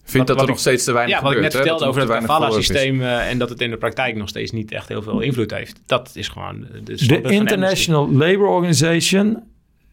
[0.06, 1.36] Vindt dat er nog steeds te weinig ja, gebeurt.
[1.36, 3.00] Ja, wat ik net vertelde over het kafala-systeem...
[3.00, 5.80] Uh, en dat het in de praktijk nog steeds niet echt heel veel invloed heeft.
[5.86, 9.42] Dat is gewoon de De International Labour Organization...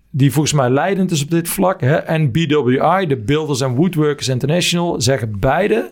[0.10, 1.82] die volgens mij leidend is op dit vlak...
[1.82, 5.02] Hè, en BWI, de Builders and Woodworkers International...
[5.02, 5.92] zeggen beide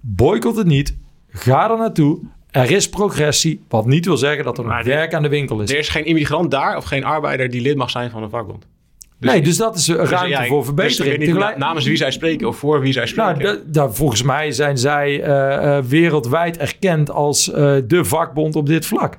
[0.00, 0.96] boycott het niet.
[1.28, 2.18] Ga er naartoe.
[2.50, 5.70] Er is progressie, wat niet wil zeggen dat er nog werk aan de winkel is.
[5.70, 8.66] Er is geen immigrant daar of geen arbeider die lid mag zijn van een vakbond.
[9.20, 11.18] Dus, nee, dus dat is een dus ruimte voor verbetering.
[11.18, 13.62] Dus niet namens wie zij spreken of voor wie zij nou, spreken.
[13.72, 17.54] Nou, volgens mij zijn zij uh, uh, wereldwijd erkend als uh,
[17.86, 19.16] de vakbond op dit vlak.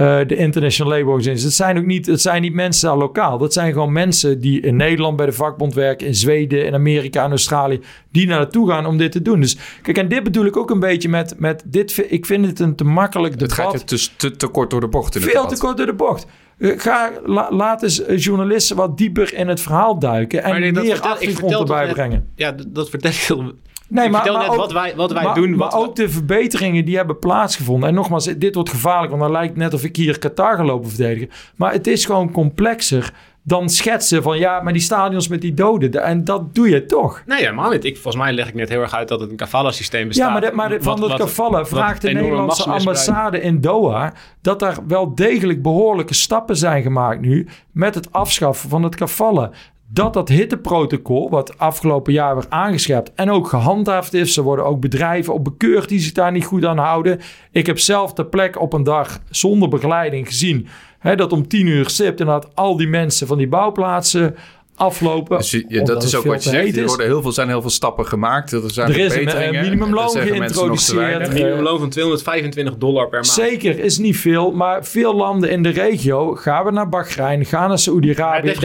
[0.00, 1.46] Uh, de International Labour Organization.
[1.46, 3.38] Het zijn ook niet, het zijn niet mensen daar lokaal.
[3.38, 7.24] Dat zijn gewoon mensen die in Nederland bij de vakbond werken, in Zweden, in Amerika
[7.24, 7.80] en Australië,
[8.10, 9.40] die naar naartoe gaan om dit te doen.
[9.40, 12.06] Dus kijk, en dit bedoel ik ook een beetje met, met dit.
[12.08, 13.56] Ik vind het een te makkelijk debat.
[13.56, 15.14] Het gaat te, te, te kort door de bocht.
[15.14, 16.26] In Veel te kort door de bocht.
[16.58, 20.72] Eh, ga, la, laat eens eh, journalisten wat dieper in het verhaal duiken en nee,
[20.72, 22.28] meer achtergrond erbij brengen.
[22.34, 23.54] Ja, dat vertel ik
[23.88, 25.56] Nee, maar, maar net wat wij, wat wij doen.
[25.56, 27.88] Maar ook de verbeteringen die hebben plaatsgevonden.
[27.88, 30.64] En nogmaals, dit wordt gevaarlijk, want dan lijkt het net of ik hier Qatar ga
[30.64, 31.30] lopen verdedigen.
[31.56, 33.12] Maar het is gewoon complexer
[33.48, 36.02] dan schetsen van ja, maar die stadions met die doden.
[36.02, 37.22] En dat doe je toch?
[37.26, 37.84] Nee, helemaal niet.
[37.84, 40.26] Ik, volgens mij leg ik net heel erg uit dat het een kafala-systeem bestaat.
[40.26, 44.12] Ja, maar, de, maar de, van dat kafala vraagt de Nederlandse ambassade in Doha...
[44.42, 47.46] dat er wel degelijk behoorlijke stappen zijn gemaakt nu...
[47.72, 49.50] met het afschaffen van het kafala
[49.90, 54.36] dat dat hitteprotocol, wat afgelopen jaar werd aangescherpt en ook gehandhaafd is.
[54.36, 57.20] Er worden ook bedrijven op bekeurd die zich daar niet goed aan houden.
[57.52, 60.68] Ik heb zelf ter plek op een dag zonder begeleiding gezien
[60.98, 64.36] hè, dat om tien uur stipt inderdaad al die mensen van die bouwplaatsen
[64.78, 65.38] aflopen.
[65.38, 66.76] Dus je, dat is ook wat je zegt.
[66.76, 68.52] Er worden heel veel, zijn heel veel stappen gemaakt.
[68.52, 71.26] Er, zijn er is een uh, minimumloon geïntroduceerd.
[71.26, 73.26] Een minimumloon van 225 dollar per maand.
[73.26, 74.52] Zeker, is niet veel.
[74.52, 78.48] Maar veel landen in de regio, gaan we naar Bahrein, gaan naar Saoedi-Arabië.
[78.48, 78.56] Het,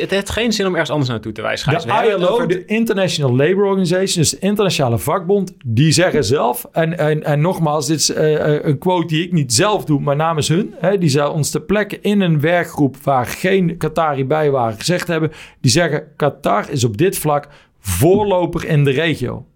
[0.00, 1.72] het, heeft geen zin om ergens anders naartoe te wijzen.
[1.72, 7.24] De ILO, de International Labour Organization, dus de internationale vakbond, die zeggen zelf, en, en,
[7.24, 10.74] en nogmaals, dit is uh, een quote die ik niet zelf doe, maar namens hun.
[10.78, 15.06] Hè, die zijn ons te plekken in een werkgroep waar geen Qatari bij waren gezegd
[15.06, 15.32] hebben.
[15.60, 17.48] Die zeggen Qatar is op dit vlak
[17.80, 19.46] voorloper in de regio.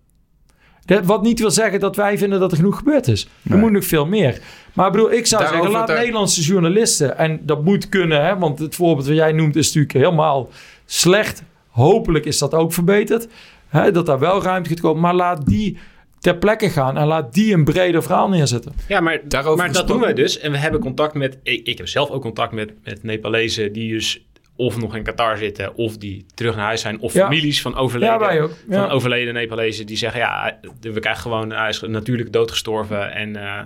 [0.84, 3.28] Dat, wat niet wil zeggen dat wij vinden dat er genoeg gebeurd is.
[3.50, 4.40] Er moet nog veel meer.
[4.72, 7.18] Maar bedoel, ik zou zeggen, laat Nederlandse journalisten...
[7.18, 9.56] en dat moet kunnen, hè, want het voorbeeld wat jij noemt...
[9.56, 10.48] is natuurlijk helemaal
[10.86, 11.42] slecht.
[11.68, 13.28] Hopelijk is dat ook verbeterd.
[13.68, 15.02] Hè, dat daar wel ruimte gaat komen.
[15.02, 15.78] Maar laat die
[16.18, 18.72] ter plekke gaan en laat die een breder verhaal neerzetten.
[18.88, 20.38] Ja, maar, Daarover maar dat doen wij dus.
[20.38, 21.38] En we hebben contact met...
[21.42, 24.26] Ik, ik heb zelf ook contact met, met Nepalezen die dus
[24.58, 28.30] of nog in Qatar zitten, of die terug naar huis zijn, of families van overleden,
[28.30, 33.36] ja, van overleden Nepalezen die zeggen, ja, we krijgen gewoon, hij is natuurlijk doodgestorven en
[33.36, 33.60] uh,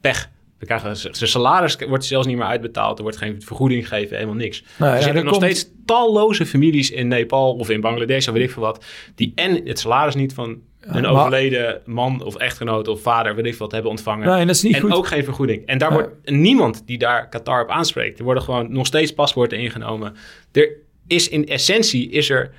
[0.00, 0.30] pech.
[0.58, 4.36] We krijgen, zijn salaris wordt zelfs niet meer uitbetaald, er wordt geen vergoeding gegeven, helemaal
[4.36, 4.64] niks.
[4.78, 8.50] Nou, er zitten nog steeds talloze families in Nepal of in Bangladesh of weet ik
[8.50, 13.34] veel wat, die en het salaris niet van een overleden man of echtgenoot of vader,
[13.34, 14.28] weet ik wat, hebben ontvangen.
[14.28, 15.66] Nee, dat is niet en ook geen vergoeding.
[15.66, 18.18] En daar wordt niemand die daar Qatar op aanspreekt.
[18.18, 20.14] Er worden gewoon nog steeds paspoorten ingenomen.
[20.52, 20.76] Er
[21.06, 22.50] is in essentie, is er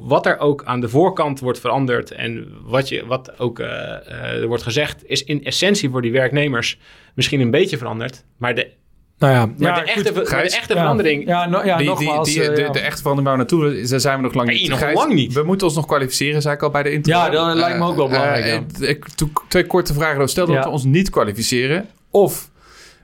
[0.00, 4.12] wat er ook aan de voorkant wordt veranderd en wat, je, wat ook uh, uh,
[4.12, 6.78] er wordt gezegd, is in essentie voor die werknemers
[7.14, 8.24] misschien een beetje veranderd.
[8.36, 8.70] Maar de
[9.18, 11.26] nou ja, maar ja, de, echte, goed, maar de echte verandering...
[11.26, 12.28] Ja, no, ja die, nogmaals.
[12.28, 12.68] die, die, uh, de, ja.
[12.70, 14.68] de echte verandering waar we naartoe, daar zijn we nog lang Nee, niet.
[14.70, 15.32] nog Gijs, lang niet.
[15.32, 17.12] We moeten ons nog kwalificeren, zei ik al bij de intro.
[17.12, 18.86] Ja, dat lijkt me ook wel belangrijk, Eh, ja.
[18.88, 20.28] ik, toen- twee korte vragen.
[20.28, 20.62] Stel dat Ja.
[20.62, 21.86] we ons niet kwalificeren.
[22.10, 22.50] Of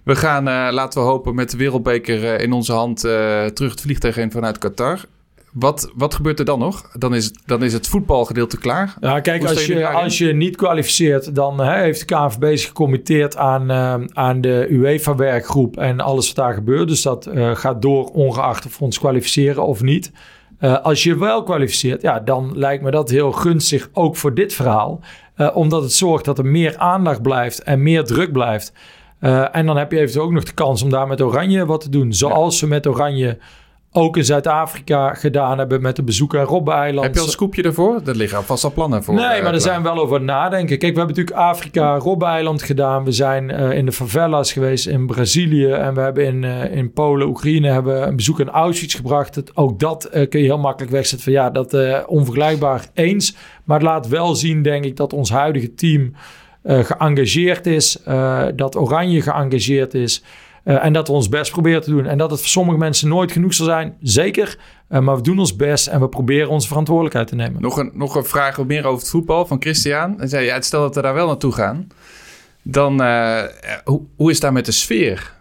[0.04, 3.70] we gaan, eh, laten we hopen, met de wereldbeker eh, in onze hand eh, terug
[3.70, 4.98] het vliegtuig in vanuit Qatar.
[5.52, 6.90] Wat, wat gebeurt er dan nog?
[6.98, 8.94] Dan is, het- dan is het voetbalgedeelte klaar.
[9.00, 13.36] Ja, kijk, als je, als je niet kwalificeert, dan hè, heeft de KNVB zich gecommitteerd
[13.36, 16.88] aan, eh, aan de UEFA-werkgroep en alles wat daar gebeurt.
[16.88, 20.12] Dus dat eh, gaat door, ongeacht of we ons kwalificeren of niet.
[20.58, 24.52] Eh, als je wel kwalificeert, ja, dan lijkt me dat heel gunstig, ook voor dit
[24.54, 25.00] verhaal.
[25.54, 28.72] Omdat het zorgt dat er meer aandacht blijft en meer druk blijft.
[29.52, 31.88] En dan heb je eventueel ook nog de kans om daar met Oranje wat te
[31.88, 32.12] doen.
[32.12, 33.38] Zoals we met Oranje
[33.92, 37.06] ook in Zuid-Afrika gedaan hebben met de bezoek aan Robben-eiland.
[37.06, 38.00] Heb je al een scoopje ervoor?
[38.06, 39.14] Er liggen alvast al plannen voor.
[39.14, 39.60] Nee, eh, maar daar klaar.
[39.60, 40.78] zijn we wel over nadenken.
[40.78, 43.04] Kijk, we hebben natuurlijk Afrika, Robben-eiland gedaan.
[43.04, 45.70] We zijn eh, in de favelas geweest in Brazilië.
[45.70, 49.34] En we hebben in, eh, in Polen, Oekraïne hebben een bezoek aan Auschwitz gebracht.
[49.34, 51.76] Het, ook dat kun je heel makkelijk wegzetten van ja, dat
[52.06, 53.36] onvergelijkbaar eens.
[53.64, 56.12] Maar het laat wel zien, denk ik, dat ons huidige team
[56.64, 58.02] geëngageerd is.
[58.54, 60.22] dat Oranje geëngageerd is.
[60.64, 62.06] Eh, en dat we ons best proberen te doen.
[62.06, 64.58] En dat het voor sommige mensen nooit genoeg zal zijn, zeker.
[64.88, 67.62] Eh, maar we doen ons best en we proberen onze verantwoordelijkheid te nemen.
[67.62, 70.14] Nog een, nog een vraag meer over het voetbal van Christian.
[70.16, 71.88] Hij zei, ja, stel dat we daar wel naartoe gaan.
[72.62, 73.42] Dan, eh,
[73.84, 75.32] hoe, hoe is daar met de sfeer?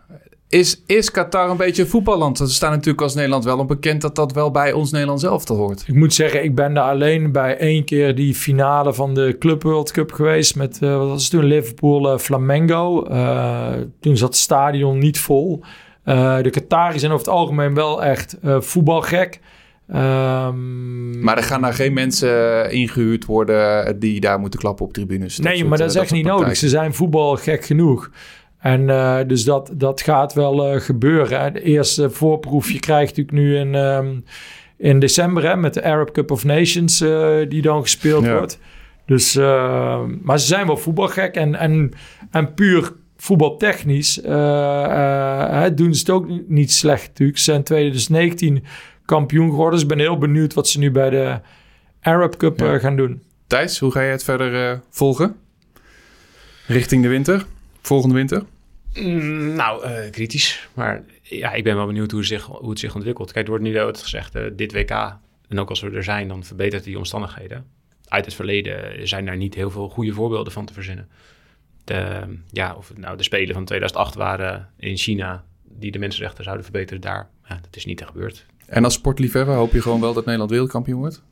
[0.52, 2.40] Is, is Qatar een beetje een voetballand?
[2.40, 5.54] We staan natuurlijk als Nederland wel onbekend dat dat wel bij ons Nederland zelf te
[5.54, 5.84] hoort.
[5.88, 9.64] Ik moet zeggen, ik ben daar alleen bij één keer die finale van de Club
[9.64, 10.56] World Cup geweest.
[10.56, 13.04] Met, eh, wat was het toen, Liverpool eh, Flamengo.
[13.06, 15.64] Eh, toen zat het stadion niet vol.
[16.04, 19.40] De Qataris zijn over het algemeen wel echt voetbalgek.
[19.92, 24.94] Ehm, Maar er gaan daar geen mensen eh, ingehuurd worden die daar moeten klappen op
[24.94, 25.40] tribunes.
[25.40, 26.56] nee, soort, maar dat is echt niet nodig.
[26.56, 28.10] Ze zijn voetbalgek genoeg.
[28.62, 31.42] En eh, dus dat, dat gaat wel eh, gebeuren.
[31.42, 31.52] Hè.
[31.52, 34.20] De eerste voorproefje krijgt natuurlijk nu in, ehm,
[34.78, 38.38] in december hè, met de Arab Cup of Nations eh, die dan gespeeld Ja.
[38.38, 38.60] wordt.
[39.06, 39.36] Dus,
[40.22, 41.92] maar ze zijn wel voetbalgek en, en,
[42.32, 47.38] en puur voetbaltechnisch hè, doen ze het ook niet slecht natuurlijk.
[47.38, 48.64] Ze zijn 2019
[49.06, 49.74] kampioen geworden.
[49.74, 51.40] Dus ik ben heel benieuwd wat ze nu bij de
[52.02, 52.78] Arab Cup Ja.
[52.78, 53.22] gaan doen.
[53.48, 55.36] Thijs, hoe ga je het verder volgen?
[56.68, 57.46] Richting de winter?
[57.82, 58.46] Volgende winter?
[58.94, 60.70] Mm, nou, eh, kritisch.
[60.74, 63.32] Maar ja, ik ben wel benieuwd hoe, het zich, hoe het zich ontwikkelt.
[63.32, 65.18] Kijk, er wordt nu wel gezegd, eh, dit WK,
[65.48, 67.66] en ook als we er zijn, dan verbetert die omstandigheden.
[68.08, 71.10] Uit het verleden zijn daar niet heel veel goede voorbeelden van te verzinnen.
[71.84, 76.44] De, ja, of het nou de Spelen van 2008 waren in China, die de mensenrechten
[76.44, 77.30] zouden verbeteren daar.
[77.48, 78.46] Ja, dat is niet gebeurd.
[78.66, 81.24] En als sportliefhebber hoop je gewoon wel dat Nederland wereldkampioen wordt?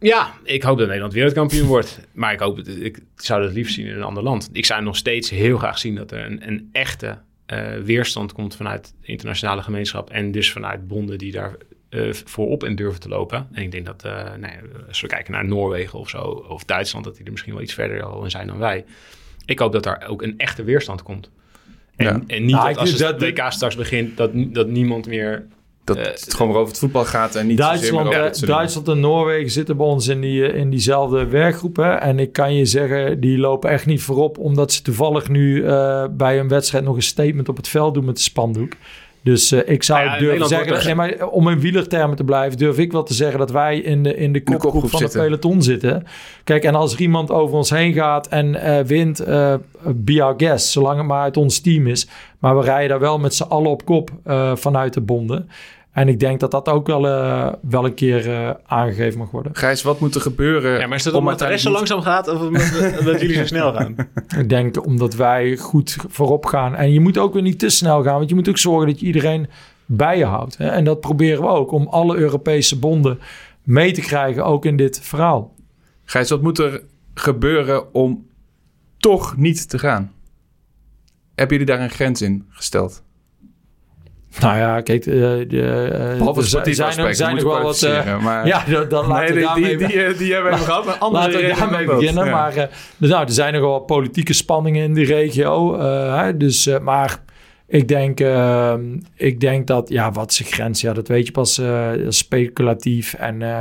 [0.00, 2.00] Ja, ik hoop dat Nederland wereldkampioen wordt.
[2.12, 4.48] Maar ik, hoop, het- ik zou dat liefst zien in een ander land.
[4.52, 8.56] Ik zou nog steeds heel graag zien dat er een, een echte eh, weerstand komt
[8.56, 10.10] vanuit de internationale gemeenschap.
[10.10, 11.56] En dus vanuit bonden die daar
[11.88, 13.48] eh, voorop in durven te lopen.
[13.52, 16.64] En ik denk dat, eh, nou ja, als we kijken naar Noorwegen of zo, of
[16.64, 18.84] Duitsland, dat die er misschien wel iets verder al in zijn dan wij.
[19.44, 21.30] Ik hoop dat daar ook een echte weerstand komt.
[21.96, 22.20] En, Ja.
[22.26, 25.46] en niet Nou, dat als het dat- WK straks begint, dat, dat niemand meer...
[25.96, 28.48] Dat Eh, het gewoon over het voetbal gaat en niet zozeer Duitsland, eh.
[28.48, 31.76] Duitsland en Noorwegen zitten bij ons in, die, eh, in diezelfde werkgroep.
[31.76, 31.92] Hè?
[31.92, 34.38] En ik kan je zeggen, die lopen echt niet voorop...
[34.38, 38.04] omdat ze toevallig nu eh, bij een wedstrijd nog een statement op het veld doen
[38.04, 38.72] met de spandoek.
[39.22, 40.84] Dus eh, ik zou ja, durven zeggen...
[40.84, 42.58] nee, maar om in wielertermen te blijven...
[42.58, 45.20] durf ik wel te zeggen dat wij in de, in de kopgroep, kopgroep van zitten.
[45.20, 46.04] het peloton zitten.
[46.44, 49.20] Kijk, en als er iemand over ons heen gaat en eh, wint...
[49.20, 49.54] eh
[49.94, 52.08] be our guest, zolang het maar uit ons team is.
[52.38, 55.48] Maar we rijden daar wel met z'n allen op kop eh, vanuit de bonden...
[55.92, 59.54] En ik denk dat dat ook wel, eh, wel een keer eh, aangegeven mag worden.
[59.56, 60.80] Gijs, wat moet er gebeuren?
[60.80, 63.36] Ja, maar is dat om omdat de rest zo langzaam gaat of omdat, omdat jullie
[63.36, 63.94] zo snel gaan?
[64.40, 66.74] Ik denk omdat wij goed voorop gaan.
[66.74, 68.16] En je moet ook weer niet te snel gaan.
[68.16, 69.48] Want je moet ook zorgen dat je iedereen
[69.86, 70.56] bij je houdt.
[70.56, 70.68] Hè?
[70.68, 71.70] En dat proberen we ook.
[71.70, 73.18] Om alle Europese bonden
[73.62, 74.44] mee te krijgen.
[74.44, 75.54] Ook in dit verhaal.
[76.04, 76.82] Gijs, wat moet er
[77.14, 78.26] gebeuren om
[78.98, 80.12] toch niet te gaan?
[81.34, 83.02] Hebben jullie daar een grens in gesteld?
[84.40, 85.06] Nou ja, kijk.
[85.06, 87.78] eh, de, eh, Behalve er zijn, er zijn wel wat...
[87.78, 88.46] kwalificeren, maar...
[88.46, 89.76] ja, dan, dan laten nee, we die, daarmee...
[89.76, 90.84] die, die, die hebben we even gehad.
[90.84, 92.24] Maar andere Laten we daarmee beginnen.
[92.24, 92.30] Ja.
[92.30, 92.66] Maar eh,
[92.96, 95.76] dus, nou, er zijn nog wel politieke spanningen in die regio.
[95.76, 97.22] eh, hè, dus, eh, maar
[97.66, 98.74] ik denk, eh,
[99.16, 100.80] ik denk dat, ja, wat is de grens?
[100.80, 103.14] Ja, dat weet je pas eh, speculatief.
[103.14, 103.58] En eh,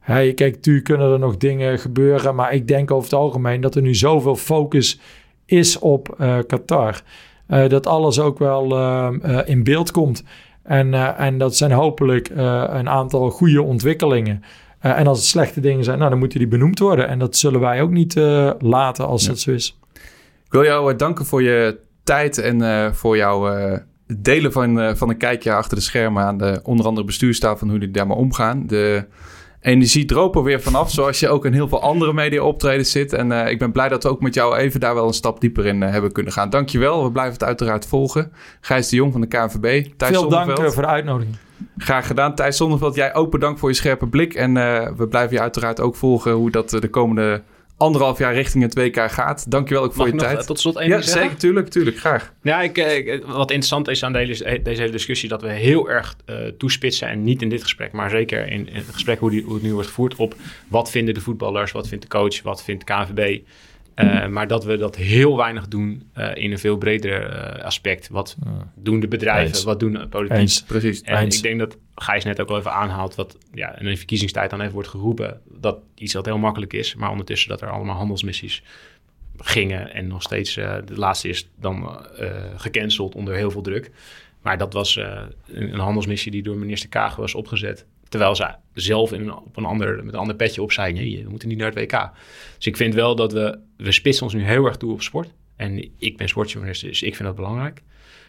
[0.00, 2.34] hey, kijk, natuurlijk kunnen er nog dingen gebeuren.
[2.34, 5.00] Maar ik denk over het algemeen dat er nu zoveel focus
[5.46, 7.00] is op eh, Qatar.
[7.46, 10.24] Eh, dat alles ook wel eh, eh, in beeld komt.
[10.62, 14.42] En, en dat zijn hopelijk een aantal goede ontwikkelingen.
[14.80, 17.08] En als het slechte dingen zijn, nou, dan moeten die benoemd worden.
[17.08, 18.14] En dat zullen wij ook niet
[18.58, 19.28] laten als ja.
[19.28, 19.78] dat zo is.
[20.44, 23.50] Ik wil jou danken voor je tijd en voor jouw
[24.06, 27.78] delen van, van een kijkje achter de schermen aan de onder andere bestuurstafel van hoe
[27.78, 28.66] jullie daar maar omgaan.
[28.66, 29.04] De
[29.66, 33.12] energie droop er weer vanaf, zoals je ook in heel veel andere media optredens zit.
[33.12, 35.40] En uh, ik ben blij dat we ook met jou even daar wel een stap
[35.40, 36.50] dieper in uh, hebben kunnen gaan.
[36.50, 38.32] Dankjewel, we blijven het uiteraard volgen.
[38.60, 39.86] Gijs de Jong van de KNVB.
[39.96, 41.36] Thijs Veel dank uh, voor de uitnodiging.
[41.78, 42.34] Graag gedaan.
[42.34, 44.34] Thijs Zonneveld, jij ook bedankt voor je scherpe blik.
[44.34, 44.54] En
[44.96, 47.42] we blijven je uiteraard ook volgen hoe dat de komende
[47.76, 49.50] anderhalf jaar richting het WK gaat.
[49.50, 50.38] Dankjewel ook voor Mag je nog, tijd.
[50.38, 52.32] Uh, tot slot één Ja, zeker, tuurlijk, tuurlijk, graag.
[52.42, 55.28] Ja, ik, ik, wat interessant is aan deze, deze hele discussie...
[55.28, 57.92] dat we heel erg uh, toespitsen, en niet in dit gesprek...
[57.92, 60.16] maar zeker in, in het gesprek hoe, die, hoe het nu wordt gevoerd...
[60.16, 60.34] op
[60.68, 63.40] wat vinden de voetballers, wat vindt de coach, wat vindt KNVB...
[63.96, 68.08] Uh, maar dat we dat heel weinig doen uh, in een veel breder uh, aspect.
[68.08, 68.36] Wat
[68.74, 69.64] doen de bedrijven, Eens.
[69.64, 70.38] wat doen de politiek?
[70.38, 70.62] Eens.
[70.62, 71.02] Precies.
[71.02, 71.36] En Eens.
[71.36, 73.14] ik denk dat Gijs net ook al even aanhaalt...
[73.14, 75.40] wat ja, in een verkiezingstijd dan even wordt geroepen...
[75.50, 76.94] dat iets wat heel makkelijk is...
[76.94, 78.62] maar ondertussen dat er allemaal handelsmissies
[79.38, 79.92] gingen...
[79.92, 82.06] en nog steeds, de laatste is dan
[82.56, 83.90] gecanceld onder heel veel druk...
[84.42, 89.12] Maar dat was een, een handelsmissie die door minister Kagen was opgezet Terwijl ze zelf
[89.12, 91.58] in een, op een ander, met een ander petje op zei: nee, we moeten niet
[91.58, 92.10] naar het WK.
[92.56, 95.28] Dus ik vind wel dat we, we spitsen ons nu heel erg toe op sport.
[95.56, 97.82] En ik ben sportjournalist, dus ik vind dat belangrijk.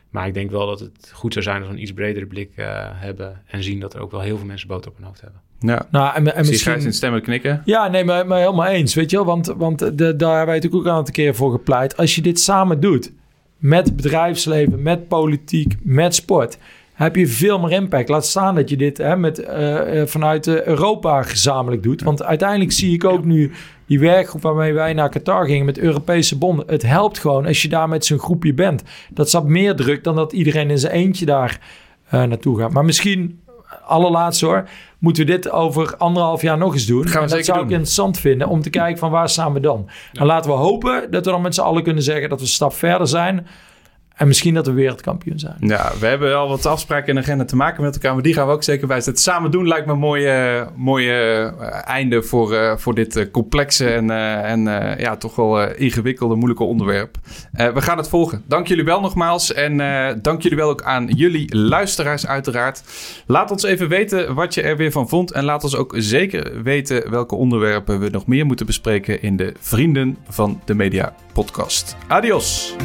[0.09, 2.51] Maar ik denk wel dat het goed zou zijn als we een iets bredere blik
[2.55, 3.41] uh, hebben.
[3.45, 5.41] En zien dat er ook wel heel veel mensen boter op hun hoofd hebben.
[5.59, 5.87] Ja.
[5.91, 6.81] Nou, en, en misschien...
[6.81, 7.61] In stemmen knikken.
[7.65, 8.93] Ja, nee, maar, maar helemaal eens.
[8.93, 9.25] Weet je wel?
[9.25, 11.97] Want, want de, daar hebben wij natuurlijk ook een aantal keer voor gepleit.
[11.97, 13.11] Als je dit samen doet,
[13.57, 16.57] met bedrijfsleven, met politiek, met sport
[16.97, 18.09] heb je veel meer impact.
[18.09, 22.01] Laat staan dat je dit hè, met, uh, vanuit uh, Europa gezamenlijk doet.
[22.01, 23.51] Want uiteindelijk zie ik ook nu
[23.85, 26.65] die werkgroep waarmee wij naar Qatar gingen met Europese bonden.
[26.67, 28.83] Het helpt gewoon als je daar met zo'n groepje bent.
[29.09, 31.59] Dat zat meer druk dan dat iedereen in zijn eentje daar
[32.09, 32.71] naartoe gaat.
[32.71, 33.39] Maar misschien,
[33.85, 34.69] allerlaatst hoor,
[34.99, 37.01] moeten we dit over anderhalf jaar nog eens doen.
[37.01, 37.67] Dat gaan we dat zou doen.
[37.67, 39.83] ik interessant vinden om te kijken van waar staan we dan.
[40.11, 40.19] Ja.
[40.19, 42.51] En laten we hopen dat we dan met z'n allen kunnen zeggen dat we een
[42.51, 43.47] stap verder zijn.
[44.17, 45.55] En misschien dat we wereldkampioen zijn.
[45.59, 48.13] Ja, we hebben al wat afspraken de agenda te maken met elkaar.
[48.13, 49.23] Maar die gaan we ook zeker bijzetten.
[49.23, 53.89] Samen doen lijkt me een mooie, mooie uh, einde voor, uh, voor dit uh, complexe
[53.89, 54.09] en,
[54.43, 54.61] en
[54.99, 57.17] ja, toch wel ingewikkelde, moeilijke onderwerp.
[57.51, 58.43] we gaan het volgen.
[58.47, 59.53] Dank jullie wel nogmaals.
[59.53, 59.77] En
[60.21, 62.83] dank jullie wel ook aan jullie luisteraars uiteraard.
[63.25, 65.31] Laat ons even weten wat je er weer van vond.
[65.31, 69.53] En laat ons ook zeker weten welke onderwerpen we nog meer moeten bespreken in de
[69.59, 71.95] Vrienden van de Media podcast.
[72.07, 72.75] Adios!